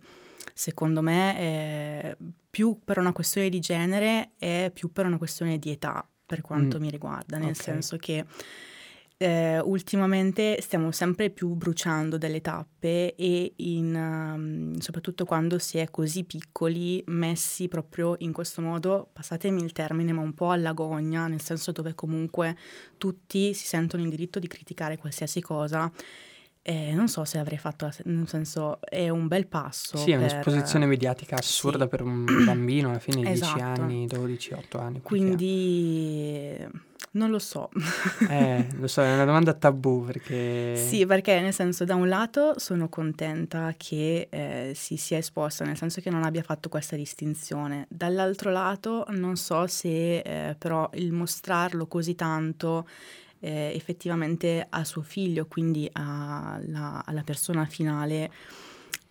secondo 0.53 1.01
me 1.01 1.39
eh, 1.39 2.17
più 2.49 2.79
per 2.83 2.99
una 2.99 3.11
questione 3.11 3.49
di 3.49 3.59
genere 3.59 4.31
è 4.37 4.71
più 4.73 4.91
per 4.91 5.05
una 5.05 5.17
questione 5.17 5.57
di 5.57 5.71
età 5.71 6.07
per 6.25 6.41
quanto 6.41 6.77
Mm, 6.77 6.81
mi 6.81 6.89
riguarda, 6.91 7.37
nel 7.37 7.49
ok. 7.49 7.55
senso 7.55 7.97
che 7.97 8.23
eh, 9.17 9.59
ultimamente 9.59 10.59
stiamo 10.61 10.91
sempre 10.91 11.31
più 11.31 11.49
bruciando 11.55 12.17
delle 12.17 12.39
tappe 12.39 13.15
e 13.15 13.53
in, 13.57 13.95
um, 13.95 14.77
soprattutto 14.77 15.25
quando 15.25 15.57
si 15.57 15.79
è 15.79 15.89
così 15.89 16.23
piccoli, 16.23 17.03
messi 17.07 17.67
proprio 17.67 18.15
in 18.19 18.31
questo 18.31 18.61
modo, 18.61 19.09
passatemi 19.11 19.63
il 19.63 19.71
termine, 19.71 20.13
ma 20.13 20.21
un 20.21 20.33
po' 20.33 20.51
alla 20.51 20.73
gogna, 20.73 21.27
nel 21.27 21.41
senso 21.41 21.71
dove 21.71 21.95
comunque 21.95 22.55
tutti 22.97 23.53
si 23.55 23.65
sentono 23.65 24.03
in 24.03 24.09
diritto 24.09 24.37
di 24.39 24.47
criticare 24.47 24.97
qualsiasi 24.97 25.41
cosa. 25.41 25.91
Eh, 26.69 26.93
non 26.93 27.07
so 27.07 27.23
se 27.23 27.37
avrei 27.37 27.57
fatto, 27.57 27.89
nel 28.03 28.27
senso 28.27 28.79
è 28.81 29.07
un 29.07 29.27
bel 29.29 29.47
passo. 29.47 29.95
Sì, 29.95 30.11
è 30.11 30.17
per- 30.17 30.29
un'esposizione 30.29 30.85
mediatica 30.85 31.37
assurda 31.37 31.85
sì. 31.85 31.89
per 31.89 32.01
un 32.01 32.25
bambino 32.43 32.89
alla 32.89 32.99
fine 32.99 33.21
di 33.21 33.27
10 33.27 33.41
Esatto. 33.41 33.81
anni, 33.81 34.05
12, 34.05 34.53
8 34.53 34.77
anni. 34.77 35.01
Quindi 35.01 36.67
non 37.11 37.29
lo 37.29 37.39
so. 37.39 37.69
Eh, 38.29 38.67
lo 38.77 38.87
so, 38.87 39.01
è 39.01 39.13
una 39.13 39.23
domanda 39.23 39.53
tabù 39.53 40.03
perché... 40.03 40.75
Sì, 40.75 41.05
perché 41.05 41.39
nel 41.39 41.53
senso, 41.53 41.85
da 41.85 41.95
un 41.95 42.09
lato 42.09 42.59
sono 42.59 42.89
contenta 42.89 43.73
che 43.77 44.27
eh, 44.29 44.73
si 44.75 44.97
sia 44.97 45.19
esposta, 45.19 45.63
nel 45.63 45.77
senso 45.77 46.01
che 46.01 46.09
non 46.09 46.23
abbia 46.23 46.43
fatto 46.43 46.67
questa 46.67 46.97
distinzione. 46.97 47.85
Dall'altro 47.87 48.51
lato 48.51 49.05
non 49.11 49.37
so 49.37 49.67
se 49.67 50.17
eh, 50.17 50.55
però 50.57 50.89
il 50.95 51.13
mostrarlo 51.13 51.87
così 51.87 52.13
tanto 52.13 52.85
eh, 53.39 53.71
effettivamente 53.75 54.65
a 54.69 54.83
suo 54.83 55.01
figlio, 55.01 55.45
quindi 55.45 55.89
alla, 55.91 57.03
alla 57.05 57.23
persona 57.23 57.65
finale, 57.65 58.31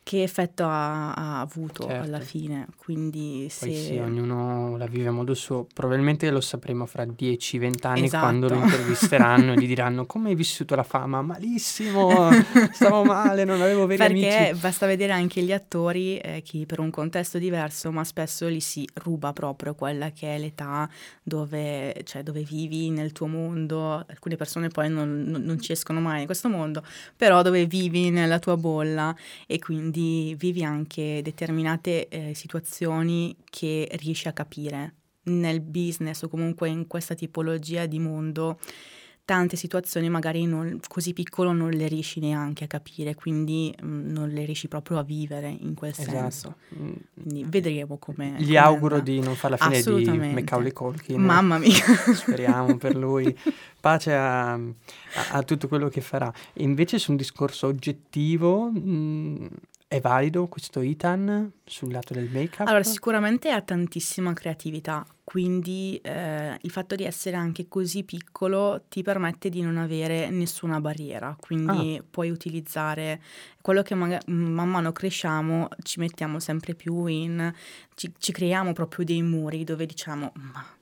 che 0.07 0.22
effetto 0.22 0.62
ha, 0.62 1.14
ha 1.14 1.40
avuto 1.40 1.82
Certo. 1.88 2.04
alla 2.04 2.20
fine. 2.20 2.68
Quindi 2.76 3.48
se... 3.50 3.66
Poi 3.66 3.74
sì, 3.74 3.96
ognuno 3.98 4.76
la 4.76 4.86
vive 4.86 5.09
a 5.09 5.11
modo 5.11 5.34
suo. 5.34 5.66
Probabilmente 5.74 6.30
lo 6.30 6.40
sapremo 6.40 6.86
fra 6.86 7.02
10-20 7.04 7.86
anni 7.88 8.09
quando 8.09 8.46
lo 8.46 8.54
Esatto. 8.54 8.70
intervisteranno 8.72 9.52
e 9.54 9.57
gli 9.57 9.66
diranno 9.66 10.07
come 10.07 10.28
hai 10.28 10.36
vissuto 10.36 10.76
la 10.76 10.84
fama? 10.84 11.22
Malissimo, 11.22 12.30
stavo 12.70 13.02
male, 13.02 13.42
non 13.42 13.61
avevo 13.61 13.84
veri 13.86 13.98
Perché 13.98 14.36
amici. 14.46 14.61
basta 14.61 14.86
vedere 14.86 15.12
anche 15.12 15.42
gli 15.42 15.50
attori, 15.50 16.18
eh, 16.18 16.40
chi 16.42 16.66
per 16.66 16.78
un 16.78 16.90
contesto 16.90 17.38
diverso, 17.38 17.90
ma 17.90 18.04
spesso 18.04 18.46
li 18.46 18.61
si 18.61 18.88
ruba 19.02 19.32
proprio 19.32 19.74
quella 19.74 20.12
che 20.12 20.36
è 20.36 20.38
l'età 20.38 20.88
dove, 21.24 22.02
cioè, 22.04 22.22
dove 22.22 22.42
vivi 22.42 22.90
nel 22.90 23.11
tuo 23.11 23.26
mondo. 23.26 24.04
Alcune 24.09 24.36
persone 24.36 24.68
poi 24.68 24.88
non, 24.88 25.24
non- 25.26 25.42
non 25.42 25.59
ci 25.61 25.72
escono 25.72 25.98
mai 25.98 26.20
in 26.20 26.26
questo 26.26 26.48
mondo, 26.48 26.84
però 27.16 27.42
dove 27.42 27.66
vivi 27.66 28.11
nella 28.11 28.38
tua 28.38 28.57
bolla 28.57 29.12
e 29.48 29.59
quindi 29.59 29.94
vivi 30.03 30.62
anche 30.64 31.20
determinate 31.22 32.09
eh, 32.09 32.34
situazioni 32.34 33.36
che 33.49 33.88
riesci 34.01 34.28
a 34.28 34.32
capire 34.32 34.94
nel 35.24 35.61
business 35.61 36.22
o 36.22 36.28
comunque 36.28 36.68
in 36.68 36.86
questa 36.86 37.14
tipologia 37.14 37.86
di 37.86 37.99
mondo 37.99 38.59
tante 39.24 39.57
situazioni 39.57 40.09
magari 40.09 40.47
non- 40.47 40.78
così 40.86 41.12
piccolo 41.12 41.51
non 41.51 41.70
le 41.70 41.88
riesci 41.88 42.20
neanche 42.20 42.62
a 42.62 42.66
capire, 42.68 43.16
quindi 43.16 43.74
mm, 43.84 44.12
non 44.12 44.28
le 44.28 44.44
riesci 44.44 44.68
proprio 44.68 44.99
a 44.99 45.03
vivere 45.03 45.49
in 45.49 45.74
quel 45.74 45.92
senso. 45.94 46.14
Esatto. 46.14 46.57
Mm, 46.78 46.92
Quindi 47.14 47.44
vedremo 47.49 47.99
come. 47.99 48.34
Gli 48.38 48.44
come 48.55 48.57
auguro 48.59 48.94
andrà. 48.99 49.12
di 49.12 49.18
non 49.20 49.34
fare 49.34 49.57
la 49.59 49.80
fine 49.80 50.01
di. 50.01 50.32
Macaulay 50.32 50.70
Culkin. 50.72 51.20
Mamma 51.20 51.59
mia. 51.59 51.74
Speriamo 52.14 52.76
per 52.76 52.94
lui. 52.94 53.36
Pace 53.80 54.12
a, 54.14 54.53
a- 54.53 54.61
a 55.30 55.42
tutto 55.42 55.66
quello 55.66 55.88
che 55.88 56.01
farà. 56.01 56.32
E 56.53 56.62
invece 56.62 57.01
su 57.01 57.11
un 57.11 57.16
discorso 57.16 57.66
oggettivo, 57.66 58.70
mh, 58.70 59.49
è 59.89 60.01
valido 60.01 60.49
questo 60.49 60.80
Ethan 60.80 61.53
sul 61.64 61.93
lato 61.93 62.12
del 62.12 62.28
make-up? 62.28 62.66
Allora, 62.66 62.82
sicuramente 62.82 63.51
ha 63.51 63.62
tantissima 63.62 64.32
creatività, 64.32 65.07
quindi 65.22 65.97
eh, 66.03 66.59
il 66.61 66.70
fatto 66.70 66.97
di 66.97 67.05
essere 67.05 67.37
anche 67.37 67.68
così 67.68 68.03
piccolo 68.03 68.84
ti 68.89 69.03
permette 69.03 69.49
di 69.49 69.62
non 69.62 69.76
avere 69.76 70.28
nessuna 70.30 70.80
barriera, 70.80 71.37
quindi 71.39 72.03
puoi 72.09 72.30
utilizzare 72.30 73.22
quello 73.61 73.82
che 73.82 73.95
maga- 73.95 74.22
man 74.26 74.68
mano 74.68 74.91
cresciamo, 74.91 75.68
ci 75.82 76.01
mettiamo 76.01 76.41
sempre 76.41 76.74
più 76.74 77.07
in, 77.07 77.53
ci, 77.95 78.12
ci 78.18 78.32
creiamo 78.32 78.72
proprio 78.72 79.05
dei 79.05 79.22
muri 79.22 79.62
dove 79.62 79.87
diciamo, 79.87 80.32
ma 80.34 80.76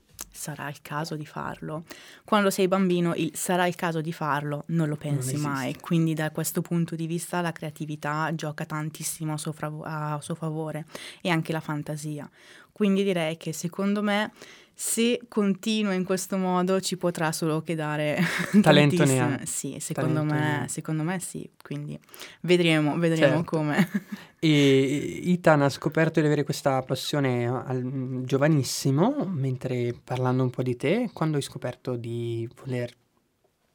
sarà 0.44 0.68
il 0.68 0.82
caso 0.82 1.16
di 1.16 1.24
farlo. 1.24 1.84
Quando 2.22 2.50
sei 2.50 2.68
bambino 2.68 3.14
il 3.14 3.30
sarà 3.34 3.66
il 3.66 3.74
caso 3.76 4.02
di 4.02 4.12
farlo 4.12 4.64
non 4.68 4.88
lo 4.88 4.96
pensi 4.96 5.30
esiste. 5.30 5.48
mai, 5.48 5.80
quindi 5.80 6.12
da 6.12 6.30
questo 6.30 6.60
punto 6.60 6.94
di 6.94 7.06
vista 7.06 7.40
la 7.40 7.52
creatività 7.52 8.30
gioca 8.34 8.66
tantissimo 8.66 9.32
a 9.32 9.38
suo, 9.38 9.52
fravo- 9.52 9.84
a 9.84 10.18
suo 10.20 10.34
favore 10.34 10.84
e 11.22 11.30
anche 11.30 11.52
la 11.52 11.60
fantasia. 11.60 12.28
Quindi 12.74 13.04
direi 13.04 13.36
che 13.36 13.52
secondo 13.52 14.02
me 14.02 14.32
se 14.74 15.20
continua 15.28 15.92
in 15.92 16.02
questo 16.02 16.36
modo 16.36 16.80
ci 16.80 16.96
potrà 16.96 17.30
solo 17.30 17.62
che 17.62 17.76
dare 17.76 18.18
Talento 18.60 19.04
ne 19.04 19.20
ha. 19.20 19.40
Sì, 19.44 19.76
secondo 19.78 20.24
me, 20.24 20.66
secondo 20.68 21.04
me 21.04 21.20
sì, 21.20 21.48
quindi 21.62 21.96
vedremo, 22.40 22.98
vedremo 22.98 23.36
Certo. 23.36 23.56
come. 23.56 23.88
E 24.44 25.22
Ethan 25.32 25.62
ha 25.62 25.68
scoperto 25.70 26.20
di 26.20 26.26
avere 26.26 26.42
questa 26.42 26.82
passione 26.82 27.46
al- 27.46 28.22
giovanissimo, 28.24 29.24
mentre 29.32 29.94
parlando 30.04 30.42
un 30.42 30.50
po' 30.50 30.62
di 30.62 30.76
te, 30.76 31.08
quando 31.14 31.36
hai 31.36 31.42
scoperto 31.42 31.94
di 31.96 32.46
voler 32.60 32.92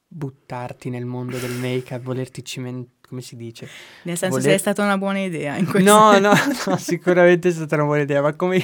buttarti 0.08 0.90
nel 0.90 1.06
mondo 1.06 1.38
del 1.38 1.54
make-up, 1.54 2.04
volerti 2.04 2.44
cimentare, 2.44 2.98
come 3.10 3.22
si 3.22 3.36
dice? 3.36 3.68
Nel 4.04 4.18
senso 4.18 4.38
Voler- 4.38 4.52
se 4.52 4.56
è 4.56 4.60
stata 4.60 4.84
una 4.84 4.98
buona 4.98 5.20
idea 5.20 5.58
in 5.58 5.66
questo 5.66 5.92
No, 5.92 6.20
no, 6.20 6.32
no, 6.66 6.78
sicuramente 6.78 7.50
è 7.50 7.52
stata 7.52 7.76
una 7.76 7.86
buona 7.86 8.04
idea, 8.04 8.22
ma 8.22 8.34
come, 8.36 8.64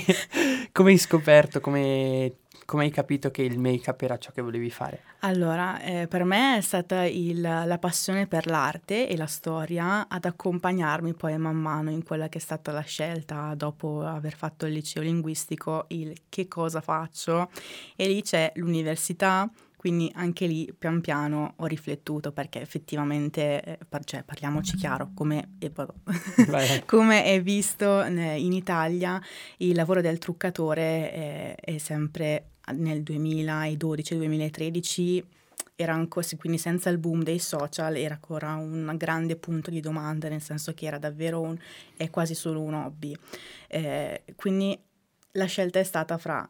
come 0.72 0.92
hai 0.92 0.98
scoperto, 0.98 1.60
come 1.60 2.36
come 2.66 2.86
hai 2.86 2.90
capito 2.90 3.30
che 3.30 3.44
il 3.44 3.60
make-up 3.60 4.02
era 4.02 4.18
ciò 4.18 4.32
che 4.32 4.42
volevi 4.42 4.72
fare? 4.72 5.04
Allora, 5.20 5.80
eh, 5.82 6.08
per 6.08 6.24
me 6.24 6.58
è 6.58 6.62
stata 6.62 7.04
il, 7.04 7.40
la 7.40 7.78
passione 7.80 8.26
per 8.26 8.48
l'arte 8.48 9.08
e 9.08 9.16
la 9.16 9.28
storia 9.28 10.08
ad 10.08 10.26
accompagnarmi 10.26 11.14
poi 11.14 11.38
man 11.38 11.56
mano 11.56 11.92
in 11.92 12.04
quella 12.04 12.28
che 12.28 12.40
è 12.40 12.42
stata 12.42 12.72
la 12.72 12.82
scelta 12.82 13.54
dopo 13.56 14.02
aver 14.02 14.36
fatto 14.36 14.66
il 14.66 14.74
liceo 14.74 15.04
linguistico, 15.04 15.86
il 15.90 16.16
che 16.28 16.48
cosa 16.48 16.82
faccio 16.82 17.50
e 17.96 18.08
lì 18.08 18.22
c'è 18.24 18.52
l'università, 18.56 19.50
quindi 19.86 20.12
anche 20.16 20.48
lì 20.48 20.74
pian 20.76 21.00
piano 21.00 21.54
ho 21.58 21.68
riflettuto 21.68 22.32
perché 22.32 22.60
effettivamente, 22.60 23.62
eh, 23.62 23.78
par- 23.88 24.04
cioè, 24.04 24.24
parliamoci 24.24 24.78
chiaro, 24.78 25.12
come, 25.14 25.58
eh, 25.60 25.72
come 26.88 27.24
è 27.24 27.40
visto 27.40 28.02
eh, 28.02 28.42
in 28.42 28.52
Italia 28.52 29.22
il 29.58 29.76
lavoro 29.76 30.02
del 30.02 30.18
truccatore 30.18 31.14
eh, 31.14 31.54
è 31.54 31.78
sempre 31.78 32.54
nel 32.74 33.04
2012-2013 33.04 35.24
era 35.76 35.94
ancora, 35.94 36.26
quindi 36.40 36.58
senza 36.58 36.90
il 36.90 36.98
boom 36.98 37.22
dei 37.22 37.38
social 37.38 37.96
era 37.96 38.16
ancora 38.16 38.56
un 38.56 38.92
grande 38.98 39.36
punto 39.36 39.70
di 39.70 39.82
domanda, 39.82 40.30
nel 40.30 40.42
senso 40.42 40.74
che 40.74 40.88
era 40.88 40.98
davvero 40.98 41.42
un, 41.42 41.56
è 41.96 42.10
quasi 42.10 42.34
solo 42.34 42.60
un 42.60 42.74
hobby. 42.74 43.16
Eh, 43.68 44.24
quindi 44.36 44.76
la 45.34 45.46
scelta 45.46 45.78
è 45.78 45.84
stata 45.84 46.18
fra 46.18 46.50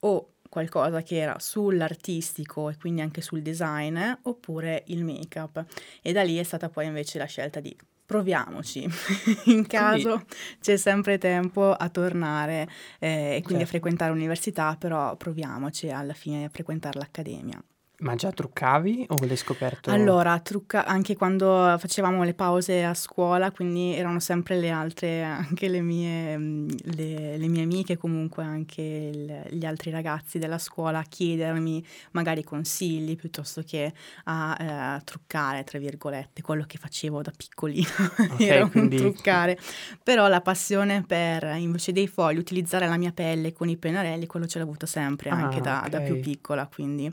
o 0.00 0.33
qualcosa 0.54 1.02
che 1.02 1.16
era 1.16 1.36
sull'artistico 1.40 2.70
e 2.70 2.76
quindi 2.76 3.00
anche 3.00 3.20
sul 3.20 3.42
design 3.42 3.98
oppure 4.22 4.84
il 4.86 5.04
make-up 5.04 5.64
e 6.00 6.12
da 6.12 6.22
lì 6.22 6.36
è 6.36 6.44
stata 6.44 6.68
poi 6.68 6.86
invece 6.86 7.18
la 7.18 7.24
scelta 7.24 7.58
di 7.58 7.76
proviamoci, 8.06 8.86
in 9.46 9.66
caso 9.66 10.10
quindi... 10.10 10.34
c'è 10.60 10.76
sempre 10.76 11.18
tempo 11.18 11.72
a 11.72 11.88
tornare 11.88 12.68
eh, 13.00 13.08
e 13.08 13.42
quindi 13.42 13.48
certo. 13.48 13.62
a 13.62 13.66
frequentare 13.66 14.12
l'università, 14.12 14.76
però 14.78 15.16
proviamoci 15.16 15.90
alla 15.90 16.12
fine 16.12 16.44
a 16.44 16.48
frequentare 16.48 17.00
l'accademia. 17.00 17.60
Ma 18.04 18.16
già 18.16 18.30
truccavi 18.30 19.06
o 19.08 19.16
l'hai 19.24 19.36
scoperto? 19.36 19.90
Allora, 19.90 20.38
trucca 20.40 20.84
anche 20.84 21.16
quando 21.16 21.74
facevamo 21.78 22.22
le 22.22 22.34
pause 22.34 22.84
a 22.84 22.92
scuola, 22.92 23.50
quindi 23.50 23.94
erano 23.94 24.20
sempre 24.20 24.60
le 24.60 24.68
altre, 24.68 25.22
anche 25.22 25.68
le 25.68 25.80
mie, 25.80 26.36
mm, 26.36 26.68
le, 26.96 27.38
le 27.38 27.48
mie 27.48 27.62
amiche, 27.62 27.96
comunque 27.96 28.42
anche 28.42 28.82
il, 28.82 29.46
gli 29.52 29.64
altri 29.64 29.90
ragazzi 29.90 30.38
della 30.38 30.58
scuola 30.58 30.98
a 30.98 31.02
chiedermi 31.02 31.82
magari 32.10 32.44
consigli 32.44 33.16
piuttosto 33.16 33.62
che 33.62 33.94
a 34.24 34.96
eh, 34.98 35.04
truccare, 35.04 35.64
tra 35.64 35.78
virgolette, 35.78 36.42
quello 36.42 36.64
che 36.66 36.76
facevo 36.76 37.22
da 37.22 37.32
piccolina, 37.34 37.88
okay, 38.32 38.46
era 38.46 38.66
quindi... 38.68 38.98
truccare. 38.98 39.58
Però 40.02 40.28
la 40.28 40.42
passione 40.42 41.04
per, 41.06 41.54
invece 41.56 41.92
dei 41.92 42.06
fogli, 42.06 42.36
utilizzare 42.36 42.86
la 42.86 42.98
mia 42.98 43.12
pelle 43.12 43.54
con 43.54 43.70
i 43.70 43.78
pennarelli, 43.78 44.26
quello 44.26 44.46
ce 44.46 44.58
l'ho 44.58 44.64
avuto 44.64 44.84
sempre, 44.84 45.30
ah, 45.30 45.36
anche 45.36 45.62
da, 45.62 45.78
okay. 45.78 45.88
da 45.88 46.00
più 46.00 46.20
piccola, 46.20 46.66
quindi 46.66 47.10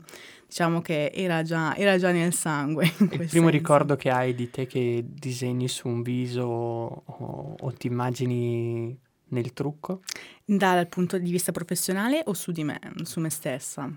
diciamo 0.52 0.81
che 0.82 1.10
era 1.14 1.42
già, 1.42 1.74
era 1.76 1.96
già 1.96 2.10
nel 2.10 2.34
sangue. 2.34 2.84
il 2.84 3.06
primo 3.06 3.26
senso. 3.26 3.48
ricordo 3.48 3.96
che 3.96 4.10
hai 4.10 4.34
di 4.34 4.50
te 4.50 4.66
che 4.66 5.04
disegni 5.06 5.68
su 5.68 5.88
un 5.88 6.02
viso 6.02 6.42
o, 6.42 7.56
o 7.58 7.72
ti 7.72 7.86
immagini 7.86 8.98
nel 9.28 9.52
trucco? 9.52 10.02
Dal 10.44 10.86
punto 10.88 11.18
di 11.18 11.30
vista 11.30 11.52
professionale 11.52 12.22
o 12.26 12.34
su 12.34 12.52
di 12.52 12.64
me, 12.64 12.78
su 13.04 13.20
me 13.20 13.30
stessa? 13.30 13.90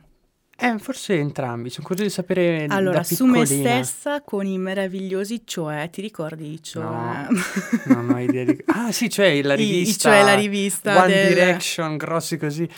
Eh, 0.57 0.79
forse 0.79 1.17
entrambi, 1.17 1.69
sono 1.69 1.85
curioso 1.85 2.07
di 2.07 2.13
sapere 2.15 2.65
Allora, 2.69 3.03
su 3.03 3.25
me 3.25 3.45
stessa 3.45 4.21
con 4.21 4.45
i 4.45 4.57
meravigliosi 4.57 5.41
cioè, 5.43 5.89
ti 5.91 5.99
ricordi 5.99 6.63
cioè? 6.63 6.81
No, 6.81 7.27
non 7.93 8.09
ho 8.09 8.19
idea 8.19 8.45
di... 8.45 8.63
Ah 8.67 8.89
sì, 8.93 9.09
cioè 9.09 9.41
la 9.41 9.53
rivista... 9.53 10.07
I, 10.07 10.13
cioè 10.13 10.23
la 10.23 10.33
rivista 10.33 11.03
One 11.03 11.13
del... 11.13 11.27
Direction, 11.27 11.97
grossi 11.97 12.37
così. 12.37 12.69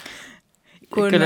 Con... 0.89 1.09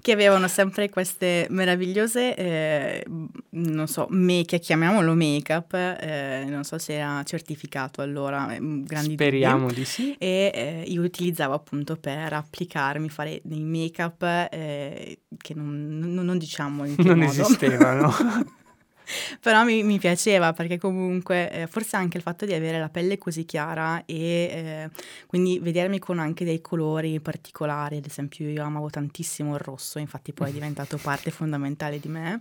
Che 0.00 0.12
avevano 0.12 0.48
sempre 0.48 0.88
queste 0.90 1.46
meravigliose, 1.50 2.34
eh, 2.36 3.04
non 3.50 3.86
so, 3.88 4.06
make, 4.10 4.58
chiamiamolo 4.58 5.14
make-up, 5.14 5.72
eh, 5.74 6.44
non 6.46 6.62
so 6.64 6.78
se 6.78 6.94
era 6.94 7.22
certificato 7.24 8.02
allora, 8.02 8.54
eh, 8.54 8.58
grandi 8.60 9.14
Speriamo 9.14 9.66
dubbi. 9.68 9.74
di 9.74 9.84
sì. 9.84 10.14
E 10.18 10.50
eh, 10.54 10.84
io 10.86 11.02
utilizzavo 11.02 11.54
appunto 11.54 11.96
per 11.96 12.34
applicarmi, 12.34 13.08
fare 13.08 13.40
dei 13.42 13.62
make-up 13.64 14.22
eh, 14.50 15.20
che 15.36 15.54
non, 15.54 15.98
non, 15.98 16.24
non, 16.24 16.38
diciamo 16.38 16.84
in 16.84 16.96
che 16.96 17.02
Non 17.02 17.18
modo. 17.20 17.30
esistevano. 17.30 18.12
Però 19.40 19.64
mi, 19.64 19.82
mi, 19.82 19.98
piaceva 19.98 20.52
perché 20.52 20.78
comunque 20.78 21.50
eh, 21.50 21.66
forse 21.66 21.96
anche 21.96 22.16
il 22.16 22.22
fatto 22.22 22.46
di 22.46 22.52
avere 22.52 22.78
la 22.78 22.88
pelle 22.88 23.18
così 23.18 23.44
chiara 23.44 24.04
e 24.06 24.14
eh, 24.16 24.90
quindi 25.26 25.58
vedermi 25.58 25.98
con 25.98 26.18
anche 26.18 26.44
dei 26.44 26.60
colori 26.60 27.20
particolari, 27.20 27.98
ad 27.98 28.06
esempio 28.06 28.48
io 28.48 28.64
amavo 28.64 28.90
tantissimo 28.90 29.54
il 29.54 29.60
rosso, 29.60 29.98
infatti 29.98 30.32
poi 30.32 30.50
è 30.50 30.52
diventato 30.64 30.98
parte 30.98 31.30
fondamentale 31.30 32.00
di 32.00 32.08
me, 32.08 32.40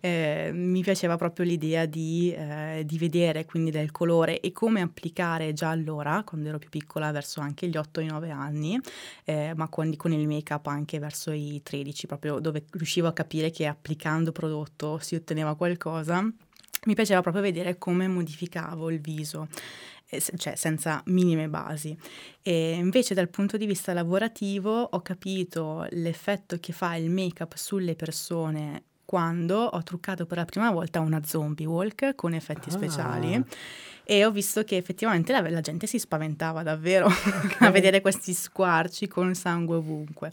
eh, 0.00 0.50
mi 0.52 0.82
piaceva 0.82 1.16
proprio 1.16 1.44
l'idea 1.44 1.86
di, 1.86 2.32
eh, 2.36 2.82
di, 2.84 2.98
vedere 2.98 3.44
quindi 3.44 3.70
del 3.70 3.90
colore 3.90 4.40
e 4.40 4.52
come 4.52 4.80
applicare 4.80 5.52
già 5.52 5.70
allora, 5.70 6.22
quando 6.24 6.48
ero 6.48 6.58
più 6.58 6.68
piccola, 6.68 7.10
verso 7.10 7.40
anche 7.40 7.68
gli 7.68 7.76
8-9 7.76 8.30
anni, 8.30 8.78
eh, 9.24 9.52
ma 9.56 9.68
con, 9.68 9.94
con 9.96 10.12
il 10.12 10.26
make-up 10.26 10.66
anche 10.68 10.98
verso 10.98 11.32
i 11.32 11.60
13, 11.62 12.06
proprio 12.06 12.38
dove 12.38 12.64
riuscivo 12.70 13.08
a 13.08 13.12
capire 13.12 13.50
che 13.50 13.66
applicando 13.66 14.32
prodotto 14.32 14.98
si 14.98 15.14
otteneva 15.14 15.54
qualcosa 15.56 16.03
cosa, 16.04 16.30
mi 16.84 16.94
piaceva 16.94 17.22
proprio 17.22 17.42
vedere 17.42 17.78
come 17.78 18.06
modificavo 18.06 18.90
il 18.90 19.00
viso, 19.00 19.48
cioè 20.36 20.54
senza 20.54 21.02
minime 21.06 21.48
basi. 21.48 21.96
E 22.42 22.72
invece 22.72 23.14
dal 23.14 23.30
punto 23.30 23.56
di 23.56 23.66
vista 23.66 23.94
lavorativo 23.94 24.82
ho 24.82 25.00
capito 25.00 25.86
l'effetto 25.90 26.58
che 26.60 26.72
fa 26.72 26.94
il 26.96 27.10
make-up 27.10 27.54
sulle 27.56 27.94
persone 27.94 28.82
quando 29.06 29.58
ho 29.58 29.82
truccato 29.82 30.26
per 30.26 30.38
la 30.38 30.44
prima 30.44 30.70
volta 30.70 31.00
una 31.00 31.22
zombie 31.24 31.66
walk 31.66 32.14
con 32.14 32.32
effetti 32.32 32.70
ah. 32.70 32.72
speciali 32.72 33.44
e 34.04 34.24
ho 34.24 34.30
visto 34.30 34.62
che 34.64 34.76
effettivamente 34.76 35.32
la, 35.32 35.48
la 35.48 35.60
gente 35.60 35.86
si 35.86 35.98
spaventava 35.98 36.62
davvero 36.62 37.06
okay. 37.08 37.56
a 37.68 37.70
vedere 37.70 38.00
questi 38.00 38.34
squarci 38.34 39.08
con 39.08 39.34
sangue 39.34 39.76
ovunque. 39.76 40.32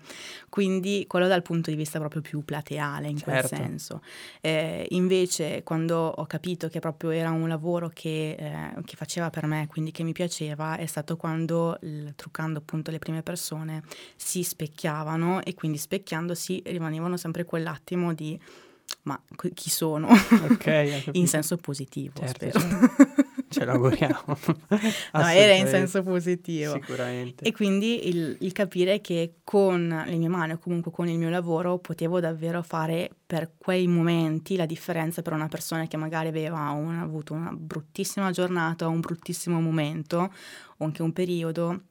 Quindi 0.49 1.05
quello 1.07 1.27
dal 1.27 1.41
punto 1.41 1.69
di 1.69 1.77
vista 1.77 1.97
proprio 1.97 2.21
più 2.21 2.43
plateale 2.43 3.07
in 3.07 3.17
certo. 3.17 3.47
quel 3.47 3.61
senso. 3.61 4.01
Eh, 4.41 4.85
invece 4.89 5.63
quando 5.63 5.97
ho 5.97 6.25
capito 6.25 6.67
che 6.67 6.79
proprio 6.79 7.11
era 7.11 7.31
un 7.31 7.47
lavoro 7.47 7.89
che, 7.93 8.35
eh, 8.37 8.83
che, 8.83 8.95
faceva 8.97 9.29
per 9.29 9.45
me, 9.45 9.67
quindi 9.67 9.91
che 9.91 10.03
mi 10.03 10.11
piaceva, 10.11 10.75
è 10.77 10.85
stato 10.85 11.15
quando 11.15 11.77
il, 11.81 12.13
truccando 12.15 12.59
appunto 12.59 12.91
le 12.91 12.99
prime 12.99 13.23
persone 13.23 13.83
si 14.15 14.43
specchiavano 14.43 15.41
e 15.43 15.53
quindi 15.53 15.77
specchiandosi 15.77 16.63
rimanevano 16.65 17.15
sempre 17.15 17.45
quell'attimo 17.45 18.13
di 18.13 18.39
ma 19.03 19.19
chi 19.53 19.69
sono? 19.69 20.09
Okay, 20.51 21.03
in 21.13 21.27
senso 21.27 21.57
positivo, 21.57 22.19
certo. 22.19 22.59
Certo. 22.59 23.29
Ce 23.51 23.65
l'auguriamo. 23.65 24.37
no, 25.11 25.27
era 25.27 25.53
in 25.53 25.67
senso 25.67 26.03
positivo. 26.03 26.73
Sicuramente. 26.73 27.43
E 27.43 27.51
quindi 27.51 28.07
il, 28.07 28.37
il, 28.39 28.51
capire 28.53 29.01
che 29.01 29.39
con 29.43 30.03
le 30.07 30.15
mie 30.15 30.29
mani 30.29 30.53
o 30.53 30.57
comunque 30.57 30.89
con 30.89 31.09
il 31.09 31.17
mio 31.17 31.29
lavoro 31.29 31.77
potevo 31.77 32.21
davvero 32.21 32.63
fare 32.63 33.09
per 33.27 33.51
quei 33.57 33.87
momenti 33.87 34.55
la 34.55 34.65
differenza 34.65 35.21
per 35.21 35.33
una 35.33 35.49
persona 35.49 35.85
che 35.87 35.97
magari 35.97 36.29
aveva 36.29 36.69
un, 36.69 36.97
avuto 36.97 37.33
una 37.33 37.51
bruttissima 37.51 38.31
giornata 38.31 38.87
o 38.87 38.89
un 38.89 39.01
bruttissimo 39.01 39.59
momento 39.59 40.33
o 40.77 40.85
anche 40.85 41.01
un 41.01 41.11
periodo 41.11 41.81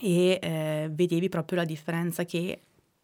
e 0.00 0.38
eh, 0.40 0.88
vedevi 0.90 1.28
proprio 1.28 1.58
la 1.58 1.66
differenza 1.66 2.24
che 2.24 2.62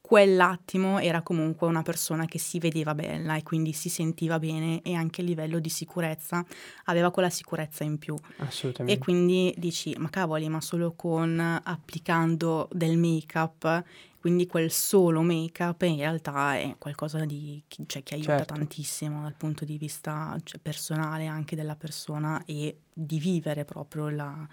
quell'attimo 0.08 0.98
era 1.00 1.20
comunque 1.20 1.66
una 1.66 1.82
persona 1.82 2.24
che 2.24 2.38
si 2.38 2.58
vedeva 2.58 2.94
bella 2.94 3.36
e 3.36 3.42
quindi 3.42 3.74
si 3.74 3.90
sentiva 3.90 4.38
bene 4.38 4.80
e 4.80 4.94
anche 4.94 5.20
a 5.20 5.24
livello 5.24 5.58
di 5.58 5.68
sicurezza 5.68 6.42
aveva 6.84 7.10
quella 7.10 7.28
sicurezza 7.28 7.84
in 7.84 7.98
più. 7.98 8.16
Assolutamente. 8.38 8.98
E 8.98 9.04
quindi 9.04 9.54
dici, 9.58 9.94
ma 9.98 10.08
cavoli, 10.08 10.48
ma 10.48 10.62
solo 10.62 10.94
con 10.96 11.60
applicando 11.62 12.70
del 12.72 12.96
make-up, 12.96 13.84
quindi 14.18 14.46
quel 14.46 14.70
solo 14.70 15.20
make-up 15.20 15.82
in 15.82 15.96
realtà 15.96 16.56
è 16.56 16.76
qualcosa 16.78 17.26
di, 17.26 17.62
cioè, 17.84 18.02
che 18.02 18.14
aiuta 18.14 18.38
certo. 18.38 18.54
tantissimo 18.54 19.20
dal 19.20 19.34
punto 19.34 19.66
di 19.66 19.76
vista 19.76 20.34
cioè, 20.42 20.58
personale 20.58 21.26
anche 21.26 21.54
della 21.54 21.76
persona 21.76 22.42
e 22.46 22.78
di 22.90 23.18
vivere 23.18 23.66
proprio 23.66 24.08
la 24.08 24.48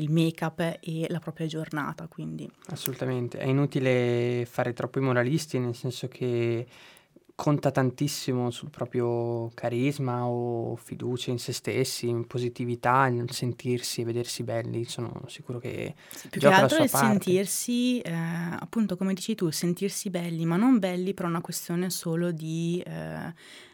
il 0.00 0.10
make-up 0.10 0.78
e 0.80 1.06
la 1.08 1.18
propria 1.18 1.46
giornata, 1.46 2.06
quindi. 2.08 2.50
Assolutamente, 2.68 3.38
è 3.38 3.46
inutile 3.46 4.46
fare 4.48 4.72
troppo 4.72 4.98
i 4.98 5.02
moralisti, 5.02 5.58
nel 5.58 5.74
senso 5.74 6.08
che 6.08 6.66
conta 7.40 7.70
tantissimo 7.70 8.50
sul 8.50 8.68
proprio 8.68 9.50
carisma 9.54 10.26
o 10.26 10.76
fiducia 10.76 11.30
in 11.30 11.38
se 11.38 11.54
stessi, 11.54 12.06
in 12.06 12.26
positività, 12.26 13.08
nel 13.08 13.30
sentirsi 13.30 14.02
e 14.02 14.04
vedersi 14.04 14.42
belli. 14.42 14.84
Sono 14.84 15.22
sicuro 15.26 15.58
che 15.58 15.94
sì, 16.10 16.28
più 16.28 16.40
che 16.40 16.48
altro 16.48 16.82
è 16.82 16.86
sentirsi, 16.86 17.98
eh, 18.00 18.12
appunto 18.12 18.94
come 18.98 19.14
dici 19.14 19.34
tu, 19.34 19.50
sentirsi 19.50 20.10
belli, 20.10 20.44
ma 20.44 20.56
non 20.56 20.78
belli 20.78 21.14
per 21.14 21.24
una 21.24 21.40
questione 21.40 21.88
solo 21.88 22.30
di, 22.30 22.82
eh, 22.84 23.32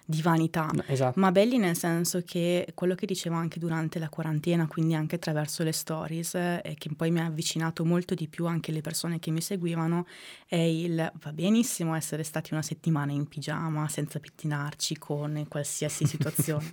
di 0.09 0.23
vanità, 0.23 0.71
No, 0.73 0.85
esatto. 0.87 1.19
ma 1.19 1.33
belli 1.33 1.59
nel 1.59 1.77
senso 1.77 2.23
che 2.25 2.69
quello 2.75 2.95
che 2.95 3.07
dicevo 3.07 3.35
anche 3.35 3.59
durante 3.59 3.99
la 3.99 4.09
quarantena, 4.09 4.67
quindi 4.69 4.95
anche 4.95 5.17
attraverso 5.17 5.65
le 5.65 5.73
stories, 5.73 6.35
eh, 6.37 6.61
e 6.65 6.75
che 6.79 6.89
poi 6.95 7.11
mi 7.11 7.21
ha 7.21 7.27
avvicinato 7.27 7.85
molto 7.85 8.15
di 8.15 8.29
più 8.29 8.47
anche 8.47 8.71
le 8.71 8.81
persone 8.81 9.19
che 9.19 9.31
mi 9.33 9.41
seguivano, 9.41 10.07
è 10.47 10.57
il 10.57 11.11
va 11.21 11.33
benissimo 11.33 11.95
essere 11.97 12.23
stati 12.23 12.53
una 12.53 12.63
settimana 12.63 13.11
in 13.13 13.27
pigiama 13.27 13.89
senza 13.89 14.21
pettinarci 14.21 14.97
con 14.97 15.45
qualsiasi 15.49 16.07
situazione, 16.07 16.73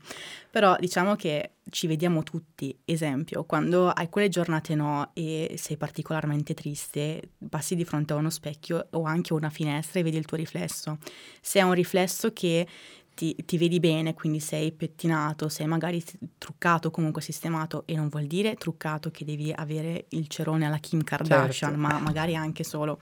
però 0.52 0.76
diciamo 0.80 1.16
che 1.16 1.54
ci 1.70 1.88
vediamo 1.88 2.24
tutti, 2.24 2.78
esempio, 2.86 3.46
quando 3.46 3.90
hai 3.90 4.10
quelle 4.10 4.30
giornate 4.30 4.76
no 4.76 5.12
e 5.14 5.56
sei 5.58 5.78
particolarmente 5.78 6.54
triste, 6.54 7.30
passi 7.50 7.76
di 7.76 7.86
fronte 7.86 8.14
a 8.14 8.18
uno 8.18 8.30
specchio 8.30 8.88
o 8.92 9.04
anche 9.04 9.34
a 9.34 9.38
una 9.38 9.50
finestra 9.50 10.00
e 10.00 10.04
vedi 10.04 10.18
il 10.18 10.26
tuo 10.26 10.38
riflesso. 10.38 10.98
Se 11.42 11.60
è 11.60 11.64
un 11.64 11.74
riflesso 11.74 12.32
che 12.34 12.68
ti, 13.16 13.36
ti 13.46 13.58
vedi 13.58 13.80
bene, 13.80 14.14
quindi 14.14 14.40
sei 14.40 14.72
pettinato, 14.72 15.50
sei 15.50 15.68
magari 15.68 16.04
truccato, 16.38 16.92
comunque 16.92 17.22
sistemato, 17.22 17.84
e 17.86 17.96
non 17.96 18.10
vuol 18.10 18.26
dire 18.26 18.56
truccato 18.56 19.12
che 19.12 19.26
devi 19.26 19.52
avere 19.56 20.06
il 20.10 20.28
cerone 20.28 20.66
alla 20.66 20.78
Kim 20.80 21.04
Kardashian, 21.04 21.72
Certo. 21.72 21.78
ma 21.78 22.00
magari 22.00 22.36
anche 22.36 22.64
solo 22.64 23.00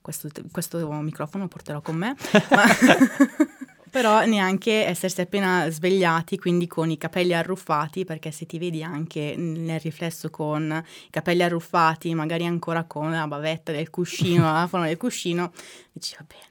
questo, 0.00 0.28
questo 0.50 0.90
microfono 0.90 1.44
lo 1.44 1.48
porterò 1.48 1.80
con 1.80 1.96
me. 1.96 2.14
ma- 2.50 2.66
Però 3.90 4.22
neanche 4.26 4.84
essersi 4.84 5.22
appena 5.22 5.68
svegliati, 5.70 6.36
quindi 6.36 6.66
con 6.66 6.90
i 6.90 6.98
capelli 6.98 7.32
arruffati, 7.32 8.04
perché 8.04 8.30
se 8.30 8.44
ti 8.44 8.58
vedi 8.58 8.82
anche 8.82 9.34
nel 9.36 9.80
riflesso 9.80 10.28
con 10.28 10.84
i 11.06 11.10
capelli 11.10 11.42
arruffati, 11.42 12.14
magari 12.14 12.44
ancora 12.44 12.84
con 12.84 13.10
la 13.10 13.26
bavetta 13.26 13.72
del 13.72 13.88
cuscino, 13.88 14.52
la 14.52 14.66
forma 14.68 14.86
del 14.86 14.98
cuscino, 14.98 15.52
dici 15.90 16.14
vabbè 16.18 16.34
no, 16.34 16.47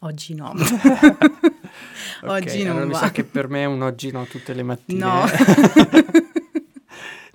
oggi 0.00 0.34
no. 0.34 0.52
oggi 2.22 2.48
Ok, 2.48 2.54
non 2.54 2.66
allora 2.70 2.84
mi 2.86 2.92
va. 2.92 2.98
sa 2.98 3.10
che 3.10 3.24
per 3.24 3.48
me 3.48 3.62
è 3.62 3.64
un 3.66 3.82
oggi 3.82 4.10
no 4.10 4.24
tutte 4.24 4.52
le 4.54 4.62
mattine. 4.62 4.98
No. 4.98 5.24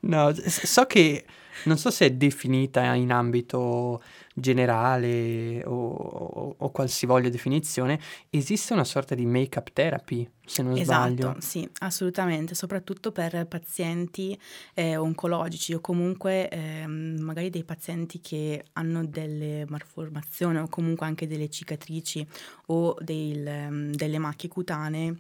No, 0.04 0.34
so 0.34 0.86
che 0.88 1.26
non 1.66 1.78
so 1.78 1.92
se 1.92 2.08
è 2.08 2.12
definita 2.12 2.96
in 2.96 3.12
ambito 3.12 4.02
generale 4.34 5.64
o, 5.66 5.74
o, 5.74 6.56
o 6.58 6.72
qualsivoglia 6.72 7.30
definizione, 7.30 8.00
esiste 8.30 8.74
una 8.74 8.84
sorta 8.84 9.16
di 9.16 9.26
make-up 9.26 9.72
therapy, 9.74 10.30
se 10.46 10.64
non 10.64 10.78
sbaglio. 10.78 11.30
Esatto, 11.30 11.42
sì, 11.42 11.70
assolutamente, 11.80 12.56
soprattutto 12.56 13.12
per 13.12 13.46
pazienti 13.48 14.38
eh, 14.74 14.96
oncologici 14.96 15.74
o 15.74 15.80
comunque 15.80 16.50
ehm, 16.50 17.20
magari 17.20 17.50
dei 17.50 17.64
pazienti 17.64 18.22
che 18.22 18.66
hanno 18.74 19.06
delle 19.06 19.66
malformazioni 19.68 20.60
o 20.60 20.68
comunque 20.70 21.06
anche 21.06 21.28
delle 21.28 21.50
cicatrici 21.50 22.26
o 22.68 22.96
del, 23.00 23.46
ehm, 23.46 23.92
delle 23.94 24.18
macchie 24.18 24.50
cutanee 24.50 25.16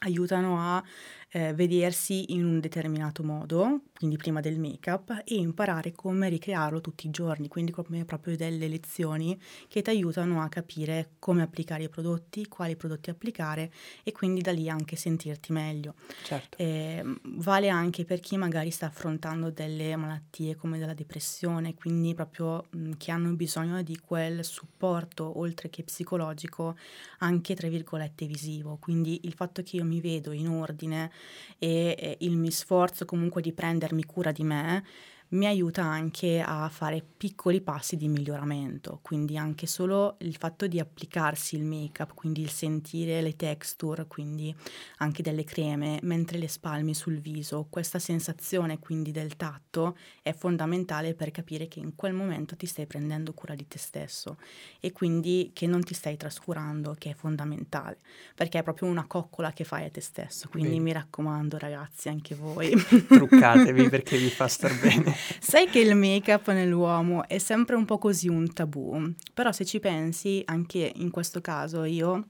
aiutano 0.00 0.58
a 0.58 0.82
eh, 1.30 1.54
vedersi 1.54 2.32
in 2.32 2.44
un 2.44 2.60
determinato 2.60 3.22
modo, 3.22 3.82
quindi 3.94 4.16
prima 4.16 4.40
del 4.40 4.58
make-up, 4.58 5.22
e 5.24 5.36
imparare 5.36 5.92
come 5.92 6.28
ricrearlo 6.28 6.80
tutti 6.80 7.06
i 7.06 7.10
giorni, 7.10 7.48
quindi 7.48 7.70
come 7.70 8.04
proprio 8.04 8.36
delle 8.36 8.66
lezioni 8.68 9.38
che 9.68 9.82
ti 9.82 9.90
aiutano 9.90 10.42
a 10.42 10.48
capire 10.48 11.10
come 11.18 11.42
applicare 11.42 11.84
i 11.84 11.88
prodotti, 11.88 12.48
quali 12.48 12.76
prodotti 12.76 13.10
applicare 13.10 13.72
e 14.02 14.12
quindi 14.12 14.40
da 14.40 14.52
lì 14.52 14.68
anche 14.68 14.96
sentirti 14.96 15.52
meglio. 15.52 15.94
Certo. 16.24 16.58
Eh, 16.58 17.02
vale 17.22 17.68
anche 17.68 18.04
per 18.04 18.20
chi 18.20 18.36
magari 18.36 18.70
sta 18.70 18.86
affrontando 18.86 19.50
delle 19.50 19.94
malattie 19.96 20.56
come 20.56 20.78
della 20.78 20.94
depressione, 20.94 21.74
quindi 21.74 22.14
proprio 22.14 22.66
mh, 22.70 22.92
che 22.96 23.10
hanno 23.10 23.32
bisogno 23.34 23.82
di 23.82 23.98
quel 23.98 24.44
supporto 24.44 25.38
oltre 25.38 25.70
che 25.70 25.84
psicologico, 25.84 26.76
anche 27.18 27.54
tra 27.54 27.68
virgolette 27.68 28.26
visivo. 28.26 28.78
Quindi 28.80 29.20
il 29.24 29.34
fatto 29.34 29.62
che 29.62 29.76
io 29.76 29.84
mi 29.84 30.00
vedo 30.00 30.32
in 30.32 30.48
ordine 30.48 31.10
e, 31.58 31.96
e 31.98 32.16
il 32.20 32.36
mi 32.36 32.50
sforzo 32.50 33.04
comunque 33.04 33.42
di 33.42 33.52
prendermi 33.52 34.04
cura 34.04 34.32
di 34.32 34.42
me 34.44 34.84
mi 35.30 35.46
aiuta 35.46 35.84
anche 35.84 36.42
a 36.44 36.68
fare 36.68 37.04
piccoli 37.16 37.60
passi 37.60 37.96
di 37.96 38.08
miglioramento, 38.08 38.98
quindi 39.02 39.36
anche 39.36 39.66
solo 39.66 40.16
il 40.20 40.34
fatto 40.36 40.66
di 40.66 40.80
applicarsi 40.80 41.54
il 41.54 41.64
make-up, 41.64 42.14
quindi 42.14 42.40
il 42.40 42.50
sentire 42.50 43.20
le 43.20 43.36
texture, 43.36 44.06
quindi 44.06 44.52
anche 44.98 45.22
delle 45.22 45.44
creme, 45.44 46.00
mentre 46.02 46.38
le 46.38 46.48
spalmi 46.48 46.94
sul 46.94 47.20
viso, 47.20 47.66
questa 47.70 48.00
sensazione 48.00 48.78
quindi 48.80 49.12
del 49.12 49.36
tatto 49.36 49.96
è 50.22 50.32
fondamentale 50.32 51.14
per 51.14 51.30
capire 51.30 51.68
che 51.68 51.78
in 51.78 51.94
quel 51.94 52.12
momento 52.12 52.56
ti 52.56 52.66
stai 52.66 52.86
prendendo 52.86 53.32
cura 53.32 53.54
di 53.54 53.68
te 53.68 53.78
stesso 53.78 54.36
e 54.80 54.90
quindi 54.90 55.50
che 55.52 55.68
non 55.68 55.84
ti 55.84 55.94
stai 55.94 56.16
trascurando, 56.16 56.96
che 56.98 57.10
è 57.10 57.14
fondamentale, 57.14 57.98
perché 58.34 58.58
è 58.58 58.62
proprio 58.64 58.88
una 58.88 59.06
coccola 59.06 59.52
che 59.52 59.62
fai 59.62 59.84
a 59.84 59.90
te 59.90 60.00
stesso, 60.00 60.48
quindi 60.48 60.70
Bene. 60.70 60.82
mi 60.82 60.92
raccomando 60.92 61.56
ragazzi 61.56 62.08
anche 62.08 62.34
voi. 62.34 62.70
Truccatevi 62.70 63.88
perché 63.90 64.18
vi 64.18 64.30
fa 64.30 64.48
star 64.48 64.76
bene. 64.80 65.18
Sai 65.40 65.68
che 65.68 65.80
il 65.80 65.94
make-up 65.94 66.50
nell'uomo 66.50 67.26
è 67.26 67.38
sempre 67.38 67.76
un 67.76 67.84
po' 67.84 67.98
così 67.98 68.28
un 68.28 68.52
tabù, 68.52 69.12
però 69.34 69.52
se 69.52 69.64
ci 69.64 69.80
pensi, 69.80 70.42
anche 70.44 70.92
in 70.96 71.10
questo 71.10 71.40
caso 71.40 71.84
io 71.84 72.26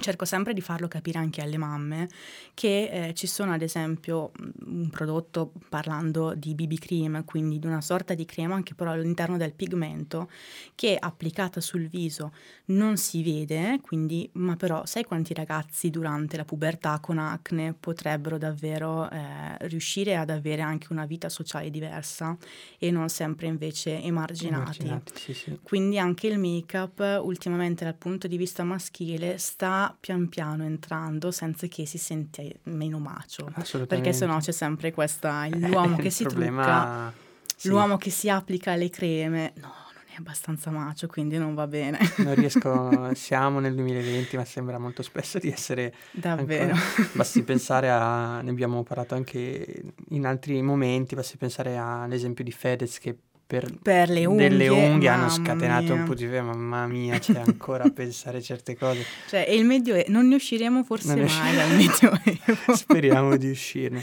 cerco 0.00 0.24
sempre 0.24 0.54
di 0.54 0.60
farlo 0.60 0.88
capire 0.88 1.18
anche 1.18 1.42
alle 1.42 1.56
mamme 1.56 2.08
che 2.54 3.08
eh, 3.08 3.14
ci 3.14 3.26
sono 3.26 3.52
ad 3.52 3.62
esempio 3.62 4.32
un 4.66 4.88
prodotto 4.90 5.52
parlando 5.68 6.34
di 6.34 6.54
BB 6.54 6.78
cream, 6.78 7.24
quindi 7.24 7.58
di 7.58 7.66
una 7.66 7.80
sorta 7.80 8.14
di 8.14 8.24
crema 8.24 8.54
anche 8.54 8.74
però 8.74 8.92
all'interno 8.92 9.36
del 9.36 9.52
pigmento 9.52 10.30
che 10.74 10.96
applicata 10.98 11.60
sul 11.60 11.88
viso 11.88 12.32
non 12.66 12.96
si 12.96 13.22
vede, 13.22 13.80
quindi 13.82 14.28
ma 14.34 14.56
però 14.56 14.84
sai 14.86 15.04
quanti 15.04 15.34
ragazzi 15.34 15.90
durante 15.90 16.36
la 16.36 16.44
pubertà 16.44 16.98
con 17.00 17.18
acne 17.18 17.74
potrebbero 17.78 18.38
davvero 18.38 19.08
eh, 19.10 19.56
riuscire 19.68 20.16
ad 20.16 20.30
avere 20.30 20.62
anche 20.62 20.88
una 20.90 21.06
vita 21.06 21.28
sociale 21.28 21.70
diversa 21.70 22.36
e 22.78 22.90
non 22.90 23.08
sempre 23.08 23.46
invece 23.46 24.02
emarginati. 24.02 24.82
Immaginate, 24.82 25.12
sì, 25.16 25.34
sì. 25.34 25.58
Quindi 25.62 25.98
anche 25.98 26.26
il 26.26 26.38
make-up 26.38 27.20
ultimamente 27.22 27.84
dal 27.84 27.94
punto 27.94 28.26
di 28.26 28.36
vista 28.36 28.64
maschile 28.64 29.38
sta 29.38 29.87
pian 29.98 30.28
piano 30.28 30.64
entrando 30.64 31.30
senza 31.30 31.66
che 31.66 31.86
si 31.86 31.98
senta 31.98 32.42
meno 32.64 32.98
macio. 32.98 33.52
Perché 33.86 34.12
sennò 34.12 34.38
c'è 34.38 34.52
sempre 34.52 34.92
questa 34.92 35.46
l'uomo 35.48 35.96
Eh, 35.98 36.00
che 36.02 36.06
il 36.08 36.12
si 36.12 36.22
trucca, 36.24 36.36
problema... 36.36 37.12
sì. 37.56 37.68
l'uomo 37.68 37.96
che 37.96 38.10
si 38.10 38.28
applica 38.28 38.74
le 38.74 38.90
creme. 38.90 39.52
No, 39.56 39.66
non 39.94 40.02
è 40.06 40.16
abbastanza 40.18 40.70
macio, 40.70 41.06
quindi 41.06 41.38
non 41.38 41.54
va 41.54 41.66
bene. 41.66 41.98
Non 42.18 42.34
riesco, 42.34 43.12
siamo 43.14 43.60
nel 43.60 43.74
2020, 43.74 44.36
ma 44.36 44.44
sembra 44.44 44.78
molto 44.78 45.02
spesso 45.02 45.38
di 45.38 45.48
essere 45.50 45.94
Davvero. 46.10 46.72
ancora- 46.74 47.08
Basti 47.12 47.42
pensare 47.42 47.90
a, 47.90 48.40
ne 48.40 48.50
abbiamo 48.50 48.82
parlato 48.82 49.14
anche 49.14 49.82
in 50.10 50.26
altri 50.26 50.60
momenti, 50.62 51.14
basti 51.14 51.36
pensare 51.36 51.76
all'esempio 51.76 52.44
di 52.44 52.52
Fedez 52.52 52.98
che 52.98 53.16
per 53.48 53.72
Per 53.80 54.10
le 54.10 54.26
unghie, 54.26 54.48
delle 54.50 54.68
unghie 54.68 55.08
hanno 55.08 55.30
scatenato 55.30 55.94
un 55.94 56.00
mia. 56.00 56.06
po' 56.06 56.14
di 56.14 56.26
mamma 56.26 56.86
mia, 56.86 57.16
c'è 57.18 57.38
ancora 57.38 57.84
a 57.84 57.90
pensare 57.90 58.42
certe 58.42 58.76
cose. 58.76 59.02
Cioè, 59.26 59.46
e 59.48 59.56
il 59.56 59.64
medioevo, 59.64 60.04
non 60.12 60.28
ne 60.28 60.34
usciremo 60.34 60.84
forse 60.84 61.14
Non 61.14 61.24
mai 61.24 61.56
dal 61.56 61.70
medioevo. 61.74 62.74
Speriamo 62.76 63.36
di 63.38 63.48
uscirne. 63.48 64.02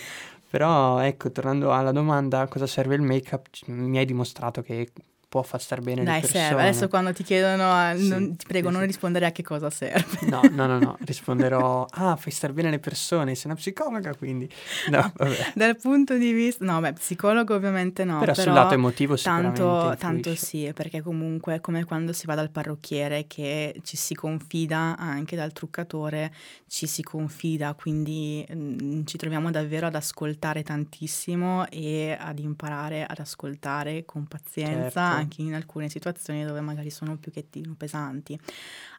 Però 0.50 0.98
ecco, 1.00 1.32
tornando 1.32 1.72
alla 1.72 1.92
domanda 1.92 2.40
a 2.40 2.48
cosa 2.48 2.66
serve 2.66 2.96
il 2.96 3.02
make-up, 3.04 3.46
mi 3.68 4.00
hai 4.00 4.06
dimostrato 4.06 4.64
che 4.64 4.90
può 5.28 5.42
far 5.42 5.62
star 5.62 5.82
bene 5.82 6.02
le 6.02 6.06
Dai, 6.06 6.22
persone. 6.22 6.44
serve. 6.44 6.62
Adesso 6.62 6.88
quando 6.88 7.14
ti 7.14 7.24
chiedono, 7.24 7.92
eh, 7.92 7.98
Sì, 7.98 8.08
non- 8.10 8.36
ti 8.36 8.46
prego, 8.46 8.70
sì, 8.70 8.76
non 8.76 8.86
rispondere 8.86 9.26
a 9.26 9.32
che 9.32 9.44
cosa 9.44 9.70
serve. 9.70 10.18
No, 10.28 10.42
no, 10.52 10.66
no, 10.66 10.80
no, 10.80 10.98
risponderò, 11.02 11.86
ah, 11.92 12.16
fai 12.16 12.32
star 12.32 12.54
bene 12.54 12.70
le 12.70 12.80
persone, 12.80 13.36
sei 13.36 13.52
una 13.52 13.56
psicologa, 13.56 14.16
quindi... 14.16 14.50
No, 14.90 15.12
vabbè. 15.16 15.52
Dal 15.56 15.78
punto 15.78 16.18
di 16.18 16.32
vista, 16.32 16.64
no, 16.66 16.80
beh, 16.80 16.94
psicologo 16.94 17.54
ovviamente 17.56 18.04
no, 18.04 18.20
però, 18.20 18.34
però, 18.34 18.44
sul 18.48 18.54
lato 18.54 18.74
emotivo 18.74 19.16
sicuramente 19.16 19.60
tanto, 19.60 19.96
tanto 19.98 20.36
sì, 20.36 20.72
perché 20.74 21.02
comunque 21.02 21.56
è 21.56 21.60
come 21.62 21.84
quando 21.86 22.14
si 22.14 22.26
va 22.26 22.36
dal 22.36 22.50
parrucchiere 22.50 23.26
che 23.28 23.80
ci 23.84 23.98
si 23.98 24.14
confida 24.16 24.96
anche 24.98 25.36
dal 25.36 25.52
truccatore, 25.52 26.32
ci 26.68 26.88
si 26.88 27.04
confida, 27.04 27.74
quindi 27.74 28.46
mm, 28.54 29.04
ci 29.06 29.18
troviamo 29.18 29.52
davvero 29.52 29.88
ad 29.88 29.96
ascoltare 29.96 30.64
tantissimo 30.64 31.68
e 31.70 32.16
ad 32.20 32.40
imparare 32.40 33.06
ad 33.06 33.20
ascoltare 33.20 34.06
con 34.06 34.26
pazienza 34.26 34.92
Certo. 34.92 35.15
Anche 35.16 35.42
in 35.42 35.54
alcune 35.54 35.90
situazioni 35.90 36.44
dove 36.44 36.62
magari 36.62 36.90
sono 36.90 37.12
un 37.12 37.20
pochettino 37.20 37.76
pesanti. 37.76 38.40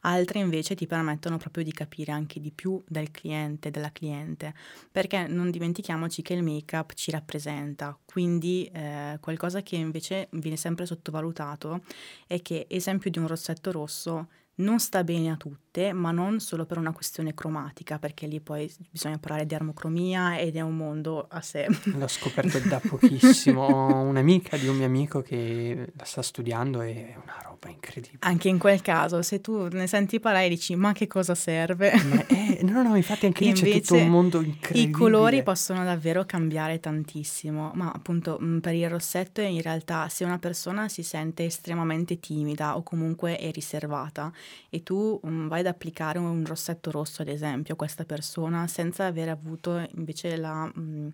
Altre 0.03 0.39
invece 0.39 0.75
ti 0.75 0.87
permettono 0.87 1.37
proprio 1.37 1.65
di 1.65 1.73
capire 1.73 2.13
anche 2.13 2.41
di 2.41 2.51
più 2.51 2.83
del 2.87 3.11
cliente, 3.11 3.71
della 3.71 3.91
cliente, 3.91 4.55
perché 4.91 5.27
non 5.27 5.51
dimentichiamoci 5.51 6.23
che 6.23 6.35
il 6.35 6.43
make-up 6.43 6.93
ci 6.95 7.11
rappresenta, 7.11 7.99
quindi 8.05 8.69
eh, 8.73 9.19
qualcosa 9.21 9.63
che 9.63 9.77
invece 9.77 10.29
viene 10.33 10.57
sempre 10.57 10.87
sottovalutato 10.87 11.83
è 12.27 12.41
che, 12.43 12.67
esempio 12.69 13.11
di 13.11 13.19
un 13.19 13.27
rossetto 13.27 13.71
rosso, 13.71 14.29
non 14.57 14.79
sta 14.79 15.05
bene 15.05 15.31
a 15.31 15.37
tutte, 15.37 15.93
ma 15.93 16.11
non 16.11 16.41
solo 16.41 16.65
per 16.65 16.79
una 16.79 16.93
questione 16.93 17.35
cromatica, 17.35 17.99
perché 17.99 18.27
lì 18.27 18.41
poi 18.41 18.73
bisogna 18.91 19.19
parlare 19.19 19.45
di 19.45 19.55
armocromia 19.55 20.39
ed 20.39 20.57
è 20.57 20.61
un 20.61 20.77
mondo 20.77 21.27
a 21.29 21.41
sé. 21.43 21.67
L'ho 21.85 22.09
scoperto 22.09 22.59
da 22.61 22.81
pochissimo. 22.81 23.65
Ho 23.67 24.01
un'amica 24.03 24.57
di 24.57 24.69
un 24.69 24.77
mio 24.77 24.87
amico 24.87 25.21
che 25.21 25.93
la 25.95 26.05
sta 26.05 26.23
studiando 26.23 26.81
e 26.81 27.13
è 27.13 27.19
una 27.23 27.39
roba 27.43 27.69
incredibile. 27.69 28.19
Anche 28.21 28.49
in 28.49 28.59
quel 28.59 28.81
caso, 28.81 29.21
se 29.23 29.41
tu 29.41 29.69
ne 29.69 29.87
senti 29.87 30.21
parlare 30.21 30.49
dici 30.49 30.75
ma 30.75 30.93
che 30.93 31.07
cosa 31.07 31.35
serve? 31.35 31.91
È, 32.27 32.61
no, 32.63 32.83
no, 32.83 32.97
infatti 32.97 33.27
anche 33.27 33.45
lì 33.45 33.53
c'è 33.53 33.81
tutto 33.81 33.95
un 33.95 34.09
mondo 34.09 34.41
incredibile. 34.41 34.89
I 34.89 34.91
colori 34.91 35.43
possono 35.43 35.85
davvero 35.85 36.25
cambiare 36.25 36.81
tantissimo, 36.81 37.73
ma 37.75 37.93
appunto 37.95 38.39
mm, 38.41 38.59
per 38.59 38.75
il 38.75 38.89
rossetto 38.89 39.43
in 39.43 39.61
realtà 39.61 40.09
se 40.09 40.25
una 40.25 40.39
persona 40.39 40.89
si 40.89 41.03
sente 41.03 41.45
estremamente 41.45 42.19
timida 42.19 42.77
o 42.77 42.83
comunque 42.83 43.37
è 43.37 43.51
riservata, 43.51 44.33
e 44.69 44.83
tu 44.83 45.19
um, 45.23 45.49
vai 45.49 45.61
ad 45.61 45.67
applicare 45.67 46.19
un 46.19 46.45
rossetto 46.45 46.91
rosso, 46.91 47.23
ad 47.23 47.29
esempio, 47.29 47.75
a 47.75 47.77
questa 47.77 48.05
persona 48.05 48.67
senza 48.67 49.07
aver 49.07 49.29
avuto 49.29 49.85
invece 49.95 50.37
la... 50.37 50.71
Um, 50.75 51.11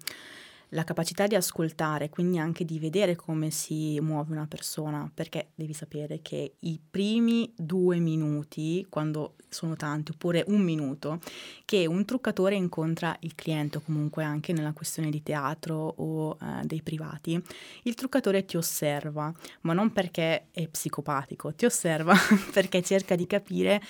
la 0.72 0.84
capacità 0.84 1.26
di 1.26 1.34
ascoltare, 1.34 2.08
quindi 2.08 2.38
anche 2.38 2.64
di 2.64 2.78
vedere 2.78 3.14
come 3.16 3.50
si 3.50 3.98
muove 4.00 4.32
una 4.32 4.46
persona, 4.46 5.10
perché 5.12 5.48
devi 5.54 5.72
sapere 5.72 6.20
che 6.22 6.54
i 6.58 6.80
primi 6.90 7.52
due 7.56 7.98
minuti, 7.98 8.86
quando 8.88 9.34
sono 9.48 9.76
tanti, 9.76 10.12
oppure 10.12 10.44
un 10.48 10.62
minuto, 10.62 11.20
che 11.64 11.86
un 11.86 12.04
truccatore 12.04 12.54
incontra 12.54 13.14
il 13.20 13.34
cliente, 13.34 13.78
o 13.78 13.80
comunque 13.82 14.24
anche 14.24 14.52
nella 14.52 14.72
questione 14.72 15.10
di 15.10 15.22
teatro 15.22 15.76
o 15.76 16.38
eh, 16.40 16.64
dei 16.64 16.82
privati, 16.82 17.42
il 17.82 17.94
truccatore 17.94 18.44
ti 18.44 18.56
osserva, 18.56 19.32
ma 19.62 19.72
non 19.74 19.92
perché 19.92 20.46
è 20.50 20.66
psicopatico, 20.68 21.54
ti 21.54 21.66
osserva 21.66 22.14
perché 22.52 22.82
cerca 22.82 23.14
di 23.14 23.26
capire 23.26 23.82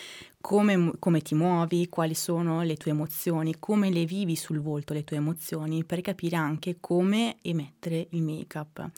come, 0.43 0.93
come, 0.99 1.23
ti 1.23 1.35
muovi, 1.35 1.89
quali 1.89 2.15
sono 2.15 2.61
le 2.61 2.77
tue 2.77 2.91
emozioni, 2.91 3.55
come 3.59 3.91
le 3.91 4.05
vivi 4.05 4.37
sul 4.37 4.61
volto 4.61 4.93
le 4.93 5.05
tue 5.05 5.17
emozioni, 5.17 5.85
per 5.85 6.03
capire 6.03 6.37
anche 6.37 6.77
come 6.81 7.37
emettere 7.41 8.09
il 8.11 8.23
make-up. 8.23 8.91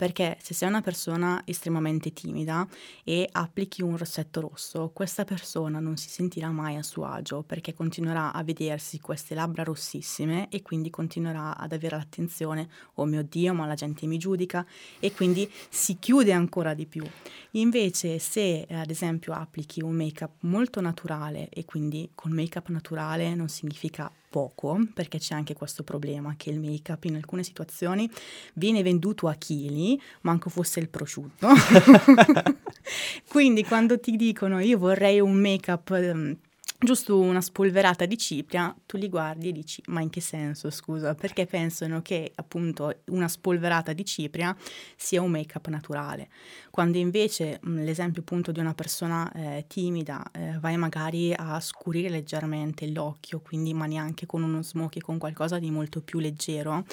Perché 0.00 0.38
se 0.40 0.54
sei 0.54 0.66
una 0.66 0.80
persona 0.80 1.42
estremamente 1.44 2.14
timida 2.14 2.66
e 3.04 3.28
applichi 3.30 3.82
un 3.82 3.98
rossetto 3.98 4.40
rosso, 4.40 4.92
questa 4.94 5.24
persona 5.24 5.78
non 5.78 5.98
si 5.98 6.08
sentirà 6.08 6.48
mai 6.48 6.76
a 6.76 6.82
suo 6.82 7.04
agio 7.04 7.42
perché 7.42 7.74
continuerà 7.74 8.32
a 8.32 8.42
vedersi 8.42 8.98
queste 8.98 9.34
labbra 9.34 9.62
rossissime 9.62 10.48
e 10.48 10.62
quindi 10.62 10.88
continuerà 10.88 11.54
ad 11.54 11.72
avere 11.72 11.96
l'attenzione, 11.96 12.70
oh 12.94 13.04
mio 13.04 13.22
Dio, 13.22 13.52
ma 13.52 13.66
la 13.66 13.74
gente 13.74 14.06
mi 14.06 14.16
giudica 14.16 14.64
e 14.98 15.12
quindi 15.12 15.46
si 15.68 15.98
chiude 15.98 16.32
ancora 16.32 16.72
di 16.72 16.86
più. 16.86 17.04
Invece 17.50 18.18
se 18.18 18.66
ad 18.70 18.88
esempio 18.88 19.34
applichi 19.34 19.82
un 19.82 19.92
make-up 19.92 20.44
molto 20.44 20.80
naturale 20.80 21.50
e 21.50 21.66
quindi 21.66 22.08
con 22.14 22.32
make-up 22.32 22.68
naturale 22.68 23.34
non 23.34 23.50
significa 23.50 24.10
poco, 24.30 24.78
perché 24.94 25.18
c'è 25.18 25.34
anche 25.34 25.54
questo 25.54 25.82
problema 25.82 26.34
che 26.36 26.50
il 26.50 26.60
make-up 26.60 27.04
in 27.04 27.16
alcune 27.16 27.42
situazioni 27.42 28.08
viene 28.54 28.82
venduto 28.82 29.26
a 29.26 29.34
chili, 29.34 30.00
manco 30.22 30.48
fosse 30.48 30.78
il 30.80 30.88
prosciutto. 30.88 31.48
Quindi 33.28 33.64
quando 33.64 33.98
ti 33.98 34.16
dicono 34.16 34.60
io 34.60 34.78
vorrei 34.78 35.20
un 35.20 35.34
make-up 35.34 35.90
ehm, 35.90 36.36
giusto 36.82 37.20
una 37.20 37.42
spolverata 37.42 38.06
di 38.06 38.16
cipria, 38.16 38.74
tu 38.86 38.96
li 38.96 39.08
guardi 39.10 39.50
e 39.50 39.52
dici 39.52 39.82
ma 39.88 40.00
in 40.00 40.08
che 40.08 40.22
senso 40.22 40.70
scusa? 40.70 41.14
Perché 41.14 41.44
pensano 41.44 42.00
che 42.00 42.32
appunto 42.34 43.02
una 43.06 43.28
spolverata 43.28 43.92
di 43.92 44.04
cipria 44.04 44.56
sia 44.96 45.20
un 45.20 45.30
make 45.30 45.56
up 45.58 45.68
naturale, 45.68 46.28
quando 46.70 46.96
invece 46.96 47.58
mh, 47.62 47.84
l'esempio 47.84 48.22
appunto 48.22 48.50
di 48.50 48.60
una 48.60 48.72
persona 48.72 49.30
eh, 49.32 49.66
timida 49.68 50.22
eh, 50.32 50.58
vai 50.58 50.76
magari 50.78 51.34
a 51.34 51.60
scurire 51.60 52.08
leggermente 52.08 52.88
l'occhio, 52.88 53.40
quindi 53.40 53.74
ma 53.74 53.84
neanche 53.84 54.24
con 54.24 54.42
uno 54.42 54.62
smoky, 54.62 55.00
con 55.00 55.18
qualcosa 55.18 55.58
di 55.58 55.70
molto 55.70 56.00
più 56.00 56.18
leggero 56.18 56.84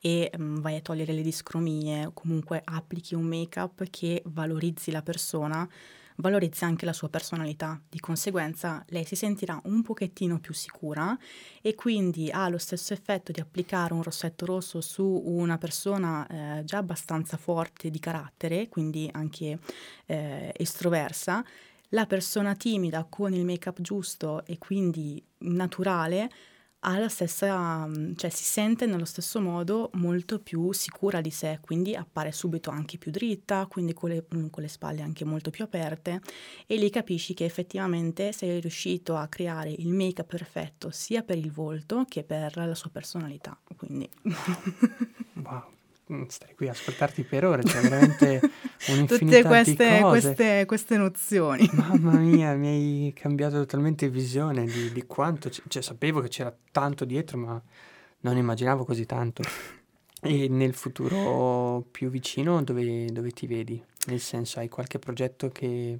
e 0.00 0.30
mh, 0.36 0.60
vai 0.60 0.76
a 0.76 0.80
togliere 0.80 1.12
le 1.12 1.22
discromie, 1.22 2.10
comunque 2.12 2.60
applichi 2.64 3.14
un 3.14 3.24
make 3.24 3.60
up 3.60 3.84
che 3.90 4.22
valorizzi 4.26 4.90
la 4.90 5.02
persona 5.02 5.68
valorizza 6.16 6.66
anche 6.66 6.84
la 6.84 6.92
sua 6.92 7.08
personalità, 7.08 7.80
di 7.88 8.00
conseguenza 8.00 8.84
lei 8.88 9.04
si 9.04 9.16
sentirà 9.16 9.60
un 9.64 9.82
pochettino 9.82 10.38
più 10.38 10.54
sicura 10.54 11.16
e 11.60 11.74
quindi 11.74 12.30
ha 12.30 12.48
lo 12.48 12.58
stesso 12.58 12.92
effetto 12.92 13.32
di 13.32 13.40
applicare 13.40 13.92
un 13.92 14.02
rossetto 14.02 14.46
rosso 14.46 14.80
su 14.80 15.22
una 15.24 15.58
persona 15.58 16.26
eh, 16.26 16.64
già 16.64 16.78
abbastanza 16.78 17.36
forte 17.36 17.90
di 17.90 17.98
carattere, 17.98 18.68
quindi 18.68 19.08
anche 19.12 19.58
eh, 20.06 20.52
estroversa. 20.56 21.44
La 21.90 22.06
persona 22.06 22.54
timida 22.54 23.06
con 23.08 23.32
il 23.32 23.44
make-up 23.44 23.80
giusto 23.80 24.44
e 24.44 24.58
quindi 24.58 25.22
naturale 25.38 26.30
ha 26.80 26.98
la 26.98 27.08
stessa, 27.08 27.86
mm, 27.86 28.14
cioè 28.16 28.30
si 28.30 28.44
sente 28.44 28.86
nello 28.86 29.04
stesso 29.04 29.40
modo 29.40 29.90
molto 29.94 30.38
più 30.40 30.72
sicura 30.72 31.20
di 31.20 31.30
sé, 31.30 31.58
quindi 31.60 31.94
appare 31.94 32.32
subito 32.32 32.70
anche 32.70 32.98
più 32.98 33.10
dritta, 33.10 33.66
quindi 33.66 33.92
con 33.92 34.10
le, 34.10 34.26
mm, 34.34 34.48
con 34.48 34.62
le 34.62 34.68
spalle 34.68 35.02
anche 35.02 35.24
molto 35.24 35.50
più 35.50 35.64
aperte 35.64 36.20
e 36.66 36.76
lì 36.76 36.90
capisci 36.90 37.34
che 37.34 37.44
effettivamente 37.44 38.32
sei 38.32 38.60
riuscito 38.60 39.16
a 39.16 39.26
creare 39.28 39.70
il 39.70 39.92
make 39.92 40.20
up 40.20 40.28
perfetto 40.28 40.90
sia 40.90 41.22
per 41.22 41.38
il 41.38 41.50
volto 41.50 42.04
che 42.08 42.22
per 42.24 42.56
la 42.56 42.74
sua 42.74 42.90
personalità. 42.90 43.58
Quindi. 43.76 44.08
Wow. 45.36 45.75
Mm, 46.12 46.26
Stare 46.28 46.54
qui 46.54 46.68
a 46.68 46.70
ascoltarti 46.70 47.24
per 47.24 47.44
ore, 47.44 47.62
c'è 47.62 47.80
veramente 47.80 48.40
un'infinità 48.90 49.16
Tutte 49.16 49.42
queste, 49.42 50.04
queste, 50.08 50.64
queste, 50.64 50.96
nozioni. 50.96 51.68
Mamma 51.72 52.18
mia, 52.18 52.54
mi 52.54 52.68
hai 52.68 53.12
cambiato 53.12 53.56
totalmente 53.56 54.08
visione 54.08 54.66
di, 54.66 54.92
di 54.92 55.04
quanto... 55.06 55.48
C- 55.48 55.62
cioè, 55.66 55.82
sapevo 55.82 56.20
che 56.20 56.28
c'era 56.28 56.54
tanto 56.70 57.04
dietro, 57.04 57.38
ma 57.38 57.60
non 58.20 58.36
immaginavo 58.36 58.84
così 58.84 59.04
tanto. 59.04 59.42
E 60.22 60.48
nel 60.48 60.74
futuro 60.74 61.84
più 61.90 62.08
vicino 62.08 62.62
dove, 62.62 63.06
dove 63.06 63.30
ti 63.32 63.48
vedi? 63.48 63.82
Nel 64.06 64.20
senso, 64.20 64.60
hai 64.60 64.68
qualche 64.68 65.00
progetto 65.00 65.48
che 65.48 65.98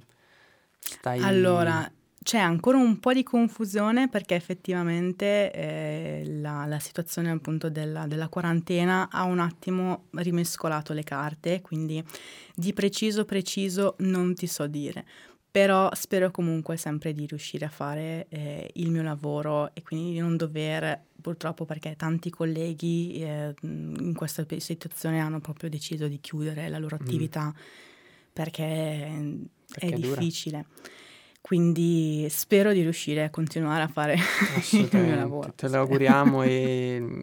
stai... 0.79 1.21
Allora, 1.21 1.91
c'è 2.27 2.39
ancora 2.39 2.77
un 2.77 2.99
po' 2.99 3.13
di 3.13 3.23
confusione 3.23 4.09
perché 4.09 4.35
effettivamente 4.35 5.49
eh, 5.53 6.23
la, 6.41 6.65
la, 6.65 6.77
situazione 6.77 7.31
appunto 7.31 7.69
della, 7.69 8.05
della, 8.05 8.27
quarantena 8.27 9.07
ha 9.09 9.23
un 9.23 9.39
attimo 9.39 10.07
rimescolato 10.11 10.91
le 10.91 11.03
carte, 11.03 11.61
quindi 11.61 12.03
di 12.53 12.73
preciso 12.73 13.23
preciso 13.23 13.95
non 13.99 14.35
ti 14.35 14.45
so 14.45 14.67
dire, 14.67 15.05
però 15.49 15.89
spero 15.93 16.29
comunque 16.29 16.75
sempre 16.75 17.13
di 17.13 17.25
riuscire 17.27 17.63
a 17.63 17.69
fare 17.69 18.25
eh, 18.27 18.71
il 18.73 18.91
mio 18.91 19.03
lavoro 19.03 19.73
e 19.73 19.81
quindi 19.81 20.11
di 20.11 20.19
non 20.19 20.35
dover, 20.35 21.01
purtroppo 21.21 21.63
perché 21.63 21.95
tanti 21.95 22.29
colleghi 22.29 23.21
eh, 23.21 23.53
in 23.61 24.13
questa 24.17 24.45
situazione 24.57 25.21
hanno 25.21 25.39
proprio 25.39 25.69
deciso 25.69 26.09
di 26.09 26.19
chiudere 26.19 26.67
la 26.67 26.77
loro 26.77 26.97
mm. 26.99 27.05
attività 27.05 27.45
mm. 27.45 27.59
perché, 28.33 29.47
perché, 29.71 29.87
è, 29.87 29.93
è 29.93 29.97
difficile. 29.97 30.65
Quindi 31.47 32.27
spero 32.29 32.73
di 32.73 32.81
riuscire 32.81 33.23
a 33.23 33.29
continuare 33.29 33.83
a 33.83 33.87
fare 33.87 34.17
il 34.73 34.89
mio 34.91 35.15
lavoro. 35.15 35.53
Te 35.55 35.69
lo 35.69 35.77
auguriamo 35.77 36.43
e 36.43 36.97
mm, 36.99 37.21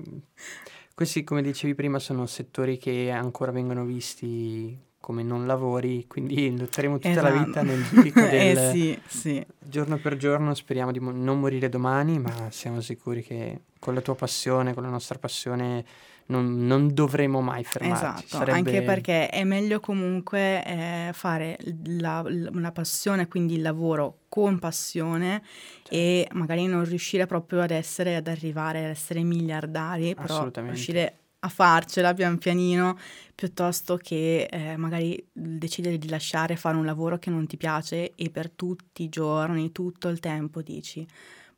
questi, 0.94 1.24
come 1.24 1.42
dicevi 1.42 1.74
prima, 1.74 1.98
sono 1.98 2.24
settori 2.24 2.78
che 2.78 3.10
ancora 3.10 3.52
vengono 3.52 3.84
visti 3.84 4.78
come 4.98 5.22
non 5.22 5.46
lavori, 5.46 6.06
quindi 6.06 6.56
lotteremo 6.56 6.94
tutta 6.94 7.10
esatto. 7.10 7.28
la 7.28 7.44
vita 7.44 7.62
nel 7.62 7.84
giudico 7.84 8.20
del 8.24 8.56
eh 8.56 8.70
sì, 8.72 8.98
sì. 9.06 9.46
giorno 9.58 9.98
per 9.98 10.16
giorno, 10.16 10.54
speriamo 10.54 10.90
di 10.90 11.00
mo- 11.00 11.10
non 11.12 11.38
morire 11.38 11.68
domani, 11.68 12.18
ma 12.18 12.48
siamo 12.50 12.80
sicuri 12.80 13.22
che 13.22 13.60
con 13.78 13.92
la 13.92 14.00
tua 14.00 14.14
passione, 14.14 14.72
con 14.72 14.82
la 14.82 14.88
nostra 14.88 15.18
passione 15.18 15.84
non, 16.26 16.66
non 16.66 16.92
dovremo 16.94 17.40
mai 17.40 17.64
fermarci. 17.64 18.04
Esatto, 18.04 18.36
Sarebbe... 18.38 18.58
anche 18.58 18.82
perché 18.82 19.28
è 19.28 19.44
meglio 19.44 19.80
comunque 19.80 20.64
eh, 20.64 21.10
fare 21.12 21.58
la, 21.84 22.22
una 22.24 22.72
passione, 22.72 23.28
quindi 23.28 23.54
il 23.54 23.62
lavoro 23.62 24.20
con 24.28 24.58
passione 24.58 25.42
certo. 25.82 25.88
e 25.90 26.28
magari 26.32 26.66
non 26.66 26.84
riuscire 26.84 27.26
proprio 27.26 27.62
ad 27.62 27.70
essere, 27.70 28.16
ad 28.16 28.28
arrivare 28.28 28.84
ad 28.84 28.90
essere 28.90 29.22
miliardari, 29.22 30.14
però 30.14 30.50
riuscire 30.52 31.18
a 31.40 31.48
farcela 31.48 32.14
pian 32.14 32.38
pianino 32.38 32.98
piuttosto 33.34 33.98
che 33.98 34.48
eh, 34.50 34.76
magari 34.76 35.22
decidere 35.30 35.98
di 35.98 36.08
lasciare 36.08 36.56
fare 36.56 36.76
un 36.76 36.86
lavoro 36.86 37.18
che 37.18 37.28
non 37.28 37.46
ti 37.46 37.58
piace 37.58 38.12
e 38.14 38.30
per 38.30 38.50
tutti 38.50 39.02
i 39.02 39.08
giorni, 39.10 39.70
tutto 39.70 40.08
il 40.08 40.20
tempo 40.20 40.62
dici 40.62 41.06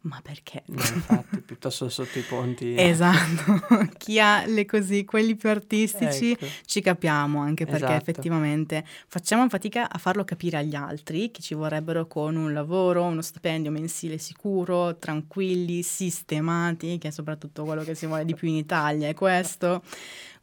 ma 0.07 0.21
perché? 0.23 0.63
No, 0.67 0.81
infatti, 0.81 1.41
piuttosto 1.41 1.89
sotto 1.89 2.19
i 2.19 2.23
ponti. 2.23 2.75
Esatto, 2.87 3.89
chi 3.99 4.21
ha 4.21 4.47
le 4.47 4.65
così, 4.65 5.05
quelli 5.05 5.35
più 5.35 5.49
artistici, 5.49 6.31
ecco. 6.33 6.47
ci 6.65 6.81
capiamo 6.81 7.41
anche 7.41 7.65
perché 7.65 7.85
esatto. 7.85 8.01
effettivamente 8.01 8.85
facciamo 9.09 9.49
fatica 9.49 9.91
a 9.91 9.99
farlo 9.99 10.25
capire 10.25 10.59
agli 10.59 10.75
altri 10.75 11.31
che 11.31 11.43
ci 11.43 11.55
vorrebbero 11.55 12.07
con 12.07 12.37
un 12.37 12.53
lavoro, 12.53 13.03
uno 13.05 13.23
stipendio 13.23 13.71
mensile 13.71 14.19
sicuro, 14.19 14.97
tranquilli, 14.97 15.83
sistemati, 15.83 16.99
che 16.99 17.09
è 17.09 17.11
soprattutto 17.11 17.65
quello 17.65 17.83
che 17.83 17.95
si 17.95 18.07
vuole 18.07 18.25
di 18.25 18.35
più 18.35 18.49
in 18.49 18.57
Italia, 18.57 19.09
è 19.09 19.15
questo. 19.15 19.83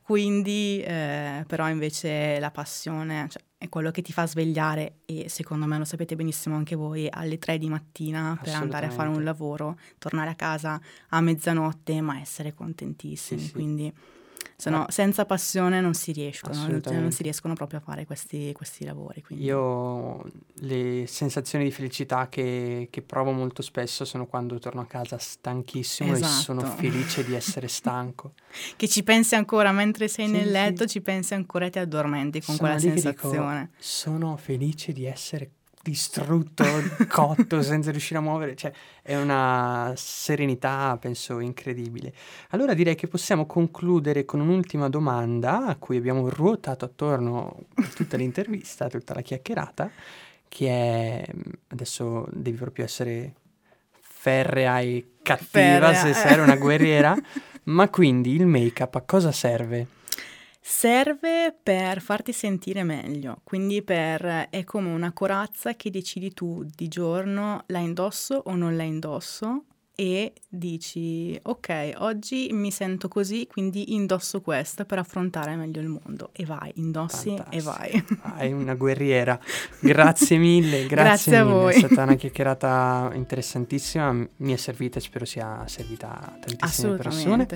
Quindi, 0.02 0.82
eh, 0.82 1.46
però 1.48 1.70
invece 1.70 2.38
la 2.40 2.52
passione, 2.52 3.28
cioè, 3.30 3.42
è 3.64 3.70
quello 3.70 3.92
che 3.92 4.02
ti 4.02 4.12
fa 4.12 4.28
svegliare 4.28 4.96
e 5.06 5.30
secondo 5.30 5.66
me 5.66 5.78
lo 5.78 5.86
sapete 5.86 6.18
benissimo 6.18 6.58
anche 6.58 6.76
voi 6.76 7.08
alle 7.10 7.38
3 7.38 7.58
di 7.58 7.70
mattina 7.70 8.38
per 8.44 8.56
andare 8.56 8.88
a 8.88 8.90
fare 8.90 9.08
un 9.08 9.24
lavoro, 9.24 9.78
tornare 10.00 10.32
a 10.32 10.36
casa 10.36 10.82
a 11.08 11.22
mezzanotte 11.22 12.02
ma 12.02 12.20
essere 12.20 12.54
contentissimi. 12.54 13.40
Sì, 13.40 13.46
sì. 13.46 13.54
Quindi 13.54 13.94
se 14.56 14.70
no, 14.70 14.86
senza 14.90 15.26
passione 15.26 15.82
non 15.82 15.94
si 15.94 16.12
riescono, 16.12 16.68
non 16.86 17.12
si 17.12 17.24
riescono 17.24 17.54
proprio 17.54 17.80
a 17.80 17.82
fare 17.82 18.06
questi, 18.06 18.52
questi 18.54 18.86
lavori. 18.86 19.22
Quindi. 19.22 19.46
Io 19.46 20.24
le 20.56 21.06
sensazioni 21.08 21.66
di 21.66 21.72
felicità 21.72 22.30
che, 22.30 22.88
che, 22.90 23.02
provo 23.02 23.32
molto 23.32 23.62
spesso 23.62 24.06
sono 24.06 24.26
quando 24.26 24.60
torno 24.60 24.82
a 24.82 24.86
casa 24.86 25.18
stanchissimo 25.18 26.14
esatto. 26.14 26.40
e 26.40 26.42
sono 26.42 26.62
felice 26.62 27.24
di 27.24 27.34
essere 27.34 27.68
stanco. 27.70 28.34
che 28.76 28.88
ci 28.88 29.04
pensi 29.04 29.36
ancora 29.36 29.72
mentre 29.72 30.08
sei 30.08 30.28
sì, 30.28 30.32
nel 30.32 30.52
letto, 30.52 30.84
sì. 30.84 30.90
ci 30.90 31.02
pensi 31.02 31.34
ancora 31.34 31.66
e 31.66 31.70
ti 31.70 31.80
addormenti 31.80 32.42
con 32.42 32.56
sono 32.56 32.70
quella 32.70 32.80
sensazione. 32.80 33.60
Dico, 33.72 33.84
sono 33.84 34.38
felice 34.38 34.92
di 34.92 35.06
essere 35.06 35.52
distrutto, 35.84 36.64
cotto, 37.10 37.62
senza 37.62 37.92
riuscire 37.92 38.18
a 38.18 38.22
muovere, 38.22 38.56
cioè 38.56 38.72
è 39.02 39.18
una 39.18 39.92
serenità, 39.98 40.98
penso, 41.00 41.40
incredibile. 41.40 42.14
Allora 42.52 42.74
direi 42.74 42.96
che 42.96 43.08
possiamo 43.08 43.46
concludere 43.46 44.24
con 44.24 44.40
un'ultima 44.40 44.88
domanda 44.88 45.66
a 45.66 45.76
cui 45.76 45.98
abbiamo 45.98 46.30
ruotato 46.30 46.86
attorno 46.86 47.66
tutta 47.96 48.16
l'intervista, 48.16 48.88
tutta 48.88 49.14
la 49.14 49.22
chiacchierata, 49.22 49.92
che 50.48 50.70
è, 50.70 51.26
adesso 51.68 52.28
devi 52.32 52.56
proprio 52.58 52.86
essere 52.86 53.34
ferrea 54.00 54.80
e 54.80 55.16
cattiva 55.22 55.92
ferrea. 55.92 55.94
se 55.96 56.14
sei 56.14 56.40
una 56.40 56.56
guerriera, 56.56 57.14
ma 57.64 57.90
quindi 57.90 58.36
il 58.36 58.46
make-up 58.46 58.96
a 58.96 59.02
cosa 59.02 59.34
serve? 59.34 60.02
Serve 60.66 61.54
per 61.62 62.00
farti 62.00 62.32
sentire 62.32 62.84
meglio, 62.84 63.42
quindi 63.44 63.82
per, 63.82 64.48
è 64.50 64.64
come 64.64 64.94
una 64.94 65.12
corazza 65.12 65.76
che 65.76 65.92
decidi 65.92 66.34
tu 66.34 66.64
di 66.64 66.88
giorno 66.88 67.66
la 67.68 67.80
indosso 67.80 68.42
o 68.46 68.56
non 68.56 68.78
la 68.78 68.84
indosso 68.84 69.66
e 69.96 70.34
dici 70.50 71.40
ok, 71.40 71.94
oggi 71.98 72.50
mi 72.52 72.72
sento 72.72 73.08
così, 73.08 73.48
quindi 73.50 73.94
indosso 73.94 74.42
questa 74.42 74.86
per 74.86 74.98
affrontare 74.98 75.56
meglio 75.56 75.82
il 75.82 75.88
mondo 75.88 76.32
e 76.32 76.46
vai, 76.46 76.72
indossi 76.76 77.36
Fantastico. 77.36 77.56
e 77.56 77.62
vai. 77.62 78.06
Hai 78.22 78.52
una 78.52 78.74
guerriera. 78.76 79.40
Grazie 79.80 80.38
mille, 80.38 80.88
grazie, 80.88 80.96
grazie 80.96 81.32
mille. 81.32 81.44
a 81.44 81.46
voi. 81.46 81.74
È 81.74 81.78
stata 81.78 82.04
una 82.04 82.16
chiacchierata 82.18 83.12
interessantissima, 83.14 84.12
mi 84.12 84.54
è 84.54 84.58
servita 84.58 84.98
e 84.98 85.02
spero 85.02 85.26
sia 85.26 85.64
servita 85.68 86.10
a 86.10 86.40
tantissime 86.40 86.96
persone. 86.96 87.48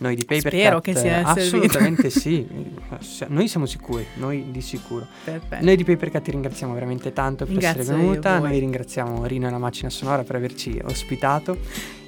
Noi 0.00 0.14
di 0.14 0.24
Paper 0.24 0.52
Spero 0.52 0.80
che 0.80 0.94
sia 0.94 1.26
assolutamente 1.26 2.10
sì. 2.10 2.46
Noi 3.28 3.48
siamo 3.48 3.66
sicuri, 3.66 4.06
noi 4.16 4.50
di 4.50 4.60
sicuro. 4.60 5.06
Perfetto. 5.24 5.64
Noi 5.64 5.76
di 5.76 5.84
Papercat 5.84 6.22
ti 6.22 6.30
ringraziamo 6.30 6.72
veramente 6.74 7.12
tanto 7.12 7.46
per 7.46 7.56
Grazie 7.56 7.80
essere 7.80 7.96
venuta. 7.96 8.38
Noi 8.38 8.58
ringraziamo 8.58 9.24
Rino 9.24 9.48
e 9.48 9.50
la 9.50 9.58
macchina 9.58 9.90
sonora 9.90 10.22
per 10.22 10.36
averci 10.36 10.78
ospitato 10.84 11.56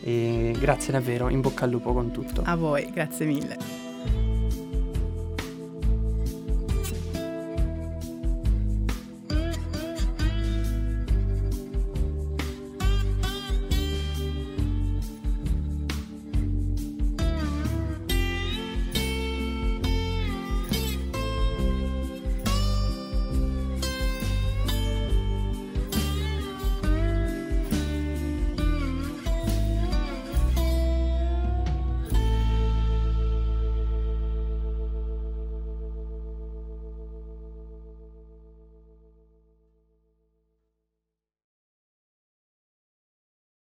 e 0.03 0.55
grazie 0.59 0.93
davvero, 0.93 1.29
in 1.29 1.41
bocca 1.41 1.65
al 1.65 1.71
lupo 1.71 1.93
con 1.93 2.11
tutto. 2.11 2.43
A 2.45 2.55
voi, 2.57 2.91
grazie 2.93 3.27
mille. 3.27 3.57